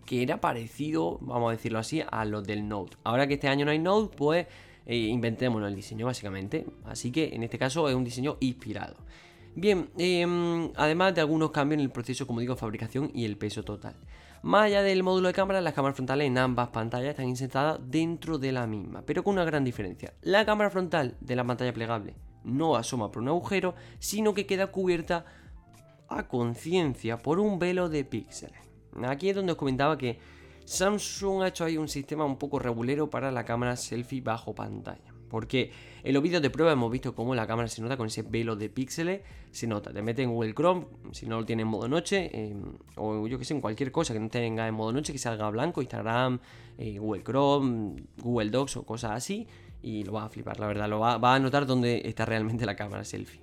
que 0.07 0.23
era 0.23 0.41
parecido, 0.41 1.19
vamos 1.21 1.49
a 1.49 1.53
decirlo 1.53 1.79
así, 1.79 2.03
a 2.09 2.25
los 2.25 2.45
del 2.45 2.67
Note. 2.69 2.97
Ahora 3.05 3.27
que 3.27 3.35
este 3.35 3.49
año 3.49 3.65
no 3.65 3.73
hay 3.73 3.79
Note, 3.79 4.17
pues 4.17 4.47
eh, 4.87 4.97
inventémonos 4.97 5.69
el 5.69 5.75
diseño 5.75 6.07
básicamente. 6.07 6.65
Así 6.85 7.11
que 7.11 7.35
en 7.35 7.43
este 7.43 7.59
caso 7.59 7.89
es 7.89 7.95
un 7.95 8.05
diseño 8.05 8.37
inspirado. 8.41 8.97
Bien, 9.55 9.91
em, 9.99 10.71
además 10.77 11.15
de 11.15 11.23
algunos 11.23 11.51
cambios 11.51 11.79
en 11.79 11.85
el 11.85 11.91
proceso, 11.91 12.27
como 12.27 12.41
digo, 12.41 12.57
fabricación 12.57 13.11
y 13.15 13.25
el 13.25 13.37
peso 13.37 13.65
total. 13.65 13.97
Más 14.43 14.65
allá 14.65 14.83
del 14.83 15.03
módulo 15.03 15.29
de 15.29 15.35
cámara, 15.35 15.61
las 15.61 15.75
cámaras 15.75 15.97
frontales 15.97 16.27
en 16.27 16.39
ambas 16.39 16.69
pantallas 16.69 17.11
están 17.11 17.29
insertadas 17.29 17.81
dentro 17.83 18.39
de 18.39 18.53
la 18.53 18.67
misma, 18.67 19.03
pero 19.05 19.25
con 19.25 19.33
una 19.33 19.45
gran 19.45 19.65
diferencia. 19.65 20.13
La 20.23 20.45
cámara 20.45 20.71
frontal 20.71 21.17
de 21.21 21.37
la 21.37 21.45
pantalla 21.45 21.73
plegable 21.73 22.15
no 22.47 22.77
asoma 22.77 23.11
por 23.11 23.23
un 23.23 23.29
agujero, 23.29 23.75
sino 23.99 24.33
que 24.33 24.47
queda 24.47 24.69
cubierta 24.69 25.27
a 26.09 26.29
conciencia 26.29 27.19
por 27.19 27.41
un 27.41 27.59
velo 27.59 27.89
de 27.89 28.05
píxeles. 28.05 28.61
Aquí 29.05 29.29
es 29.29 29.37
donde 29.37 29.53
os 29.53 29.59
comentaba 29.59 29.99
que 29.99 30.19
Samsung 30.65 31.43
ha 31.43 31.49
hecho 31.49 31.65
ahí 31.65 31.77
un 31.77 31.89
sistema 31.89 32.25
un 32.25 32.39
poco 32.39 32.59
regulero 32.59 33.11
para 33.11 33.31
la 33.31 33.45
cámara 33.45 33.77
selfie 33.77 34.21
bajo 34.21 34.55
pantalla. 34.55 35.13
Porque 35.29 35.73
en 36.05 36.15
los 36.15 36.23
vídeos 36.23 36.41
de 36.41 36.51
prueba 36.51 36.73
hemos 36.73 36.91
visto 36.91 37.15
cómo 37.15 37.35
la 37.35 37.49
cámara 37.49 37.69
se 37.69 37.83
nota 37.83 37.97
con 37.97 38.07
ese 38.07 38.23
velo 38.23 38.55
de 38.55 38.71
píxeles. 38.71 39.23
Se 39.51 39.67
nota, 39.67 39.93
te 39.93 40.01
mete 40.01 40.23
en 40.23 40.31
Google 40.31 40.55
Chrome, 40.55 40.87
si 41.11 41.27
no 41.27 41.41
lo 41.41 41.45
tiene 41.45 41.63
en 41.63 41.69
modo 41.69 41.89
noche, 41.89 42.31
o 42.95 43.27
yo 43.27 43.39
que 43.39 43.45
sé, 43.45 43.55
en 43.55 43.61
cualquier 43.61 43.91
cosa 43.91 44.15
que 44.15 44.21
no 44.21 44.29
tenga 44.29 44.69
en 44.69 44.75
modo 44.75 44.93
noche, 44.93 45.13
que 45.13 45.19
salga 45.19 45.51
blanco, 45.51 45.83
Instagram, 45.83 46.39
eh, 46.79 46.99
Google 46.99 47.25
Chrome, 47.25 48.05
Google 48.19 48.51
Docs 48.51 48.77
o 48.77 48.87
cosas 48.87 49.13
así 49.13 49.49
y 49.87 50.03
lo 50.03 50.15
va 50.15 50.25
a 50.25 50.29
flipar, 50.29 50.59
la 50.59 50.67
verdad, 50.67 50.89
lo 50.89 50.99
va, 50.99 51.35
a 51.35 51.39
notar 51.39 51.65
dónde 51.65 52.03
está 52.05 52.27
realmente 52.27 52.67
la 52.67 52.75
cámara 52.75 53.05
selfie. 53.05 53.41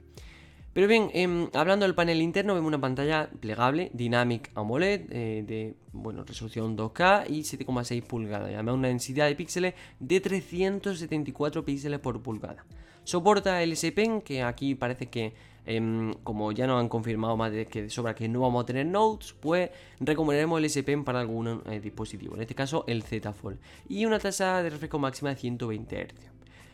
Pero 0.74 0.88
bien, 0.88 1.10
em, 1.14 1.48
hablando 1.54 1.86
del 1.86 1.96
panel 1.96 2.22
interno, 2.22 2.54
vemos 2.54 2.68
una 2.68 2.82
pantalla 2.82 3.30
plegable, 3.40 3.92
Dynamic 3.94 4.52
AMOLED, 4.54 5.02
eh, 5.12 5.44
de 5.48 5.76
bueno, 5.94 6.26
resolución 6.26 6.76
2K 6.76 7.26
y 7.30 7.44
7,6 7.44 8.04
pulgadas, 8.04 8.52
y 8.52 8.56
además 8.56 8.76
una 8.76 8.90
densidad 8.90 9.28
de 9.28 9.36
píxeles 9.36 9.74
de 10.00 10.20
374 10.20 11.64
píxeles 11.64 12.00
por 12.00 12.22
pulgada. 12.22 12.66
Soporta 13.06 13.62
el 13.64 13.74
S 13.74 13.92
Pen, 13.94 14.22
que 14.22 14.44
aquí 14.44 14.76
parece 14.76 15.08
que, 15.08 15.34
em, 15.66 16.14
como 16.24 16.52
ya 16.52 16.68
nos 16.68 16.82
han 16.82 16.90
confirmado 16.90 17.38
más 17.38 17.52
de 17.52 17.68
que 17.68 17.90
sobra 17.90 18.16
que 18.16 18.28
no 18.28 18.42
vamos 18.42 18.64
a 18.64 18.66
tener 18.66 18.86
notes, 18.86 19.34
pues 19.34 19.70
recomendaremos 20.00 20.60
el 20.60 20.66
S 20.66 20.84
Pen 20.84 21.06
para 21.06 21.20
algún 21.22 21.62
eh, 21.70 21.80
dispositivo, 21.80 22.36
en 22.36 22.42
este 22.42 22.56
caso 22.56 22.84
el 22.88 23.04
Z 23.04 23.32
Fold, 23.32 23.60
y 23.88 24.06
una 24.06 24.20
tasa 24.20 24.62
de 24.64 24.70
refresco 24.70 25.00
máxima 25.00 25.30
de 25.30 25.36
120 25.36 26.08
Hz. 26.08 26.33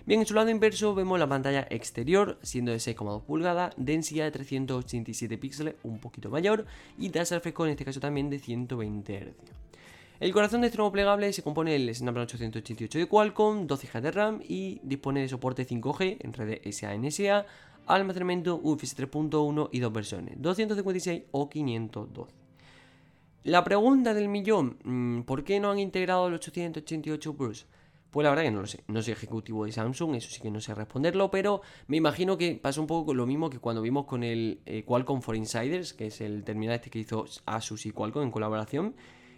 Bien, 0.10 0.22
en 0.22 0.26
su 0.26 0.34
lado 0.34 0.50
inverso 0.50 0.96
vemos 0.96 1.20
la 1.20 1.30
pantalla 1.30 1.68
exterior, 1.70 2.40
siendo 2.42 2.72
de 2.72 2.80
6,2 2.80 3.22
pulgadas, 3.22 3.76
densidad 3.78 4.26
de 4.26 4.32
387 4.32 5.38
píxeles, 5.38 5.76
un 5.84 6.00
poquito 6.00 6.32
mayor, 6.32 6.66
y 6.98 7.10
tasa 7.10 7.36
refresco 7.36 7.64
en 7.68 7.74
este 7.74 7.86
caso 7.86 8.00
también 8.00 8.28
de 8.32 8.40
120 8.40 9.20
Hz. 9.20 9.36
El 10.20 10.34
corazón 10.34 10.62
de 10.62 10.68
este 10.68 10.80
nuevo 10.80 10.92
plegable 10.92 11.32
se 11.32 11.44
compone 11.44 11.74
del 11.74 11.94
Snapdragon 11.94 12.26
888 12.26 12.98
de 12.98 13.06
Qualcomm, 13.06 13.68
12 13.68 13.88
GB 13.88 14.02
de 14.02 14.12
RAM 14.12 14.42
y 14.48 14.80
dispone 14.82 15.22
de 15.22 15.30
soporte 15.30 15.68
5G 15.68 16.18
en 16.22 16.34
red 16.34 16.58
SA-NSA, 16.64 17.46
almacenamiento 17.86 18.60
UFS 18.64 18.98
3.1 18.98 19.70
y 19.72 19.80
dos 19.80 19.94
versiones, 19.94 20.42
256 20.42 21.26
o 21.30 21.48
512. 21.52 22.34
La 23.44 23.64
pregunta 23.64 24.16
del 24.16 24.28
millón, 24.28 24.80
mm, 24.84 25.22
¿por 25.22 25.44
qué 25.44 25.60
no 25.60 25.70
han 25.70 25.78
integrado 25.78 26.30
el 26.30 26.34
888 26.34 27.38
Plus? 27.38 27.68
Pues 28.12 28.24
la 28.24 28.32
verdad 28.32 28.44
que 28.44 28.52
no 28.52 28.62
lo 28.62 28.68
sé. 28.68 28.84
No 28.88 29.02
soy 29.02 29.14
ejecutivo 29.14 29.66
de 29.66 29.72
Samsung, 29.72 30.16
eso 30.16 30.30
sí 30.32 30.42
que 30.42 30.50
no 30.50 30.60
sé 30.60 30.74
responderlo, 30.74 31.30
pero 31.30 31.62
me 31.88 31.98
imagino 31.98 32.38
que 32.38 32.56
pasa 32.56 32.82
un 32.82 32.88
poco 32.88 33.14
lo 33.14 33.28
mismo 33.28 33.50
que 33.50 33.60
cuando 33.60 33.82
vimos 33.82 34.06
con 34.06 34.24
el 34.24 34.62
eh, 34.66 34.84
Qualcomm 34.84 35.22
for 35.22 35.36
Insiders, 35.36 35.94
que 35.94 36.08
es 36.08 36.22
el 36.22 36.44
terminal 36.44 36.76
este 36.76 36.90
que 36.90 37.00
hizo 37.00 37.26
Asus 37.46 37.86
y 37.86 37.92
Qualcomm 37.92 38.24
en 38.24 38.32
colaboración, 38.32 38.96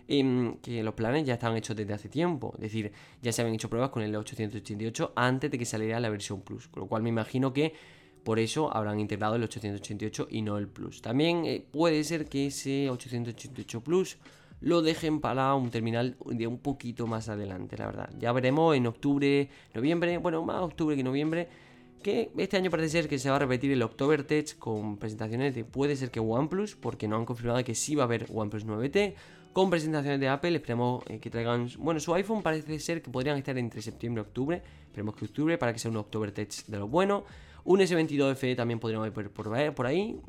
em, 0.08 0.56
que 0.58 0.84
los 0.84 0.94
planes 0.94 1.26
ya 1.26 1.34
estaban 1.34 1.58
hechos 1.58 1.76
desde 1.76 1.94
hace 1.94 2.08
tiempo. 2.08 2.54
Es 2.56 2.62
decir, 2.62 2.94
ya 3.22 3.34
se 3.34 3.42
habían 3.42 3.56
hecho 3.56 3.70
pruebas 3.70 3.90
con 3.90 4.04
el 4.04 4.16
888 4.16 5.14
antes 5.16 5.52
de 5.52 5.58
que 5.58 5.66
saliera 5.66 6.00
la 6.00 6.10
versión 6.10 6.42
Plus. 6.42 6.70
Con 6.70 6.84
lo 6.84 6.88
cual 6.88 7.04
me 7.04 7.10
imagino 7.10 7.52
que 7.52 7.74
por 8.24 8.40
eso 8.40 8.74
habrán 8.74 9.02
integrado 9.02 9.36
el 9.36 9.44
888 9.44 10.28
y 10.30 10.44
no 10.44 10.58
el 10.58 10.70
Plus. 10.70 11.02
También 11.02 11.46
eh, 11.46 11.66
puede 11.72 12.06
ser 12.06 12.28
que 12.28 12.48
ese 12.48 12.90
888 12.90 13.82
Plus 13.82 14.18
lo 14.62 14.82
dejen 14.82 15.20
para 15.20 15.54
un 15.56 15.72
terminal 15.72 16.16
de 16.26 16.48
un 16.48 16.60
poquito 16.60 17.08
más 17.08 17.30
adelante, 17.30 17.78
la 17.78 17.88
verdad. 17.88 18.10
Ya 18.20 18.32
veremos 18.32 18.76
en 18.76 18.88
octubre, 18.88 19.50
noviembre, 19.74 20.18
bueno, 20.20 20.44
más 20.44 20.62
octubre 20.62 20.96
que 20.96 21.04
noviembre, 21.04 21.50
que 22.02 22.32
este 22.38 22.58
año 22.58 22.72
parece 22.72 22.90
ser 22.90 23.08
que 23.08 23.20
se 23.20 23.30
va 23.30 23.36
a 23.36 23.40
repetir 23.40 23.72
el 23.72 23.82
October 23.82 24.24
Tech 24.24 24.58
con 24.58 24.98
presentaciones 24.98 25.54
de 25.56 25.66
puede 25.66 25.96
ser 25.96 26.12
que 26.12 26.20
OnePlus, 26.20 26.76
porque 26.76 27.08
no 27.08 27.16
han 27.16 27.26
confirmado 27.26 27.64
que 27.64 27.76
sí 27.76 27.96
va 27.96 28.04
a 28.04 28.06
haber 28.06 28.28
OnePlus 28.32 28.66
9T, 28.66 29.16
con 29.54 29.70
presentaciones 29.70 30.20
de 30.20 30.30
Apple, 30.30 30.56
esperemos 30.56 31.04
eh, 31.10 31.20
que 31.20 31.30
traigan, 31.30 31.70
bueno, 31.78 32.00
su 32.00 32.14
iPhone 32.14 32.42
parece 32.42 32.80
ser 32.80 33.02
que 33.02 33.12
podrían 33.12 33.38
estar 33.38 33.58
entre 33.58 33.82
septiembre 33.82 34.22
y 34.22 34.26
octubre, 34.26 34.62
esperemos 34.86 35.16
que 35.16 35.26
octubre 35.26 35.58
para 35.58 35.74
que 35.74 35.80
sea 35.80 35.92
un 35.92 35.98
October 35.98 36.32
Tech 36.32 36.66
de 36.68 36.80
lo 36.80 36.88
bueno. 36.88 37.26
Un 37.64 37.80
S22 37.80 38.36
FE 38.36 38.56
también 38.56 38.80
podríamos 38.80 39.14
ver 39.14 39.30
por, 39.30 39.86
ahí. 39.86 40.20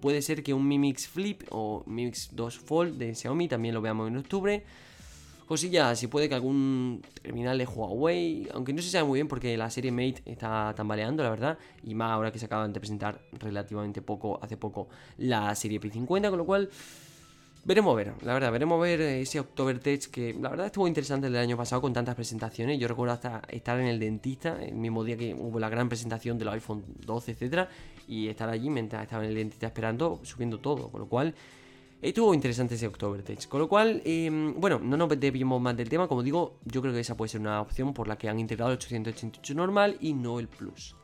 Puede 0.00 0.22
ser 0.22 0.42
que 0.42 0.54
un 0.54 0.66
Mi 0.66 0.78
Mix 0.78 1.06
Flip 1.06 1.42
o 1.50 1.84
Mi 1.86 2.04
Mix 2.04 2.30
2 2.32 2.58
Fold 2.58 2.98
de 2.98 3.14
Xiaomi 3.14 3.48
también 3.48 3.74
lo 3.74 3.80
veamos 3.80 4.08
en 4.08 4.16
octubre. 4.16 4.64
Cosilla, 5.46 5.96
si 5.96 6.06
puede 6.06 6.28
que 6.28 6.36
algún 6.36 7.02
terminal 7.22 7.58
de 7.58 7.66
Huawei, 7.66 8.48
aunque 8.54 8.72
no 8.72 8.80
se 8.82 8.88
sabe 8.88 9.04
muy 9.04 9.16
bien 9.16 9.26
porque 9.26 9.56
la 9.56 9.68
serie 9.68 9.90
Mate 9.90 10.22
está 10.24 10.72
tambaleando, 10.76 11.24
la 11.24 11.30
verdad, 11.30 11.58
y 11.82 11.96
más 11.96 12.12
ahora 12.12 12.30
que 12.30 12.38
se 12.38 12.46
acaban 12.46 12.72
de 12.72 12.78
presentar 12.78 13.20
relativamente 13.32 14.00
poco, 14.00 14.38
hace 14.40 14.56
poco, 14.56 14.88
la 15.18 15.52
serie 15.56 15.80
P50, 15.80 16.30
con 16.30 16.38
lo 16.38 16.46
cual 16.46 16.70
Veremos 17.62 17.94
ver, 17.94 18.14
la 18.22 18.32
verdad, 18.32 18.50
veremos 18.50 18.80
ver 18.80 19.02
ese 19.02 19.38
Oktobertech 19.38 20.06
que 20.10 20.32
la 20.32 20.48
verdad 20.48 20.66
estuvo 20.66 20.88
interesante 20.88 21.26
el 21.26 21.36
año 21.36 21.58
pasado 21.58 21.82
con 21.82 21.92
tantas 21.92 22.14
presentaciones. 22.14 22.78
Yo 22.78 22.88
recuerdo 22.88 23.12
hasta 23.12 23.42
estar 23.48 23.78
en 23.78 23.86
el 23.86 24.00
dentista 24.00 24.56
el 24.62 24.76
mismo 24.76 25.04
día 25.04 25.18
que 25.18 25.34
hubo 25.34 25.60
la 25.60 25.68
gran 25.68 25.86
presentación 25.90 26.38
del 26.38 26.48
iPhone 26.48 26.82
12, 27.04 27.32
etcétera, 27.32 27.68
y 28.08 28.28
estar 28.28 28.48
allí 28.48 28.70
mientras 28.70 29.02
estaba 29.02 29.22
en 29.24 29.28
el 29.28 29.36
dentista 29.36 29.66
esperando, 29.66 30.20
subiendo 30.22 30.58
todo, 30.58 30.88
con 30.88 31.00
lo 31.00 31.06
cual 31.06 31.34
estuvo 32.00 32.32
interesante 32.32 32.76
ese 32.76 32.86
Oktobertech. 32.86 33.46
Con 33.46 33.60
lo 33.60 33.68
cual, 33.68 34.00
em, 34.06 34.58
bueno, 34.58 34.78
no 34.78 34.96
nos 34.96 35.20
debimos 35.20 35.60
más 35.60 35.76
del 35.76 35.90
tema, 35.90 36.08
como 36.08 36.22
digo, 36.22 36.56
yo 36.64 36.80
creo 36.80 36.94
que 36.94 37.00
esa 37.00 37.14
puede 37.14 37.28
ser 37.28 37.42
una 37.42 37.60
opción 37.60 37.92
por 37.92 38.08
la 38.08 38.16
que 38.16 38.30
han 38.30 38.40
integrado 38.40 38.70
el 38.70 38.78
888 38.78 39.54
normal 39.54 39.98
y 40.00 40.14
no 40.14 40.40
el 40.40 40.48
Plus. 40.48 40.96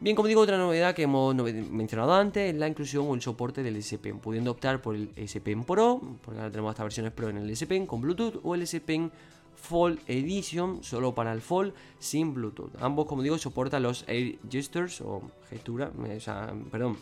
Bien, 0.00 0.14
como 0.14 0.28
digo, 0.28 0.42
otra 0.42 0.56
novedad 0.56 0.94
que 0.94 1.02
hemos 1.02 1.34
mencionado 1.34 2.14
antes 2.14 2.54
es 2.54 2.56
la 2.56 2.68
inclusión 2.68 3.06
o 3.08 3.14
el 3.16 3.20
soporte 3.20 3.64
del 3.64 3.74
S 3.76 3.98
Pen, 3.98 4.20
pudiendo 4.20 4.52
optar 4.52 4.80
por 4.80 4.94
el 4.94 5.10
S 5.16 5.40
Pen 5.40 5.64
Pro, 5.64 6.00
porque 6.22 6.38
ahora 6.38 6.52
tenemos 6.52 6.70
estas 6.70 6.84
versiones 6.84 7.12
Pro 7.12 7.28
en 7.30 7.38
el 7.38 7.50
S 7.50 7.66
Pen 7.66 7.84
con 7.84 8.00
Bluetooth, 8.00 8.38
o 8.44 8.54
el 8.54 8.62
S 8.62 8.80
Pen 8.80 9.10
Fall 9.56 9.98
Edition, 10.06 10.84
solo 10.84 11.16
para 11.16 11.32
el 11.32 11.40
Fall, 11.40 11.74
sin 11.98 12.32
Bluetooth. 12.32 12.80
Ambos, 12.80 13.06
como 13.06 13.22
digo, 13.22 13.38
soportan 13.38 13.82
los 13.82 14.04
Air 14.06 14.38
Gestures 14.48 15.00
o 15.00 15.20
gestura, 15.50 15.90
o 15.98 16.20
sea, 16.20 16.54
perdón, 16.70 16.96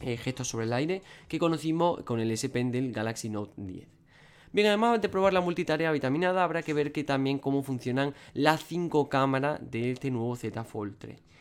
eh, 0.00 0.16
gestos 0.16 0.48
sobre 0.48 0.64
el 0.64 0.72
aire 0.72 1.02
que 1.28 1.38
conocimos 1.38 2.04
con 2.04 2.20
el 2.20 2.30
S 2.30 2.48
Pen 2.48 2.72
del 2.72 2.90
Galaxy 2.90 3.28
Note 3.28 3.52
10. 3.58 3.86
Bien, 4.50 4.68
además 4.68 5.02
de 5.02 5.10
probar 5.10 5.34
la 5.34 5.42
multitarea 5.42 5.92
vitaminada, 5.92 6.42
habrá 6.42 6.62
que 6.62 6.72
ver 6.72 6.90
que 6.90 7.04
también 7.04 7.38
cómo 7.38 7.62
funcionan 7.62 8.14
las 8.32 8.64
5 8.64 9.10
cámaras 9.10 9.60
de 9.70 9.90
este 9.90 10.10
nuevo 10.10 10.36
Z 10.36 10.64
Fold 10.64 10.94
3. 10.98 11.33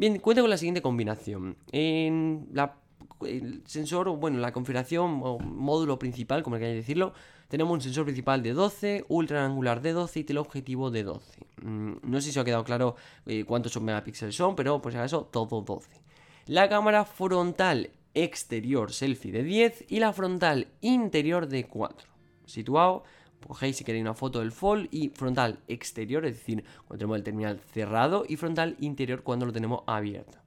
Bien, 0.00 0.18
cuenta 0.18 0.40
con 0.40 0.48
la 0.48 0.56
siguiente 0.56 0.80
combinación. 0.80 1.58
En 1.72 2.48
la, 2.54 2.74
el 3.20 3.62
sensor, 3.66 4.08
bueno, 4.16 4.38
la 4.38 4.50
configuración 4.50 5.20
o 5.22 5.38
módulo 5.38 5.98
principal, 5.98 6.42
como 6.42 6.56
queráis 6.56 6.76
decirlo, 6.76 7.12
tenemos 7.48 7.74
un 7.74 7.82
sensor 7.82 8.04
principal 8.04 8.42
de 8.42 8.54
12, 8.54 9.04
ultra 9.08 9.44
angular 9.44 9.82
de 9.82 9.92
12 9.92 10.20
y 10.20 10.24
teleobjetivo 10.24 10.90
de 10.90 11.02
12. 11.02 11.40
Mm, 11.60 11.92
no 12.02 12.18
sé 12.22 12.32
si 12.32 12.38
os 12.38 12.42
ha 12.42 12.46
quedado 12.46 12.64
claro 12.64 12.96
eh, 13.26 13.44
cuántos 13.44 13.78
megapíxeles 13.78 14.34
son, 14.34 14.56
pero 14.56 14.80
si 14.82 14.96
acaso, 14.96 15.28
todo 15.30 15.60
12. 15.60 16.00
La 16.46 16.70
cámara 16.70 17.04
frontal 17.04 17.90
exterior 18.14 18.94
selfie 18.94 19.32
de 19.32 19.42
10 19.42 19.84
y 19.88 20.00
la 20.00 20.14
frontal 20.14 20.68
interior 20.80 21.46
de 21.46 21.66
4. 21.66 22.08
Situado 22.46 23.04
Cogéis 23.46 23.76
si 23.76 23.84
queréis 23.84 24.02
una 24.02 24.14
foto 24.14 24.40
del 24.40 24.52
fall 24.52 24.88
y 24.90 25.08
frontal 25.10 25.60
exterior, 25.68 26.24
es 26.26 26.36
decir, 26.36 26.64
cuando 26.86 26.98
tenemos 26.98 27.16
el 27.16 27.24
terminal 27.24 27.60
cerrado 27.72 28.24
y 28.28 28.36
frontal 28.36 28.76
interior 28.80 29.22
cuando 29.22 29.46
lo 29.46 29.52
tenemos 29.52 29.82
abierto. 29.86 30.38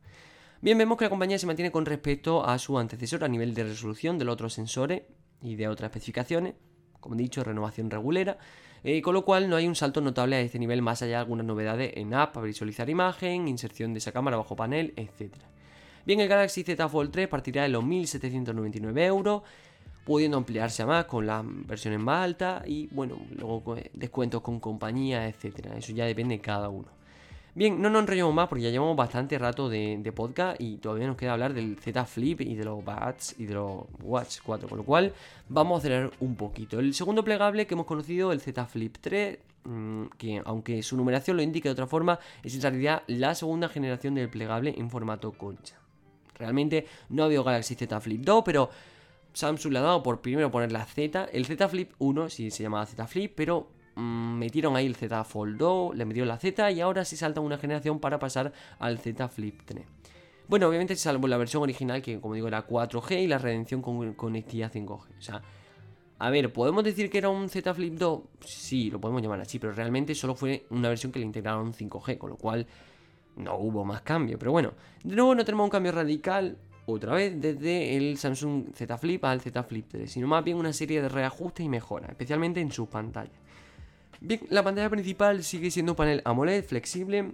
Bien, 0.62 0.78
vemos 0.78 0.98
que 0.98 1.06
la 1.06 1.10
compañía 1.10 1.38
se 1.38 1.46
mantiene 1.46 1.72
con 1.72 1.86
respecto 1.86 2.46
a 2.46 2.58
su 2.58 2.80
antecesor 2.80 3.24
a 3.24 3.28
nivel 3.28 3.54
de 3.54 3.66
resolución 3.66 4.18
de 4.18 4.26
los 4.26 4.34
otros 4.34 4.54
sensores 4.54 5.02
y 5.42 5.56
de 5.56 5.68
otras 5.68 5.90
especificaciones, 5.90 6.54
como 7.02 7.16
he 7.16 7.18
dicho, 7.18 7.44
renovación 7.44 7.90
regulera, 7.90 8.38
eh, 8.86 9.02
con 9.02 9.14
lo 9.14 9.26
cual 9.26 9.50
no 9.50 9.56
hay 9.58 9.68
un 9.68 9.76
salto 9.76 10.00
notable 10.00 10.38
a 10.38 10.42
este 10.42 10.60
nivel 10.60 10.82
más 10.82 11.02
allá 11.02 11.12
de 11.12 11.18
algunas 11.18 11.46
novedades 11.46 11.92
en 11.96 12.14
app 12.14 12.34
para 12.34 12.46
visualizar 12.46 12.90
imagen, 12.90 13.48
inserción 13.48 13.94
de 13.94 14.00
esa 14.00 14.12
cámara 14.12 14.38
bajo 14.38 14.56
panel, 14.56 14.94
etc. 14.96 15.36
Bien, 16.06 16.20
el 16.20 16.28
Galaxy 16.28 16.64
Z 16.64 16.90
Fold 16.90 17.12
3 17.12 17.28
partirá 17.28 17.64
de 17.64 17.70
los 17.70 17.84
1.799 17.84 19.00
euros 19.06 19.44
pudiendo 20.06 20.38
ampliarse 20.38 20.84
a 20.84 20.86
más 20.86 21.06
con 21.06 21.26
las 21.26 21.44
versiones 21.46 22.00
más 22.00 22.24
altas 22.24 22.68
y 22.68 22.88
bueno, 22.92 23.18
luego 23.38 23.76
descuentos 23.94 24.42
con 24.42 24.60
compañía, 24.60 25.28
etcétera. 25.28 25.78
Eso 25.78 25.94
ya 25.94 26.06
depende 26.06 26.36
de 26.36 26.42
cada 26.42 26.70
uno. 26.70 26.88
Bien, 27.56 27.80
no 27.80 27.92
nos 27.92 28.02
enrollamos 28.02 28.34
más 28.34 28.48
porque 28.48 28.64
ya 28.64 28.72
llevamos 28.72 28.98
bastante 28.98 29.38
rato 29.38 29.70
de, 29.70 30.12
podcast 30.16 30.60
y 30.60 30.78
todavía 30.78 31.06
nos 31.06 31.16
queda 31.16 31.34
hablar 31.34 31.54
del 31.54 31.78
Z 31.78 32.04
Flip 32.06 32.42
y 32.42 32.56
de 32.56 32.66
los 32.66 32.84
Bats 32.84 33.36
y 33.38 33.46
de 33.46 33.54
los 33.54 33.84
Watch 34.02 34.40
4, 34.44 34.68
con 34.68 34.80
lo 34.80 34.84
cual 34.84 35.14
vamos 35.50 35.76
a 35.76 35.80
acelerar 35.80 36.12
un 36.20 36.36
poquito. 36.36 36.80
El 36.80 36.96
segundo 36.96 37.24
plegable 37.24 37.68
que 37.68 37.76
hemos 37.76 37.86
conocido, 37.86 38.32
el 38.32 38.42
Z 38.42 38.66
Flip 38.66 38.98
3, 39.00 39.38
mm, 39.66 40.04
que 40.18 40.42
aunque 40.46 40.82
su 40.82 40.98
numeración 40.98 41.38
lo 41.38 41.44
indique 41.44 41.70
de 41.70 41.74
otra 41.74 41.86
forma, 41.86 42.18
es 42.42 42.56
en 42.56 42.62
realidad 42.64 43.04
la 43.06 43.36
segunda 43.36 43.70
generación 43.70 44.16
del 44.16 44.30
plegable 44.30 44.74
en 44.76 44.90
formato 44.90 45.32
concha. 45.34 45.76
Realmente 46.40 46.88
no 47.10 47.22
ha 47.22 47.26
habido 47.28 47.44
Galaxy 47.44 47.76
Z 47.76 48.02
Flip 48.02 48.22
2, 48.22 48.42
pero 48.44 48.72
Samsung 49.34 49.74
le 49.74 49.80
ha 49.80 49.82
dado 49.82 50.04
por 50.04 50.22
primero 50.22 50.52
poner 50.52 50.72
la 50.72 50.86
Z, 50.86 51.30
el 51.32 51.46
Z 51.46 51.68
Flip 51.68 51.92
1, 52.00 52.30
si 52.30 52.52
se 52.52 52.64
llamaba 52.64 52.86
Z 52.86 53.08
Flip, 53.08 53.34
pero 53.36 53.68
mm, 53.96 54.38
metieron 54.38 54.76
ahí 54.76 54.86
el 54.86 54.96
Z 54.96 55.24
Fold 55.24 55.58
2, 55.58 55.96
le 55.96 56.06
metieron 56.06 56.28
la 56.28 56.38
Z 56.38 56.72
y 56.72 56.82
ahora 56.82 57.04
sí 57.06 57.18
salta 57.18 57.42
una 57.42 57.58
generación 57.58 58.00
para 58.00 58.20
pasar 58.20 58.54
al 58.80 59.00
Z 59.00 59.28
Flip 59.30 59.62
3. 59.66 59.86
Bueno, 60.48 60.68
obviamente 60.68 60.96
salvo 60.96 61.28
la 61.28 61.38
versión 61.38 61.64
original 61.64 62.02
que 62.02 62.20
como 62.20 62.36
digo 62.36 62.48
era 62.48 62.68
4G 62.68 63.24
y 63.24 63.28
la 63.28 63.38
redención 63.38 63.82
con 63.82 64.14
conectividad 64.14 64.72
5G. 64.72 65.18
O 65.18 65.22
sea, 65.22 65.42
a 66.20 66.30
ver, 66.30 66.54
¿podemos 66.54 66.84
decir 66.84 67.10
que 67.10 67.18
era 67.18 67.30
un 67.30 67.50
Z 67.50 67.74
Flip 67.74 67.94
2? 67.96 68.22
Sí, 68.46 68.92
lo 68.92 69.00
podemos 69.02 69.22
llamar 69.22 69.42
así, 69.42 69.58
pero 69.58 69.74
realmente 69.74 70.14
solo 70.14 70.36
fue 70.36 70.66
una 70.70 70.90
versión 70.90 71.12
que 71.12 71.20
le 71.20 71.26
integraron 71.26 71.74
5G, 71.74 72.18
con 72.18 72.30
lo 72.30 72.38
cual 72.38 72.68
no 73.38 73.58
hubo 73.58 73.84
más 73.84 74.02
cambio. 74.02 74.38
Pero 74.38 74.52
bueno, 74.52 74.74
de 75.04 75.16
nuevo 75.16 75.34
no 75.34 75.44
tenemos 75.44 75.64
un 75.64 75.70
cambio 75.70 75.92
radical 75.92 76.58
otra 76.86 77.14
vez 77.14 77.40
desde 77.40 77.96
el 77.96 78.18
Samsung 78.18 78.74
Z 78.76 78.98
Flip 78.98 79.24
al 79.26 79.42
Z 79.42 79.64
Flip 79.64 79.86
3, 79.88 80.12
sino 80.12 80.28
más 80.28 80.44
bien 80.44 80.58
una 80.58 80.74
serie 80.74 81.02
de 81.02 81.10
reajustes 81.10 81.66
y 81.66 81.70
mejoras, 81.70 82.10
especialmente 82.10 82.60
en 82.62 82.72
su 82.72 82.88
pantalla. 82.88 83.32
Bien, 84.20 84.42
la 84.50 84.64
pantalla 84.64 84.90
principal 84.90 85.44
sigue 85.44 85.72
siendo 85.72 85.94
un 85.94 85.96
panel 85.96 86.22
AMOLED 86.26 86.64
flexible, 86.64 87.34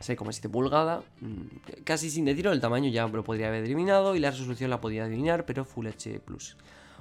6,7 0.00 0.48
pulgadas, 0.48 1.04
mm, 1.20 1.82
casi 1.84 2.10
sin 2.10 2.24
decirlo, 2.24 2.52
el 2.52 2.60
tamaño 2.60 2.90
ya 2.90 3.06
lo 3.06 3.24
podría 3.24 3.48
haber 3.48 3.64
eliminado 3.64 4.14
y 4.14 4.20
la 4.20 4.30
resolución 4.30 4.70
la 4.70 4.80
podía 4.80 5.04
adivinar, 5.04 5.46
pero 5.46 5.64
Full 5.64 5.86
HD 5.86 6.20
Plus. 6.20 6.56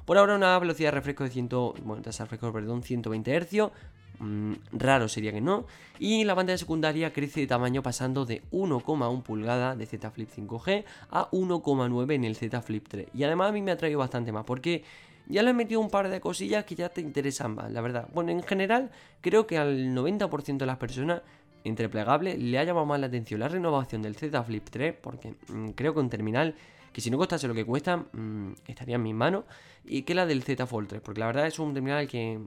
Por 0.05 0.17
ahora 0.17 0.35
una 0.35 0.57
velocidad 0.59 0.87
de 0.87 0.95
refresco 0.95 1.23
de 1.23 1.29
100, 1.29 1.49
bueno, 1.83 2.01
de 2.01 2.11
refresco, 2.11 2.51
perdón, 2.51 2.83
120 2.83 3.39
Hz, 3.39 3.71
Mm, 4.19 4.53
raro 4.73 5.07
sería 5.07 5.31
que 5.31 5.41
no. 5.41 5.65
Y 5.99 6.23
la 6.23 6.35
pantalla 6.35 6.57
secundaria 6.57 7.13
crece 7.13 7.41
de 7.41 7.47
tamaño 7.47 7.81
pasando 7.83 8.25
de 8.25 8.43
1,1 8.51 9.23
pulgada 9.23 9.75
de 9.75 9.85
Z 9.85 10.11
Flip 10.11 10.29
5G 10.29 10.83
a 11.09 11.29
1,9 11.31 12.13
en 12.13 12.23
el 12.23 12.35
Z 12.35 12.61
Flip 12.61 12.87
3. 12.87 13.07
Y 13.13 13.23
además 13.23 13.49
a 13.49 13.51
mí 13.51 13.61
me 13.61 13.71
ha 13.71 13.77
traído 13.77 13.99
bastante 13.99 14.31
más 14.31 14.45
porque 14.45 14.83
ya 15.27 15.41
le 15.43 15.51
he 15.51 15.53
metido 15.53 15.79
un 15.79 15.89
par 15.89 16.09
de 16.09 16.19
cosillas 16.19 16.65
que 16.65 16.75
ya 16.75 16.89
te 16.89 17.01
interesan 17.01 17.55
más, 17.55 17.71
la 17.71 17.81
verdad. 17.81 18.07
Bueno, 18.13 18.31
en 18.31 18.43
general 18.43 18.91
creo 19.21 19.47
que 19.47 19.57
al 19.57 19.93
90% 19.95 20.57
de 20.57 20.65
las 20.65 20.77
personas 20.77 21.21
entre 21.63 21.89
plegables 21.89 22.37
le 22.37 22.59
ha 22.59 22.63
llamado 22.63 22.85
más 22.85 22.99
la 22.99 23.07
atención 23.07 23.39
la 23.39 23.47
renovación 23.47 24.01
del 24.01 24.15
Z 24.15 24.43
Flip 24.43 24.67
3 24.69 24.95
porque 25.01 25.35
mm, 25.47 25.69
creo 25.69 25.93
que 25.93 25.99
un 26.01 26.09
terminal 26.09 26.55
que 26.91 27.01
si 27.01 27.09
no 27.09 27.17
costase 27.17 27.47
lo 27.47 27.53
que 27.53 27.65
cuesta 27.65 27.97
mm, 27.97 28.53
estaría 28.67 28.95
en 28.95 29.03
mis 29.03 29.15
manos 29.15 29.45
y 29.85 30.03
que 30.03 30.13
la 30.13 30.25
del 30.25 30.43
Z 30.43 30.65
Fold 30.67 30.89
3 30.89 31.01
porque 31.01 31.19
la 31.21 31.27
verdad 31.27 31.47
es 31.47 31.57
un 31.59 31.73
terminal 31.73 32.07
que 32.07 32.39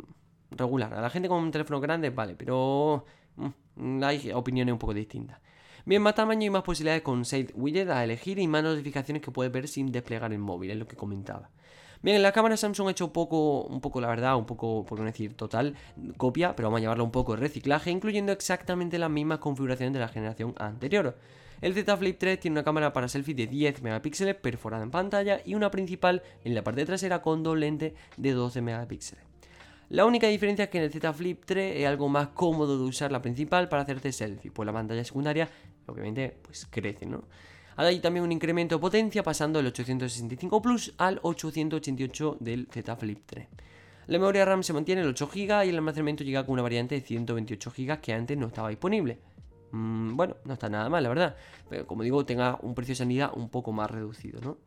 regular. 0.50 0.94
A 0.94 1.00
la 1.00 1.11
gente 1.11 1.28
con 1.28 1.42
un 1.42 1.50
teléfono 1.50 1.80
grande, 1.80 2.11
vale, 2.11 2.35
pero 2.35 3.04
mm, 3.76 4.02
hay 4.02 4.32
opiniones 4.32 4.72
un 4.72 4.78
poco 4.78 4.94
distintas. 4.94 5.40
Bien, 5.85 6.02
más 6.02 6.14
tamaño 6.14 6.46
y 6.46 6.50
más 6.50 6.62
posibilidades 6.62 7.02
con 7.02 7.24
Save 7.24 7.48
Widget 7.54 7.88
a 7.90 8.02
elegir 8.02 8.38
y 8.40 8.48
más 8.48 8.62
notificaciones 8.62 9.22
que 9.22 9.30
puedes 9.30 9.52
ver 9.52 9.68
sin 9.68 9.92
desplegar 9.92 10.32
el 10.32 10.38
móvil, 10.38 10.72
es 10.72 10.76
lo 10.76 10.88
que 10.88 10.96
comentaba. 10.96 11.50
Bien, 12.02 12.16
en 12.16 12.22
la 12.22 12.32
cámara 12.32 12.56
Samsung 12.56 12.88
ha 12.88 12.90
hecho 12.90 13.12
poco, 13.12 13.62
un 13.62 13.80
poco, 13.80 14.00
la 14.00 14.09
verdad, 14.09 14.37
un 14.37 14.46
poco, 14.46 14.85
por 14.85 14.98
no 14.98 15.06
decir 15.06 15.35
total, 15.35 15.74
copia, 16.16 16.54
pero 16.54 16.68
vamos 16.68 16.78
a 16.78 16.80
llevarlo 16.82 17.04
un 17.04 17.11
poco 17.11 17.35
de 17.35 17.40
reciclaje, 17.40 17.90
incluyendo 17.90 18.32
exactamente 18.32 18.98
las 18.98 19.11
mismas 19.11 19.38
configuraciones 19.38 19.94
de 19.94 20.00
la 20.00 20.09
generación 20.09 20.54
anterior. 20.59 21.16
El 21.61 21.72
Z 21.74 21.96
Flip 21.96 22.18
3 22.18 22.38
tiene 22.38 22.54
una 22.54 22.64
cámara 22.64 22.92
para 22.92 23.09
selfie 23.09 23.35
de 23.35 23.46
10 23.46 23.82
megapíxeles 23.82 24.35
perforada 24.35 24.82
en 24.82 24.90
pantalla 24.90 25.40
y 25.44 25.54
una 25.54 25.70
principal 25.70 26.22
en 26.44 26.54
la 26.54 26.62
parte 26.62 26.85
trasera 26.85 27.22
con 27.22 27.42
dos 27.42 27.56
lentes 27.56 27.94
de 28.16 28.32
12 28.32 28.61
megapíxeles. 28.61 29.24
La 29.88 30.05
única 30.05 30.27
diferencia 30.27 30.64
es 30.64 30.70
que 30.70 30.79
en 30.79 30.85
el 30.85 30.92
Z 30.92 31.12
Flip 31.12 31.44
3 31.44 31.77
es 31.77 31.87
algo 31.87 32.09
más 32.09 32.29
cómodo 32.29 32.77
de 32.77 32.85
usar 32.85 33.12
la 33.12 33.22
principal 33.22 33.68
para 33.68 33.83
hacerte 33.83 34.11
selfie, 34.11 34.51
pues 34.51 34.66
la 34.66 34.72
pantalla 34.72 35.05
secundaria 35.05 35.49
obviamente 35.87 36.37
pues 36.42 36.66
crece, 36.68 37.07
¿no? 37.07 37.25
Hay 37.77 38.01
también 38.01 38.25
un 38.25 38.33
incremento 38.33 38.77
de 38.77 38.81
potencia 38.81 39.22
pasando 39.22 39.59
del 39.59 39.66
865 39.66 40.62
Plus 40.62 40.94
al 40.96 41.20
888 41.22 42.38
del 42.40 42.68
Z 42.70 42.96
Flip 42.96 43.20
3. 43.27 43.49
La 44.07 44.18
memoria 44.18 44.44
RAM 44.44 44.62
se 44.62 44.72
mantiene 44.72 45.03
en 45.03 45.09
8 45.09 45.29
GB 45.33 45.66
y 45.66 45.68
el 45.68 45.75
almacenamiento 45.75 46.25
llega 46.25 46.46
con 46.46 46.55
una 46.55 46.62
variante 46.62 46.94
de 46.94 47.01
128 47.03 47.72
GB 47.77 48.01
que 48.01 48.12
antes 48.14 48.38
no 48.38 48.46
estaba 48.46 48.70
disponible. 48.70 49.18
Mm, 49.72 50.16
bueno, 50.16 50.37
no 50.44 50.55
está 50.55 50.68
nada 50.68 50.88
mal, 50.88 51.03
la 51.03 51.09
verdad. 51.09 51.37
Pero 51.68 51.87
como 51.87 52.03
digo, 52.03 52.25
tenga 52.25 52.59
un 52.62 52.75
precio 52.75 52.92
de 52.92 52.96
sanidad 52.96 53.33
un 53.35 53.51
poco 53.51 53.72
más 53.72 53.90
reducido, 53.90 54.40
¿no? 54.40 54.59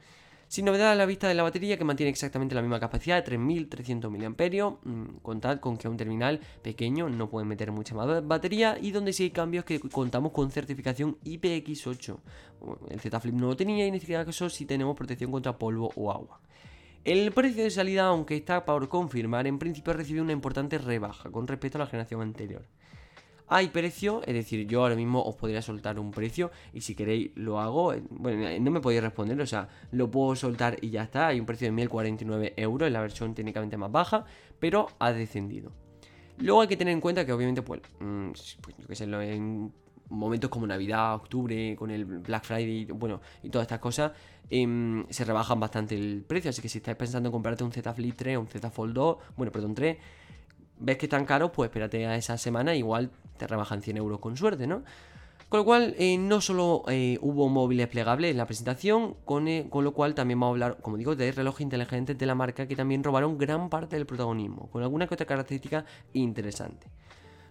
Sin 0.50 0.66
novedad 0.66 0.92
a 0.92 0.96
la 0.96 1.06
vista 1.06 1.28
de 1.28 1.36
la 1.36 1.44
batería 1.44 1.78
que 1.78 1.84
mantiene 1.84 2.10
exactamente 2.10 2.56
la 2.56 2.64
misma 2.64 2.80
capacidad 2.80 3.18
de 3.18 3.22
3300 3.22 4.12
mAh. 4.12 5.20
Contad 5.22 5.60
con 5.60 5.78
que 5.78 5.88
un 5.88 5.96
terminal 5.96 6.40
pequeño 6.64 7.08
no 7.08 7.30
puede 7.30 7.46
meter 7.46 7.72
mucha 7.72 7.94
más 7.94 8.26
batería 8.26 8.76
y 8.82 8.90
donde 8.90 9.14
sí 9.14 9.26
hay 9.26 9.30
cambios 9.30 9.64
que 9.64 9.80
contamos 9.80 10.32
con 10.32 10.50
certificación 10.50 11.20
IPX8. 11.24 12.18
El 12.90 13.00
Z 13.00 13.20
Flip 13.20 13.36
no 13.36 13.50
lo 13.50 13.56
tenía 13.56 13.86
y 13.86 13.90
en 13.90 13.94
este 13.94 14.12
caso 14.12 14.50
sí 14.50 14.66
tenemos 14.66 14.96
protección 14.96 15.32
contra 15.32 15.56
polvo 15.56 15.92
o 15.96 16.12
agua. 16.12 16.42
El 17.06 17.32
precio 17.32 17.63
de 17.63 17.69
salida, 17.69 18.08
aunque 18.08 18.36
está 18.36 18.65
por 18.65 18.90
confirmar, 18.90 19.46
en 19.46 19.60
principio 19.60 19.94
ha 19.94 19.98
recibido 19.98 20.23
una 20.23 20.34
importante 20.34 20.80
rebaja 20.80 21.30
con 21.30 21.48
respecto 21.48 21.78
a 21.78 21.82
la 21.82 21.88
generación 21.88 22.23
anterior. 22.23 22.65
Hay 23.52 23.69
precio, 23.69 24.21
es 24.25 24.33
decir, 24.35 24.67
yo 24.67 24.83
ahora 24.83 24.95
mismo 24.95 25.23
os 25.23 25.35
podría 25.35 25.63
soltar 25.63 26.00
un 26.00 26.12
precio 26.12 26.52
y 26.71 26.81
si 26.81 26.93
queréis 26.93 27.31
lo 27.35 27.60
hago. 27.60 27.93
Eh, 27.93 28.04
bueno, 28.12 28.47
eh, 28.47 28.60
no 28.60 28.69
me 28.69 28.79
podéis 28.79 29.02
responder, 29.02 29.41
o 29.41 29.45
sea, 29.47 29.67
lo 29.91 30.12
puedo 30.12 30.35
soltar 30.35 30.77
y 30.81 30.91
ya 30.91 31.02
está. 31.02 31.27
Hay 31.27 31.39
un 31.39 31.47
precio 31.47 31.65
de 31.65 31.71
1049 31.71 32.54
euros 32.58 32.87
en 32.87 32.93
la 32.93 33.02
versión 33.02 33.33
técnicamente 33.33 33.75
más 33.75 33.91
baja, 33.91 34.25
pero 34.60 34.87
ha 35.00 35.12
descendido. 35.12 35.71
Luego 36.37 36.62
hay 36.62 36.67
que 36.67 36.77
tener 36.77 36.93
en 36.93 37.02
cuenta 37.02 37.25
que 37.25 37.33
obviamente, 37.33 37.63
pues, 37.63 37.81
mm, 38.00 38.31
pues 38.62 38.75
yo 38.77 38.87
qué 38.87 38.95
sé, 38.95 39.06
en 39.06 39.73
momentos 40.10 40.50
como 40.52 40.67
Navidad, 40.67 41.15
octubre, 41.15 41.75
con 41.75 41.89
el 41.89 42.06
Black 42.06 42.43
Friday, 42.43 42.85
bueno, 42.85 43.19
y 43.41 43.50
todas 43.50 43.65
estas 43.65 43.79
cosas, 43.79 44.12
em, 44.50 45.06
se 45.10 45.25
rebajan 45.25 45.60
bastante 45.60 45.95
el 45.95 46.23
precio. 46.27 46.50
Así 46.50 46.62
que 46.62 46.69
si 46.69 46.77
estáis 46.77 46.97
pensando 46.97 47.29
en 47.29 47.33
comprarte 47.33 47.63
un 47.63 47.71
Z 47.71 47.93
Flip 47.93 48.15
3 48.15 48.37
o 48.37 48.41
un 48.41 48.47
Z 48.47 48.69
Fold 48.69 48.93
2, 48.93 49.17
bueno, 49.35 49.52
perdón, 49.52 49.73
3, 49.73 49.97
ves 50.80 50.98
que 50.98 51.06
están 51.06 51.25
caros, 51.25 51.52
pues 51.52 51.67
espérate 51.69 52.06
a 52.06 52.15
esa 52.15 52.38
semana, 52.38 52.75
igual 52.75 53.12
te 53.38 53.48
rebajan 53.48 53.82
100 53.82 53.98
euros 53.98 54.19
con 54.19 54.38
suerte, 54.38 54.67
¿no? 54.67 54.84
Con 55.50 55.62
lo 55.62 55.65
cual, 55.65 55.96
eh, 55.98 56.15
no 56.19 56.42
solo 56.42 56.84
eh, 56.90 57.17
hubo 57.21 57.50
móviles 57.50 57.88
plegables 57.88 58.30
en 58.30 58.38
la 58.38 58.46
presentación, 58.46 59.15
con, 59.25 59.48
eh, 59.48 59.65
con, 59.67 59.84
lo 59.84 59.94
cual 59.94 60.13
también 60.13 60.40
vamos 60.40 60.54
a 60.54 60.65
hablar, 60.65 60.77
como 60.82 60.96
digo, 60.96 61.15
de 61.15 61.32
relojes 61.32 61.62
inteligentes 61.62 62.19
de 62.19 62.25
la 62.27 62.36
marca 62.36 62.67
que 62.67 62.75
también 62.75 63.04
robaron 63.04 63.40
gran 63.40 63.67
parte 63.69 63.96
del 63.96 64.06
protagonismo, 64.06 64.69
con 64.69 64.84
alguna 64.84 65.08
que 65.08 65.15
otra 65.15 65.25
característica 65.25 65.86
interesante. 66.13 66.86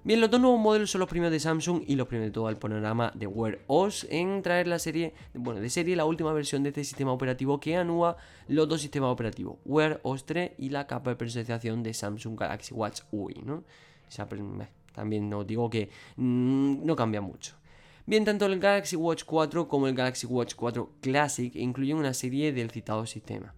Bien, 0.05 0.21
los 0.21 0.31
dos 0.31 0.41
nuevos 0.41 0.61
modelos 0.61 0.93
son 0.93 1.01
los 1.01 1.09
primeros 1.09 1.33
de 1.33 1.41
Samsung 1.41 1.83
y 1.87 1.97
los 1.97 2.07
primeros 2.07 2.31
de 2.31 2.35
todo 2.35 2.49
el 2.49 2.57
panorama 2.57 3.11
de 3.17 3.27
Wear 3.27 3.59
OS 3.67 4.07
en 4.11 4.43
traer 4.43 4.69
la 4.69 4.79
serie, 4.79 5.13
bueno, 5.35 5.61
de 5.61 5.69
serie 5.69 5.97
la 5.97 6.05
última 6.05 6.33
versión 6.33 6.63
de 6.63 6.69
este 6.69 6.85
sistema 6.85 7.13
operativo 7.13 7.59
que 7.59 7.77
anúa 7.77 8.17
los 8.47 8.69
dos 8.69 8.81
sistemas 8.81 9.11
operativos, 9.11 9.57
Wear 9.65 10.01
OS 10.05 10.25
3 10.25 10.53
y 10.57 10.71
la 10.71 10.87
capa 10.87 11.11
de 11.11 11.17
personalización 11.17 11.83
de 11.83 11.93
Samsung 11.95 12.39
Galaxy 12.39 12.75
Watch 12.75 13.01
UI, 13.11 13.43
¿no? 13.45 13.65
También 14.95 15.33
os 15.35 15.47
digo 15.47 15.69
que 15.69 15.91
mm, 16.17 16.87
no 16.87 16.97
cambia 16.97 17.21
mucho. 17.21 17.55
Bien, 18.07 18.25
tanto 18.25 18.47
el 18.47 18.59
Galaxy 18.59 18.97
Watch 18.97 19.25
4 19.25 19.69
como 19.69 19.89
el 19.89 19.95
Galaxy 19.95 20.27
Watch 20.27 20.55
4 20.55 20.91
Classic 21.01 21.55
incluyen 21.57 21.97
una 21.99 22.15
serie 22.15 22.53
del 22.53 22.71
citado 22.71 23.05
sistema. 23.05 23.53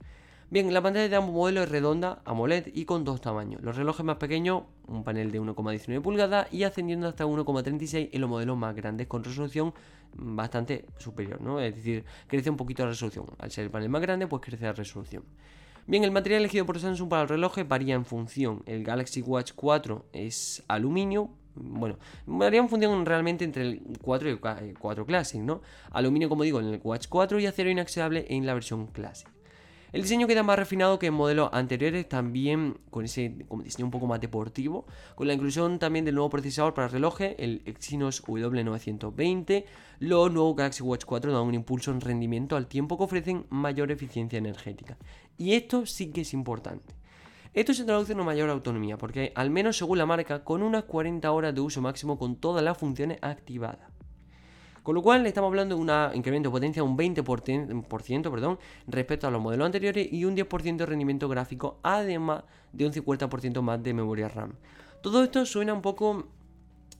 Bien, 0.52 0.74
la 0.74 0.82
pantalla 0.82 1.08
de 1.08 1.14
ambos 1.14 1.32
modelos 1.32 1.62
es 1.66 1.70
redonda, 1.70 2.22
AMOLED 2.24 2.72
y 2.74 2.84
con 2.84 3.04
dos 3.04 3.20
tamaños. 3.20 3.62
Los 3.62 3.76
relojes 3.76 4.04
más 4.04 4.16
pequeños, 4.16 4.64
un 4.88 5.04
panel 5.04 5.30
de 5.30 5.40
1,19 5.40 6.02
pulgadas 6.02 6.52
y 6.52 6.64
ascendiendo 6.64 7.06
hasta 7.06 7.24
1,36 7.24 8.10
en 8.10 8.20
los 8.20 8.28
modelos 8.28 8.56
más 8.56 8.74
grandes 8.74 9.06
con 9.06 9.22
resolución 9.22 9.72
bastante 10.12 10.86
superior, 10.98 11.40
¿no? 11.40 11.60
Es 11.60 11.76
decir, 11.76 12.04
crece 12.26 12.50
un 12.50 12.56
poquito 12.56 12.82
la 12.82 12.90
resolución. 12.90 13.26
Al 13.38 13.52
ser 13.52 13.66
el 13.66 13.70
panel 13.70 13.90
más 13.90 14.02
grande, 14.02 14.26
pues 14.26 14.42
crece 14.44 14.64
la 14.64 14.72
resolución. 14.72 15.22
Bien, 15.86 16.02
el 16.02 16.10
material 16.10 16.40
elegido 16.40 16.66
por 16.66 16.80
Samsung 16.80 17.08
para 17.08 17.22
el 17.22 17.28
reloj 17.28 17.58
varía 17.68 17.94
en 17.94 18.04
función. 18.04 18.64
El 18.66 18.82
Galaxy 18.82 19.22
Watch 19.22 19.52
4 19.54 20.06
es 20.12 20.64
aluminio, 20.66 21.30
bueno, 21.54 21.96
varía 22.26 22.58
en 22.58 22.68
función 22.68 23.06
realmente 23.06 23.44
entre 23.44 23.62
el 23.62 23.82
4 24.02 24.28
y 24.28 24.32
el 24.32 24.78
4 24.80 25.06
Classic, 25.06 25.40
¿no? 25.40 25.62
Aluminio, 25.92 26.28
como 26.28 26.42
digo, 26.42 26.58
en 26.58 26.66
el 26.66 26.80
Watch 26.82 27.06
4 27.08 27.38
y 27.38 27.46
acero 27.46 27.70
inoxidable 27.70 28.26
en 28.28 28.46
la 28.46 28.54
versión 28.54 28.88
Classic. 28.88 29.28
El 29.92 30.02
diseño 30.02 30.28
queda 30.28 30.44
más 30.44 30.56
refinado 30.56 31.00
que 31.00 31.06
en 31.06 31.14
modelos 31.14 31.50
anteriores, 31.52 32.08
también 32.08 32.78
con 32.90 33.04
ese 33.04 33.34
diseño 33.64 33.86
un 33.86 33.90
poco 33.90 34.06
más 34.06 34.20
deportivo, 34.20 34.86
con 35.16 35.26
la 35.26 35.34
inclusión 35.34 35.80
también 35.80 36.04
del 36.04 36.14
nuevo 36.14 36.30
procesador 36.30 36.74
para 36.74 36.86
relojes, 36.86 37.34
el 37.38 37.62
Exynos 37.64 38.22
W920. 38.22 39.64
Los 39.98 40.32
nuevos 40.32 40.56
Galaxy 40.56 40.82
Watch 40.84 41.04
4 41.04 41.32
dan 41.32 41.42
un 41.42 41.54
impulso 41.54 41.90
en 41.90 42.00
rendimiento 42.00 42.56
al 42.56 42.68
tiempo 42.68 42.96
que 42.96 43.04
ofrecen 43.04 43.46
mayor 43.50 43.90
eficiencia 43.90 44.38
energética. 44.38 44.96
Y 45.36 45.54
esto 45.54 45.84
sí 45.86 46.12
que 46.12 46.20
es 46.20 46.34
importante. 46.34 46.94
Esto 47.52 47.74
se 47.74 47.84
traduce 47.84 48.12
en 48.12 48.18
una 48.18 48.26
mayor 48.26 48.48
autonomía, 48.48 48.96
porque 48.96 49.32
al 49.34 49.50
menos 49.50 49.76
según 49.76 49.98
la 49.98 50.06
marca, 50.06 50.44
con 50.44 50.62
unas 50.62 50.84
40 50.84 51.32
horas 51.32 51.52
de 51.52 51.60
uso 51.60 51.80
máximo 51.80 52.16
con 52.16 52.36
todas 52.36 52.62
las 52.62 52.78
funciones 52.78 53.18
activadas. 53.22 53.90
Con 54.82 54.94
lo 54.94 55.02
cual 55.02 55.26
estamos 55.26 55.48
hablando 55.48 55.76
de 55.76 55.80
un 55.80 55.90
incremento 56.14 56.48
de 56.48 56.52
potencia 56.52 56.82
un 56.82 56.96
20% 56.96 58.30
perdón, 58.30 58.58
respecto 58.86 59.26
a 59.26 59.30
los 59.30 59.40
modelos 59.40 59.66
anteriores 59.66 60.10
y 60.10 60.24
un 60.24 60.36
10% 60.36 60.76
de 60.76 60.86
rendimiento 60.86 61.28
gráfico, 61.28 61.78
además 61.82 62.44
de 62.72 62.86
un 62.86 62.92
50% 62.92 63.60
más 63.62 63.82
de 63.82 63.94
memoria 63.94 64.28
RAM. 64.28 64.54
Todo 65.02 65.22
esto 65.24 65.44
suena 65.46 65.72
un 65.74 65.82
poco 65.82 66.26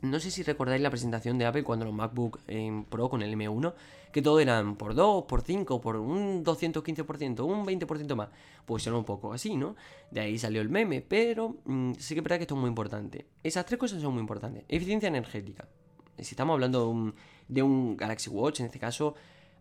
no 0.03 0.19
sé 0.19 0.31
si 0.31 0.43
recordáis 0.43 0.81
la 0.81 0.91
presentación 0.91 1.37
de 1.39 1.45
Apple 1.45 1.63
cuando 1.63 1.85
los 1.85 1.93
MacBook 1.93 2.41
Pro 2.89 3.11
con 3.11 3.23
el 3.23 3.35
M1, 3.35 3.75
que 4.13 4.23
todo 4.23 4.41
eran 4.41 4.77
por 4.77 4.95
2, 4.95 5.25
por 5.25 5.43
5, 5.43 5.81
por 5.81 5.97
un 5.97 6.43
215%, 6.45 7.45
un 7.45 7.67
20% 7.67 8.15
más. 8.15 8.31
Pues 8.65 8.87
era 8.87 8.97
un 8.97 9.05
poco 9.05 9.33
así, 9.33 9.57
¿no? 9.57 9.77
De 10.11 10.21
ahí 10.21 10.39
salió 10.39 10.63
el 10.63 10.71
meme, 10.71 11.03
pero 11.03 11.57
mm, 11.65 11.93
sí 11.99 12.15
que 12.15 12.21
es 12.21 12.25
verdad 12.25 12.39
que 12.39 12.45
esto 12.45 12.55
es 12.55 12.61
muy 12.61 12.69
importante. 12.69 13.27
Esas 13.43 13.67
tres 13.67 13.79
cosas 13.79 14.01
son 14.01 14.15
muy 14.15 14.21
importantes. 14.21 14.65
Eficiencia 14.69 15.09
energética. 15.09 15.69
Si 16.19 16.33
estamos 16.33 16.55
hablando 16.55 16.81
de 16.81 16.87
un, 16.87 17.15
de 17.51 17.63
un 17.63 17.97
Galaxy 17.97 18.31
Watch, 18.31 18.61
en 18.61 18.67
este 18.67 18.79
caso, 18.79 19.15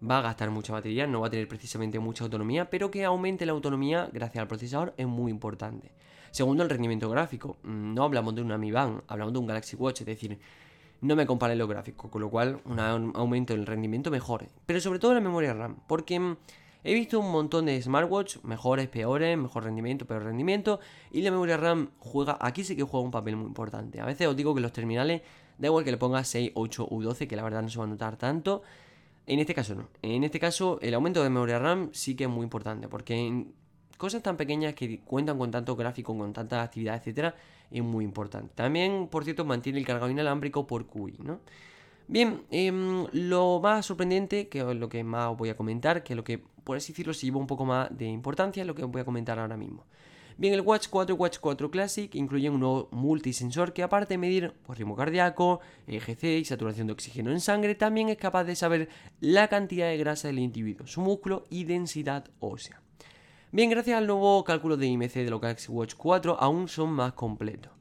va 0.07 0.19
a 0.19 0.21
gastar 0.21 0.49
mucha 0.51 0.73
batería, 0.73 1.07
no 1.07 1.21
va 1.21 1.27
a 1.27 1.29
tener 1.29 1.47
precisamente 1.47 1.99
mucha 1.99 2.23
autonomía, 2.23 2.69
pero 2.69 2.89
que 2.91 3.03
aumente 3.03 3.45
la 3.45 3.51
autonomía 3.51 4.09
gracias 4.13 4.41
al 4.41 4.47
procesador 4.47 4.93
es 4.97 5.07
muy 5.07 5.31
importante. 5.31 5.91
Segundo, 6.31 6.63
el 6.63 6.69
rendimiento 6.69 7.09
gráfico. 7.09 7.57
Mm, 7.63 7.95
no 7.95 8.03
hablamos 8.03 8.35
de 8.35 8.41
una 8.41 8.57
Mi 8.57 8.71
Band, 8.71 9.01
hablamos 9.07 9.33
de 9.33 9.39
un 9.39 9.47
Galaxy 9.47 9.75
Watch, 9.75 10.01
es 10.01 10.05
decir, 10.05 10.39
no 11.01 11.15
me 11.15 11.25
compare 11.25 11.55
lo 11.55 11.67
gráfico, 11.67 12.09
con 12.09 12.21
lo 12.21 12.29
cual 12.29 12.61
un 12.65 12.79
aumento 13.15 13.53
del 13.53 13.65
rendimiento 13.65 14.11
mejor. 14.11 14.45
Pero 14.65 14.79
sobre 14.79 14.99
todo 14.99 15.13
la 15.13 15.21
memoria 15.21 15.53
RAM, 15.53 15.77
porque 15.87 16.19
mm, 16.19 16.37
he 16.83 16.93
visto 16.93 17.19
un 17.19 17.31
montón 17.31 17.65
de 17.65 17.81
smartwatch, 17.81 18.37
mejores, 18.43 18.87
peores, 18.87 19.37
mejor 19.37 19.63
rendimiento, 19.63 20.05
peor 20.05 20.23
rendimiento, 20.23 20.79
y 21.11 21.21
la 21.21 21.31
memoria 21.31 21.57
RAM 21.57 21.91
juega, 21.99 22.37
aquí 22.39 22.63
sí 22.63 22.75
que 22.75 22.83
juega 22.83 23.05
un 23.05 23.11
papel 23.11 23.35
muy 23.35 23.47
importante. 23.47 23.99
A 23.99 24.05
veces 24.05 24.27
os 24.27 24.35
digo 24.35 24.55
que 24.55 24.61
los 24.61 24.71
terminales, 24.71 25.21
da 25.57 25.67
igual 25.67 25.83
que 25.83 25.91
le 25.91 25.97
ponga 25.97 26.23
6, 26.23 26.51
8 26.53 26.87
u 26.89 27.01
12, 27.01 27.27
que 27.27 27.35
la 27.35 27.43
verdad 27.43 27.61
no 27.61 27.69
se 27.69 27.77
va 27.77 27.85
a 27.85 27.87
notar 27.87 28.17
tanto. 28.17 28.61
En 29.25 29.39
este 29.39 29.53
caso 29.53 29.75
no. 29.75 29.89
En 30.01 30.23
este 30.23 30.39
caso 30.39 30.79
el 30.81 30.93
aumento 30.93 31.21
de 31.21 31.29
memoria 31.29 31.59
RAM 31.59 31.89
sí 31.93 32.15
que 32.15 32.23
es 32.23 32.29
muy 32.29 32.43
importante, 32.43 32.87
porque 32.87 33.45
cosas 33.97 34.23
tan 34.23 34.37
pequeñas 34.37 34.73
que 34.73 35.01
cuentan 35.01 35.37
con 35.37 35.51
tanto 35.51 35.75
gráfico, 35.75 36.17
con 36.17 36.33
tanta 36.33 36.63
actividad, 36.63 36.95
etcétera, 36.95 37.35
es 37.69 37.83
muy 37.83 38.05
importante. 38.05 38.53
También, 38.55 39.07
por 39.07 39.25
cierto, 39.25 39.45
mantiene 39.45 39.77
el 39.77 39.85
cargado 39.85 40.09
inalámbrico 40.09 40.65
por 40.65 40.87
QI, 40.87 41.17
¿no? 41.19 41.41
Bien, 42.11 42.41
em, 42.49 43.05
lo 43.11 43.59
más 43.61 43.85
sorprendente, 43.85 44.49
que 44.49 44.61
es 44.61 44.75
lo 44.75 44.89
que 44.89 45.03
más 45.03 45.29
os 45.29 45.37
voy 45.37 45.49
a 45.49 45.55
comentar, 45.55 46.01
que 46.01 46.13
es 46.13 46.17
lo 46.17 46.23
que, 46.23 46.39
por 46.39 46.75
así 46.75 46.91
decirlo, 46.91 47.13
se 47.13 47.27
lleva 47.27 47.37
un 47.37 47.45
poco 47.45 47.65
más 47.65 47.95
de 47.95 48.07
importancia, 48.07 48.61
es 48.61 48.67
lo 48.67 48.73
que 48.73 48.83
os 48.83 48.89
voy 48.89 49.01
a 49.01 49.05
comentar 49.05 49.37
ahora 49.37 49.55
mismo. 49.57 49.85
Bien, 50.35 50.55
el 50.55 50.61
Watch 50.61 50.87
4 50.89 51.15
y 51.15 51.19
Watch 51.19 51.37
4 51.39 51.69
Classic 51.69 52.15
incluyen 52.15 52.53
un 52.53 52.61
nuevo 52.61 52.89
multisensor 52.91 53.73
que 53.73 53.83
aparte 53.83 54.15
de 54.15 54.17
medir 54.17 54.53
pues, 54.65 54.79
ritmo 54.79 54.95
cardíaco, 54.95 55.59
EGC 55.85 56.23
y 56.39 56.45
saturación 56.45 56.87
de 56.87 56.93
oxígeno 56.93 57.29
en 57.29 57.41
sangre, 57.41 57.75
también 57.75 58.09
es 58.09 58.17
capaz 58.17 58.43
de 58.43 58.55
saber 58.55 58.89
la 59.19 59.47
cantidad 59.47 59.87
de 59.87 59.97
grasa 59.97 60.29
del 60.29 60.39
individuo, 60.39 60.87
su 60.87 61.01
músculo 61.01 61.45
y 61.51 61.65
densidad 61.65 62.25
ósea. 62.39 62.81
Bien, 63.51 63.69
gracias 63.69 63.99
al 63.99 64.07
nuevo 64.07 64.43
cálculo 64.43 64.77
de 64.77 64.87
IMC 64.87 65.13
de 65.13 65.29
los 65.29 65.41
Galaxy 65.41 65.71
Watch 65.71 65.93
4 65.95 66.37
aún 66.39 66.69
son 66.69 66.89
más 66.89 67.13
completos. 67.13 67.71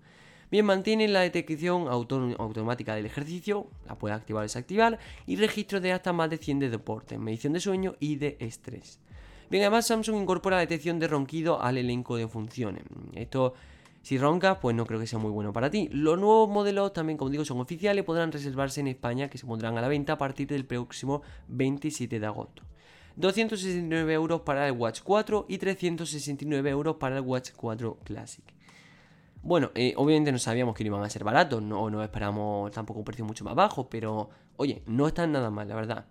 Bien, 0.51 0.65
mantienen 0.65 1.13
la 1.13 1.21
detección 1.21 1.89
automática 1.89 2.95
del 2.95 3.05
ejercicio, 3.05 3.67
la 3.87 3.99
puede 3.99 4.15
activar 4.15 4.41
o 4.41 4.43
desactivar, 4.45 4.99
y 5.27 5.37
registro 5.37 5.79
de 5.81 5.93
hasta 5.93 6.15
más 6.15 6.31
de 6.31 6.39
100 6.39 6.61
de 6.61 6.71
deporte, 6.71 7.19
medición 7.19 7.53
de 7.53 7.61
sueño 7.61 7.97
y 8.01 8.17
de 8.17 8.39
estrés. 8.41 8.99
Bien, 9.51 9.63
además 9.63 9.87
Samsung 9.87 10.23
incorpora 10.23 10.57
la 10.57 10.61
detección 10.61 10.99
de 10.99 11.09
ronquido 11.09 11.61
al 11.61 11.77
elenco 11.77 12.17
de 12.17 12.29
funciones. 12.29 12.83
Esto, 13.15 13.53
si 14.01 14.17
roncas, 14.17 14.57
pues 14.61 14.75
no 14.75 14.87
creo 14.87 14.99
que 14.99 15.07
sea 15.07 15.19
muy 15.19 15.31
bueno 15.31 15.53
para 15.53 15.71
ti. 15.71 15.91
Los 15.93 16.19
nuevos 16.19 16.49
modelos 16.49 16.95
también, 16.95 17.19
como 17.19 17.31
digo, 17.31 17.45
son 17.45 17.61
oficiales, 17.61 18.05
podrán 18.05 18.33
reservarse 18.33 18.81
en 18.81 18.89
España, 18.89 19.29
que 19.29 19.37
se 19.37 19.47
pondrán 19.47 19.77
a 19.77 19.83
la 19.83 19.89
venta 19.89 20.15
a 20.15 20.19
partir 20.19 20.49
del 20.49 20.65
próximo 20.65 21.21
27 21.49 22.21
de 22.21 22.27
agosto. 22.27 22.63
269 23.17 24.15
euros 24.15 24.43
para 24.43 24.67
el 24.67 24.73
Watch 24.73 25.01
4 25.03 25.45
y 25.49 25.59
369 25.59 26.71
euros 26.71 26.97
para 26.97 27.17
el 27.17 27.23
Watch 27.23 27.51
4 27.55 27.99
Classic. 28.05 28.58
Bueno, 29.43 29.71
eh, 29.75 29.95
obviamente 29.97 30.33
no 30.33 30.39
sabíamos 30.39 30.75
que 30.75 30.85
no 30.85 30.89
iban 30.89 31.05
a 31.05 31.11
ser 31.11 31.25
baratos, 31.25 31.63
no, 31.63 31.89
no 31.91 32.03
esperamos 32.03 32.71
tampoco 32.73 32.99
un 32.99 33.05
precio 33.05 33.25
mucho 33.25 33.45
más 33.45 33.55
bajo, 33.55 33.89
pero 33.89 34.31
oye, 34.57 34.83
no 34.87 35.07
están 35.07 35.33
nada 35.33 35.51
mal, 35.51 35.69
la 35.69 35.75
verdad. 35.75 36.07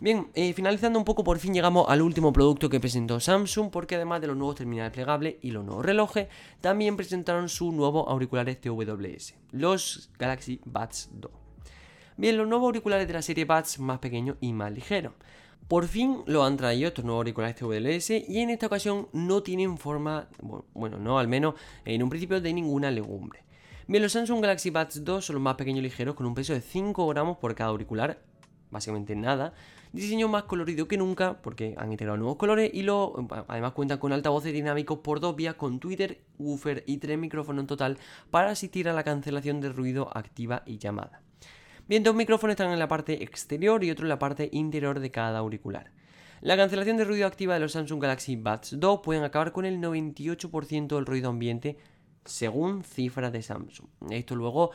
Bien, 0.00 0.26
eh, 0.34 0.52
finalizando 0.52 0.98
un 0.98 1.04
poco, 1.04 1.22
por 1.22 1.38
fin 1.38 1.54
llegamos 1.54 1.86
al 1.88 2.02
último 2.02 2.32
producto 2.32 2.68
que 2.68 2.80
presentó 2.80 3.20
Samsung, 3.20 3.70
porque 3.70 3.94
además 3.94 4.20
de 4.20 4.26
los 4.26 4.36
nuevos 4.36 4.56
terminales 4.56 4.92
plegables 4.92 5.36
y 5.42 5.52
los 5.52 5.64
nuevos 5.64 5.86
relojes, 5.86 6.26
también 6.60 6.96
presentaron 6.96 7.48
sus 7.48 7.72
nuevos 7.72 8.08
auriculares 8.08 8.60
TWS, 8.60 9.34
los 9.52 10.10
Galaxy 10.18 10.60
Buds 10.64 11.10
2. 11.12 11.30
Bien, 12.16 12.36
los 12.36 12.48
nuevos 12.48 12.66
auriculares 12.66 13.06
de 13.06 13.12
la 13.12 13.22
serie 13.22 13.44
Buds 13.44 13.78
más 13.78 14.00
pequeños 14.00 14.38
y 14.40 14.52
más 14.52 14.72
ligeros. 14.72 15.12
Por 15.72 15.88
fin 15.88 16.18
lo 16.26 16.44
han 16.44 16.58
traído 16.58 16.88
estos 16.88 17.02
nuevos 17.02 17.20
auriculares 17.20 17.56
TWS 17.56 18.28
y 18.28 18.40
en 18.40 18.50
esta 18.50 18.66
ocasión 18.66 19.08
no 19.14 19.42
tienen 19.42 19.78
forma, 19.78 20.28
bueno, 20.74 20.98
no 20.98 21.18
al 21.18 21.28
menos 21.28 21.54
en 21.86 22.02
un 22.02 22.10
principio 22.10 22.42
de 22.42 22.52
ninguna 22.52 22.90
legumbre. 22.90 23.42
Bien, 23.88 24.02
los 24.02 24.12
Samsung 24.12 24.42
Galaxy 24.42 24.68
Buds 24.68 25.02
2 25.02 25.24
son 25.24 25.32
los 25.36 25.42
más 25.42 25.54
pequeños 25.54 25.78
y 25.78 25.84
ligeros 25.84 26.14
con 26.14 26.26
un 26.26 26.34
peso 26.34 26.52
de 26.52 26.60
5 26.60 27.08
gramos 27.08 27.38
por 27.38 27.54
cada 27.54 27.70
auricular, 27.70 28.22
básicamente 28.70 29.16
nada. 29.16 29.54
Diseño 29.94 30.28
más 30.28 30.42
colorido 30.42 30.86
que 30.86 30.98
nunca 30.98 31.40
porque 31.40 31.74
han 31.78 31.90
integrado 31.90 32.18
nuevos 32.18 32.36
colores 32.36 32.70
y 32.74 32.82
lo, 32.82 33.26
además 33.48 33.72
cuentan 33.72 33.96
con 33.96 34.12
altavoces 34.12 34.52
dinámicos 34.52 34.98
por 34.98 35.20
dos 35.20 35.34
vías 35.36 35.54
con 35.54 35.80
Twitter, 35.80 36.20
woofer 36.38 36.84
y 36.86 36.98
tres 36.98 37.16
micrófonos 37.16 37.62
en 37.62 37.66
total 37.68 37.98
para 38.30 38.50
asistir 38.50 38.90
a 38.90 38.92
la 38.92 39.04
cancelación 39.04 39.62
de 39.62 39.70
ruido 39.70 40.10
activa 40.14 40.64
y 40.66 40.76
llamada. 40.76 41.22
Bien, 41.92 42.02
dos 42.02 42.14
micrófonos 42.14 42.52
están 42.52 42.72
en 42.72 42.78
la 42.78 42.88
parte 42.88 43.22
exterior 43.22 43.84
y 43.84 43.90
otro 43.90 44.06
en 44.06 44.08
la 44.08 44.18
parte 44.18 44.48
interior 44.50 44.98
de 44.98 45.10
cada 45.10 45.40
auricular. 45.40 45.92
La 46.40 46.56
cancelación 46.56 46.96
de 46.96 47.04
ruido 47.04 47.26
activa 47.26 47.52
de 47.52 47.60
los 47.60 47.72
Samsung 47.72 48.00
Galaxy 48.00 48.34
Buds 48.34 48.80
2 48.80 49.00
pueden 49.04 49.24
acabar 49.24 49.52
con 49.52 49.66
el 49.66 49.78
98% 49.78 50.86
del 50.86 51.04
ruido 51.04 51.28
ambiente 51.28 51.76
según 52.24 52.82
cifras 52.82 53.30
de 53.30 53.42
Samsung. 53.42 53.88
Esto 54.08 54.34
luego 54.34 54.70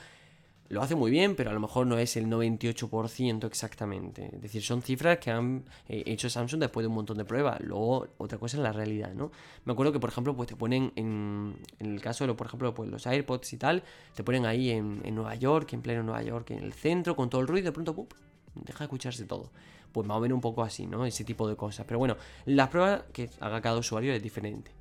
lo 0.70 0.82
hace 0.82 0.96
muy 0.96 1.12
bien, 1.12 1.36
pero 1.36 1.50
a 1.50 1.54
lo 1.54 1.60
mejor 1.60 1.88
no 1.88 1.98
es 1.98 2.18
el 2.18 2.28
98% 2.28 3.46
exactamente. 3.46 4.30
Es 4.34 4.42
decir, 4.42 4.62
son 4.62 4.82
cifras 4.82 5.18
que 5.20 5.32
han 5.32 5.64
eh, 5.88 6.04
hecho 6.06 6.30
Samsung 6.30 6.60
después 6.60 6.84
de 6.84 6.90
un 6.90 6.96
montón 6.96 7.18
de 7.18 7.26
pruebas. 7.26 7.62
Luego, 7.62 8.08
otra 8.18 8.38
cosa 8.38 8.58
es 8.58 8.64
la 8.64 8.74
realidad, 8.74 9.14
¿no? 9.14 9.32
Me 9.66 9.74
acuerdo 9.74 9.94
que, 9.94 10.00
por 10.00 10.10
ejemplo, 10.10 10.36
pues 10.36 10.50
te 10.50 10.56
ponen 10.56 10.92
en, 10.96 11.56
el 11.80 12.02
caso 12.02 12.28
de, 12.28 12.34
por 12.34 12.48
ejemplo, 12.48 12.74
pues 12.74 12.90
los 12.90 13.08
AirPods 13.08 13.54
y 13.54 13.58
tal, 13.58 13.84
te 14.14 14.24
ponen 14.24 14.46
ahí 14.46 14.72
en, 14.72 15.02
Nueva 15.16 15.36
York, 15.36 15.72
en 15.74 15.82
pleno 15.82 16.04
Nueva 16.04 16.22
York, 16.22 16.52
en 16.52 16.64
el 16.64 16.74
centro, 16.74 17.16
con 17.16 17.30
todo 17.30 17.42
el 17.42 17.48
ruido, 17.48 17.66
de 17.66 17.72
pronto, 17.72 18.08
deja 18.56 18.80
de 18.80 18.86
escucharse 18.86 19.26
todo. 19.26 19.52
Pues 19.94 20.06
más 20.06 20.18
o 20.18 20.20
menos 20.20 20.36
un 20.36 20.42
poco 20.42 20.64
así, 20.64 20.86
¿no? 20.86 21.06
Ese 21.06 21.24
tipo 21.24 21.48
de 21.48 21.56
cosas. 21.56 21.86
Pero 21.86 21.98
bueno, 21.98 22.18
las 22.46 22.68
pruebas 22.68 23.04
que 23.14 23.30
haga 23.40 23.62
cada 23.62 23.78
usuario 23.78 24.14
es 24.14 24.22
diferente. 24.22 24.72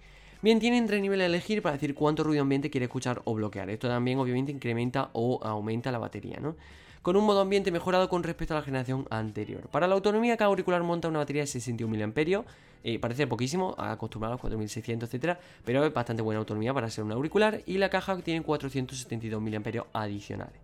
Bien, 0.43 0.61
tienen 0.61 0.87
tres 0.87 1.01
niveles 1.01 1.24
a 1.24 1.26
elegir 1.26 1.62
para 1.62 1.72
decir 1.72 1.95
cuánto 1.95 2.22
ruido 2.22 2.43
ambiente 2.43 2.68
quiere 2.68 2.84
escuchar 2.84 3.22
o 3.24 3.34
bloquear. 3.34 3.70
Esto 3.70 3.89
también 3.89 4.18
obviamente 4.18 4.53
incrementa 4.53 5.09
o 5.14 5.41
aumenta 5.43 5.91
la 5.91 5.99
batería, 5.99 6.39
¿no? 6.41 6.57
Con 7.01 7.16
un 7.16 7.24
modo 7.24 7.41
ambiente 7.41 7.70
mejorado 7.72 8.09
con 8.11 8.22
respecto 8.22 8.53
a 8.53 8.59
la 8.59 8.62
generación 8.62 9.07
anterior. 9.11 9.68
Para 9.68 9.87
la 9.87 9.95
autonomía, 9.95 10.37
cada 10.37 10.49
auricular 10.49 10.82
monta 10.82 11.09
una 11.09 11.20
batería 11.20 11.43
de 11.43 11.47
61 11.47 12.09
mAh. 12.09 12.45
Eh, 12.84 12.99
parece 12.99 13.26
poquísimo, 13.26 13.74
acostumbrado 13.78 14.32
a 14.32 14.34
los 14.34 14.41
4600, 14.43 15.09
etcétera, 15.09 15.41
pero 15.64 15.84
es 15.84 15.93
bastante 15.93 16.22
buena 16.22 16.39
autonomía 16.39 16.74
para 16.74 16.91
ser 16.91 17.05
un 17.05 17.12
auricular. 17.12 17.62
Y 17.64 17.78
la 17.78 17.89
caja 17.89 18.18
tiene 18.18 18.43
472 18.43 19.41
mAh 19.41 19.87
adicionales. 19.95 20.61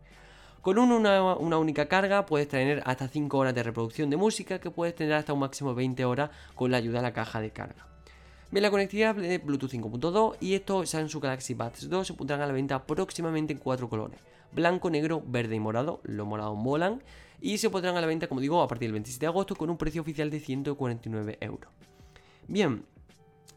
Con 0.60 0.78
una, 0.78 1.34
una, 1.34 1.58
única 1.58 1.86
carga 1.88 2.26
puedes 2.26 2.46
tener 2.46 2.82
hasta 2.84 3.08
5 3.08 3.38
horas 3.38 3.54
de 3.54 3.62
reproducción 3.62 4.10
de 4.10 4.16
música 4.16 4.60
que 4.60 4.70
puedes 4.70 4.94
tener 4.94 5.14
hasta 5.14 5.32
un 5.32 5.40
máximo 5.40 5.70
de 5.70 5.76
20 5.76 6.04
horas 6.04 6.30
con 6.54 6.70
la 6.70 6.76
ayuda 6.76 6.98
de 6.98 7.02
la 7.02 7.12
caja 7.12 7.40
de 7.40 7.50
carga. 7.50 7.91
Bien, 8.52 8.62
la 8.62 8.70
conectividad 8.70 9.14
de 9.14 9.38
Bluetooth 9.38 9.70
5.2 9.70 10.36
y 10.38 10.52
estos 10.52 10.90
Samsung 10.90 11.22
Galaxy 11.22 11.54
Buds 11.54 11.88
2 11.88 12.06
se 12.06 12.12
pondrán 12.12 12.42
a 12.42 12.46
la 12.46 12.52
venta 12.52 12.84
próximamente 12.84 13.54
en 13.54 13.58
cuatro 13.58 13.88
colores. 13.88 14.20
Blanco, 14.52 14.90
negro, 14.90 15.22
verde 15.26 15.56
y 15.56 15.58
morado. 15.58 16.02
Los 16.02 16.26
morados 16.26 16.54
molan. 16.58 17.02
Y 17.40 17.56
se 17.56 17.70
pondrán 17.70 17.96
a 17.96 18.02
la 18.02 18.06
venta, 18.06 18.26
como 18.26 18.42
digo, 18.42 18.60
a 18.60 18.68
partir 18.68 18.88
del 18.88 18.92
27 18.92 19.24
de 19.24 19.26
agosto 19.28 19.56
con 19.56 19.70
un 19.70 19.78
precio 19.78 20.02
oficial 20.02 20.28
de 20.28 20.38
149 20.38 21.38
euros. 21.40 21.72
Bien, 22.46 22.84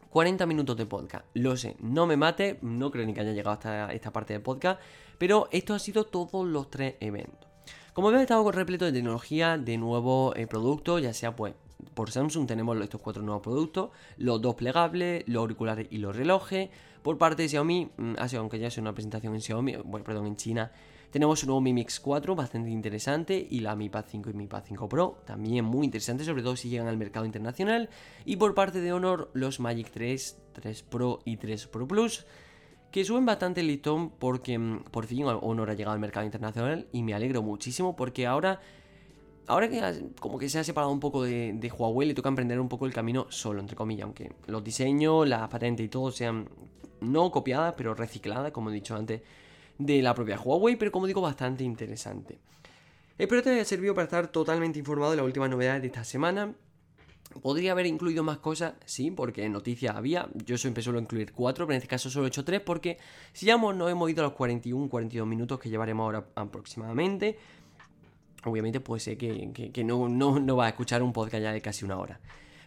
40 0.08 0.46
minutos 0.46 0.78
de 0.78 0.86
podcast. 0.86 1.26
Lo 1.34 1.58
sé, 1.58 1.76
no 1.80 2.06
me 2.06 2.16
mate, 2.16 2.58
no 2.62 2.90
creo 2.90 3.04
ni 3.04 3.12
que 3.12 3.20
haya 3.20 3.34
llegado 3.34 3.52
hasta 3.52 3.92
esta 3.92 4.14
parte 4.14 4.32
del 4.32 4.40
podcast, 4.40 4.80
pero 5.18 5.46
esto 5.52 5.74
ha 5.74 5.78
sido 5.78 6.04
todos 6.04 6.46
los 6.46 6.70
tres 6.70 6.94
eventos. 7.00 7.50
Como 7.92 8.10
veo, 8.10 8.20
he 8.20 8.22
estado 8.22 8.50
repleto 8.50 8.86
de 8.86 8.92
tecnología, 8.92 9.58
de 9.58 9.76
nuevos 9.76 10.34
eh, 10.36 10.46
productos, 10.46 11.02
ya 11.02 11.12
sea 11.12 11.36
pues 11.36 11.52
por 11.94 12.10
Samsung 12.10 12.46
tenemos 12.46 12.80
estos 12.80 13.00
cuatro 13.00 13.22
nuevos 13.22 13.42
productos, 13.42 13.90
los 14.16 14.40
dos 14.40 14.54
plegables, 14.54 15.24
los 15.26 15.40
auriculares 15.40 15.86
y 15.90 15.98
los 15.98 16.16
relojes. 16.16 16.70
Por 17.02 17.18
parte 17.18 17.42
de 17.42 17.48
Xiaomi, 17.48 17.90
mm, 17.96 18.14
ha 18.18 18.28
sido, 18.28 18.40
aunque 18.40 18.58
ya 18.58 18.70
sea 18.70 18.82
una 18.82 18.92
presentación 18.92 19.34
en 19.34 19.40
Xiaomi, 19.40 19.76
bueno, 19.84 20.04
perdón, 20.04 20.26
en 20.26 20.36
China, 20.36 20.72
tenemos 21.10 21.42
un 21.42 21.46
nuevo 21.48 21.60
Mi 21.60 21.72
Mix 21.72 22.00
4 22.00 22.34
bastante 22.34 22.68
interesante 22.68 23.46
y 23.48 23.60
la 23.60 23.76
Mi 23.76 23.88
Pad 23.88 24.06
5 24.08 24.30
y 24.30 24.34
Mi 24.34 24.46
Pad 24.46 24.64
5 24.66 24.88
Pro 24.88 25.22
también 25.24 25.64
muy 25.64 25.84
interesante, 25.84 26.24
sobre 26.24 26.42
todo 26.42 26.56
si 26.56 26.68
llegan 26.68 26.88
al 26.88 26.96
mercado 26.96 27.24
internacional. 27.24 27.88
Y 28.24 28.36
por 28.36 28.54
parte 28.54 28.80
de 28.80 28.92
Honor, 28.92 29.30
los 29.32 29.60
Magic 29.60 29.90
3, 29.90 30.38
3 30.52 30.82
Pro 30.82 31.20
y 31.24 31.36
3 31.36 31.68
Pro 31.68 31.86
Plus, 31.86 32.26
que 32.90 33.04
suben 33.04 33.24
bastante 33.24 33.60
el 33.60 33.68
listón 33.68 34.10
porque 34.10 34.58
mm, 34.58 34.84
por 34.90 35.06
fin 35.06 35.24
Honor 35.24 35.70
ha 35.70 35.74
llegado 35.74 35.94
al 35.94 36.00
mercado 36.00 36.26
internacional 36.26 36.88
y 36.92 37.02
me 37.02 37.14
alegro 37.14 37.42
muchísimo 37.42 37.94
porque 37.96 38.26
ahora 38.26 38.60
ahora 39.46 39.68
que 39.68 40.10
como 40.20 40.38
que 40.38 40.48
se 40.48 40.58
ha 40.58 40.64
separado 40.64 40.92
un 40.92 41.00
poco 41.00 41.24
de, 41.24 41.72
Huawei, 41.76 42.08
le 42.08 42.14
toca 42.14 42.28
emprender 42.28 42.58
un 42.60 42.68
poco 42.68 42.86
el 42.86 42.92
camino 42.92 43.26
solo, 43.30 43.60
entre 43.60 43.76
comillas, 43.76 44.04
aunque 44.04 44.32
los 44.46 44.62
diseños, 44.62 45.28
las 45.28 45.48
patentes 45.48 45.86
y 45.86 45.88
todo 45.88 46.10
sean 46.10 46.48
no 47.00 47.30
copiadas, 47.30 47.74
pero 47.76 47.94
recicladas, 47.94 48.52
como 48.52 48.70
he 48.70 48.74
dicho 48.74 48.96
antes, 48.96 49.22
de 49.78 50.02
la 50.02 50.14
propia 50.14 50.38
Huawei, 50.40 50.76
pero 50.76 50.90
como 50.90 51.06
digo, 51.06 51.20
bastante 51.20 51.64
interesante. 51.64 52.38
Espero 53.18 53.42
te 53.42 53.50
haya 53.50 53.64
servido 53.64 53.94
para 53.94 54.04
estar 54.04 54.28
totalmente 54.28 54.78
informado 54.78 55.12
de 55.12 55.18
las 55.18 55.26
últimas 55.26 55.48
novedades 55.48 55.82
de 55.82 55.88
esta 55.88 56.04
semana. 56.04 56.54
Podría 57.42 57.72
haber 57.72 57.86
incluido 57.86 58.22
más 58.22 58.38
cosas, 58.38 58.74
sí, 58.84 59.10
porque 59.10 59.48
noticias 59.48 59.96
había. 59.96 60.28
Yo 60.44 60.56
siempre 60.56 60.82
suelo 60.82 60.98
incluir 60.98 61.32
cuatro, 61.32 61.66
pero 61.66 61.74
en 61.74 61.78
este 61.78 61.88
caso 61.88 62.08
solo 62.08 62.26
he 62.26 62.28
hecho 62.28 62.44
tres, 62.44 62.60
porque 62.60 62.98
si 63.32 63.46
ya 63.46 63.56
no 63.56 63.88
hemos 63.88 64.10
ido 64.10 64.24
a 64.24 64.28
los 64.28 64.36
41-42 64.36 65.26
minutos 65.26 65.58
que 65.58 65.68
llevaremos 65.68 66.04
ahora 66.04 66.26
aproximadamente, 66.34 67.36
obviamente 68.48 68.80
puede 68.80 69.00
ser 69.00 69.18
que, 69.18 69.84
no, 69.84 70.08
no, 70.08 70.38
no 70.38 70.56
va 70.56 70.66
a 70.66 70.68
escuchar 70.68 71.02
un 71.02 71.12
podcast 71.12 71.42
ya 71.42 71.52
de 71.52 71.60
casi 71.60 71.84
una 71.84 71.98
hora. 71.98 72.20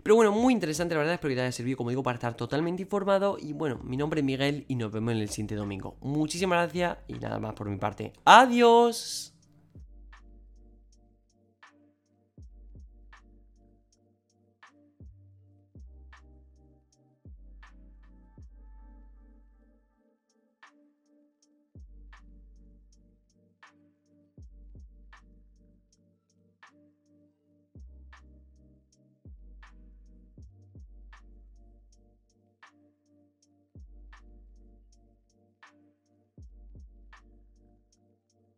Pero 0.03 0.15
bueno, 0.15 0.31
muy 0.31 0.53
interesante 0.53 0.95
la 0.95 0.99
verdad, 0.99 1.15
espero 1.15 1.29
que 1.29 1.35
te 1.35 1.41
haya 1.41 1.51
servido, 1.51 1.77
como 1.77 1.89
digo, 1.89 2.03
para 2.03 2.15
estar 2.15 2.33
totalmente 2.35 2.81
informado. 2.81 3.37
Y 3.39 3.53
bueno, 3.53 3.79
mi 3.83 3.97
nombre 3.97 4.21
es 4.21 4.25
Miguel 4.25 4.65
y 4.67 4.75
nos 4.75 4.91
vemos 4.91 5.13
en 5.13 5.19
el 5.19 5.29
siguiente 5.29 5.55
domingo. 5.55 5.97
Muchísimas 6.01 6.57
gracias 6.57 6.97
y 7.07 7.13
nada 7.13 7.39
más 7.39 7.53
por 7.53 7.69
mi 7.69 7.77
parte. 7.77 8.13
Adiós. 8.25 9.38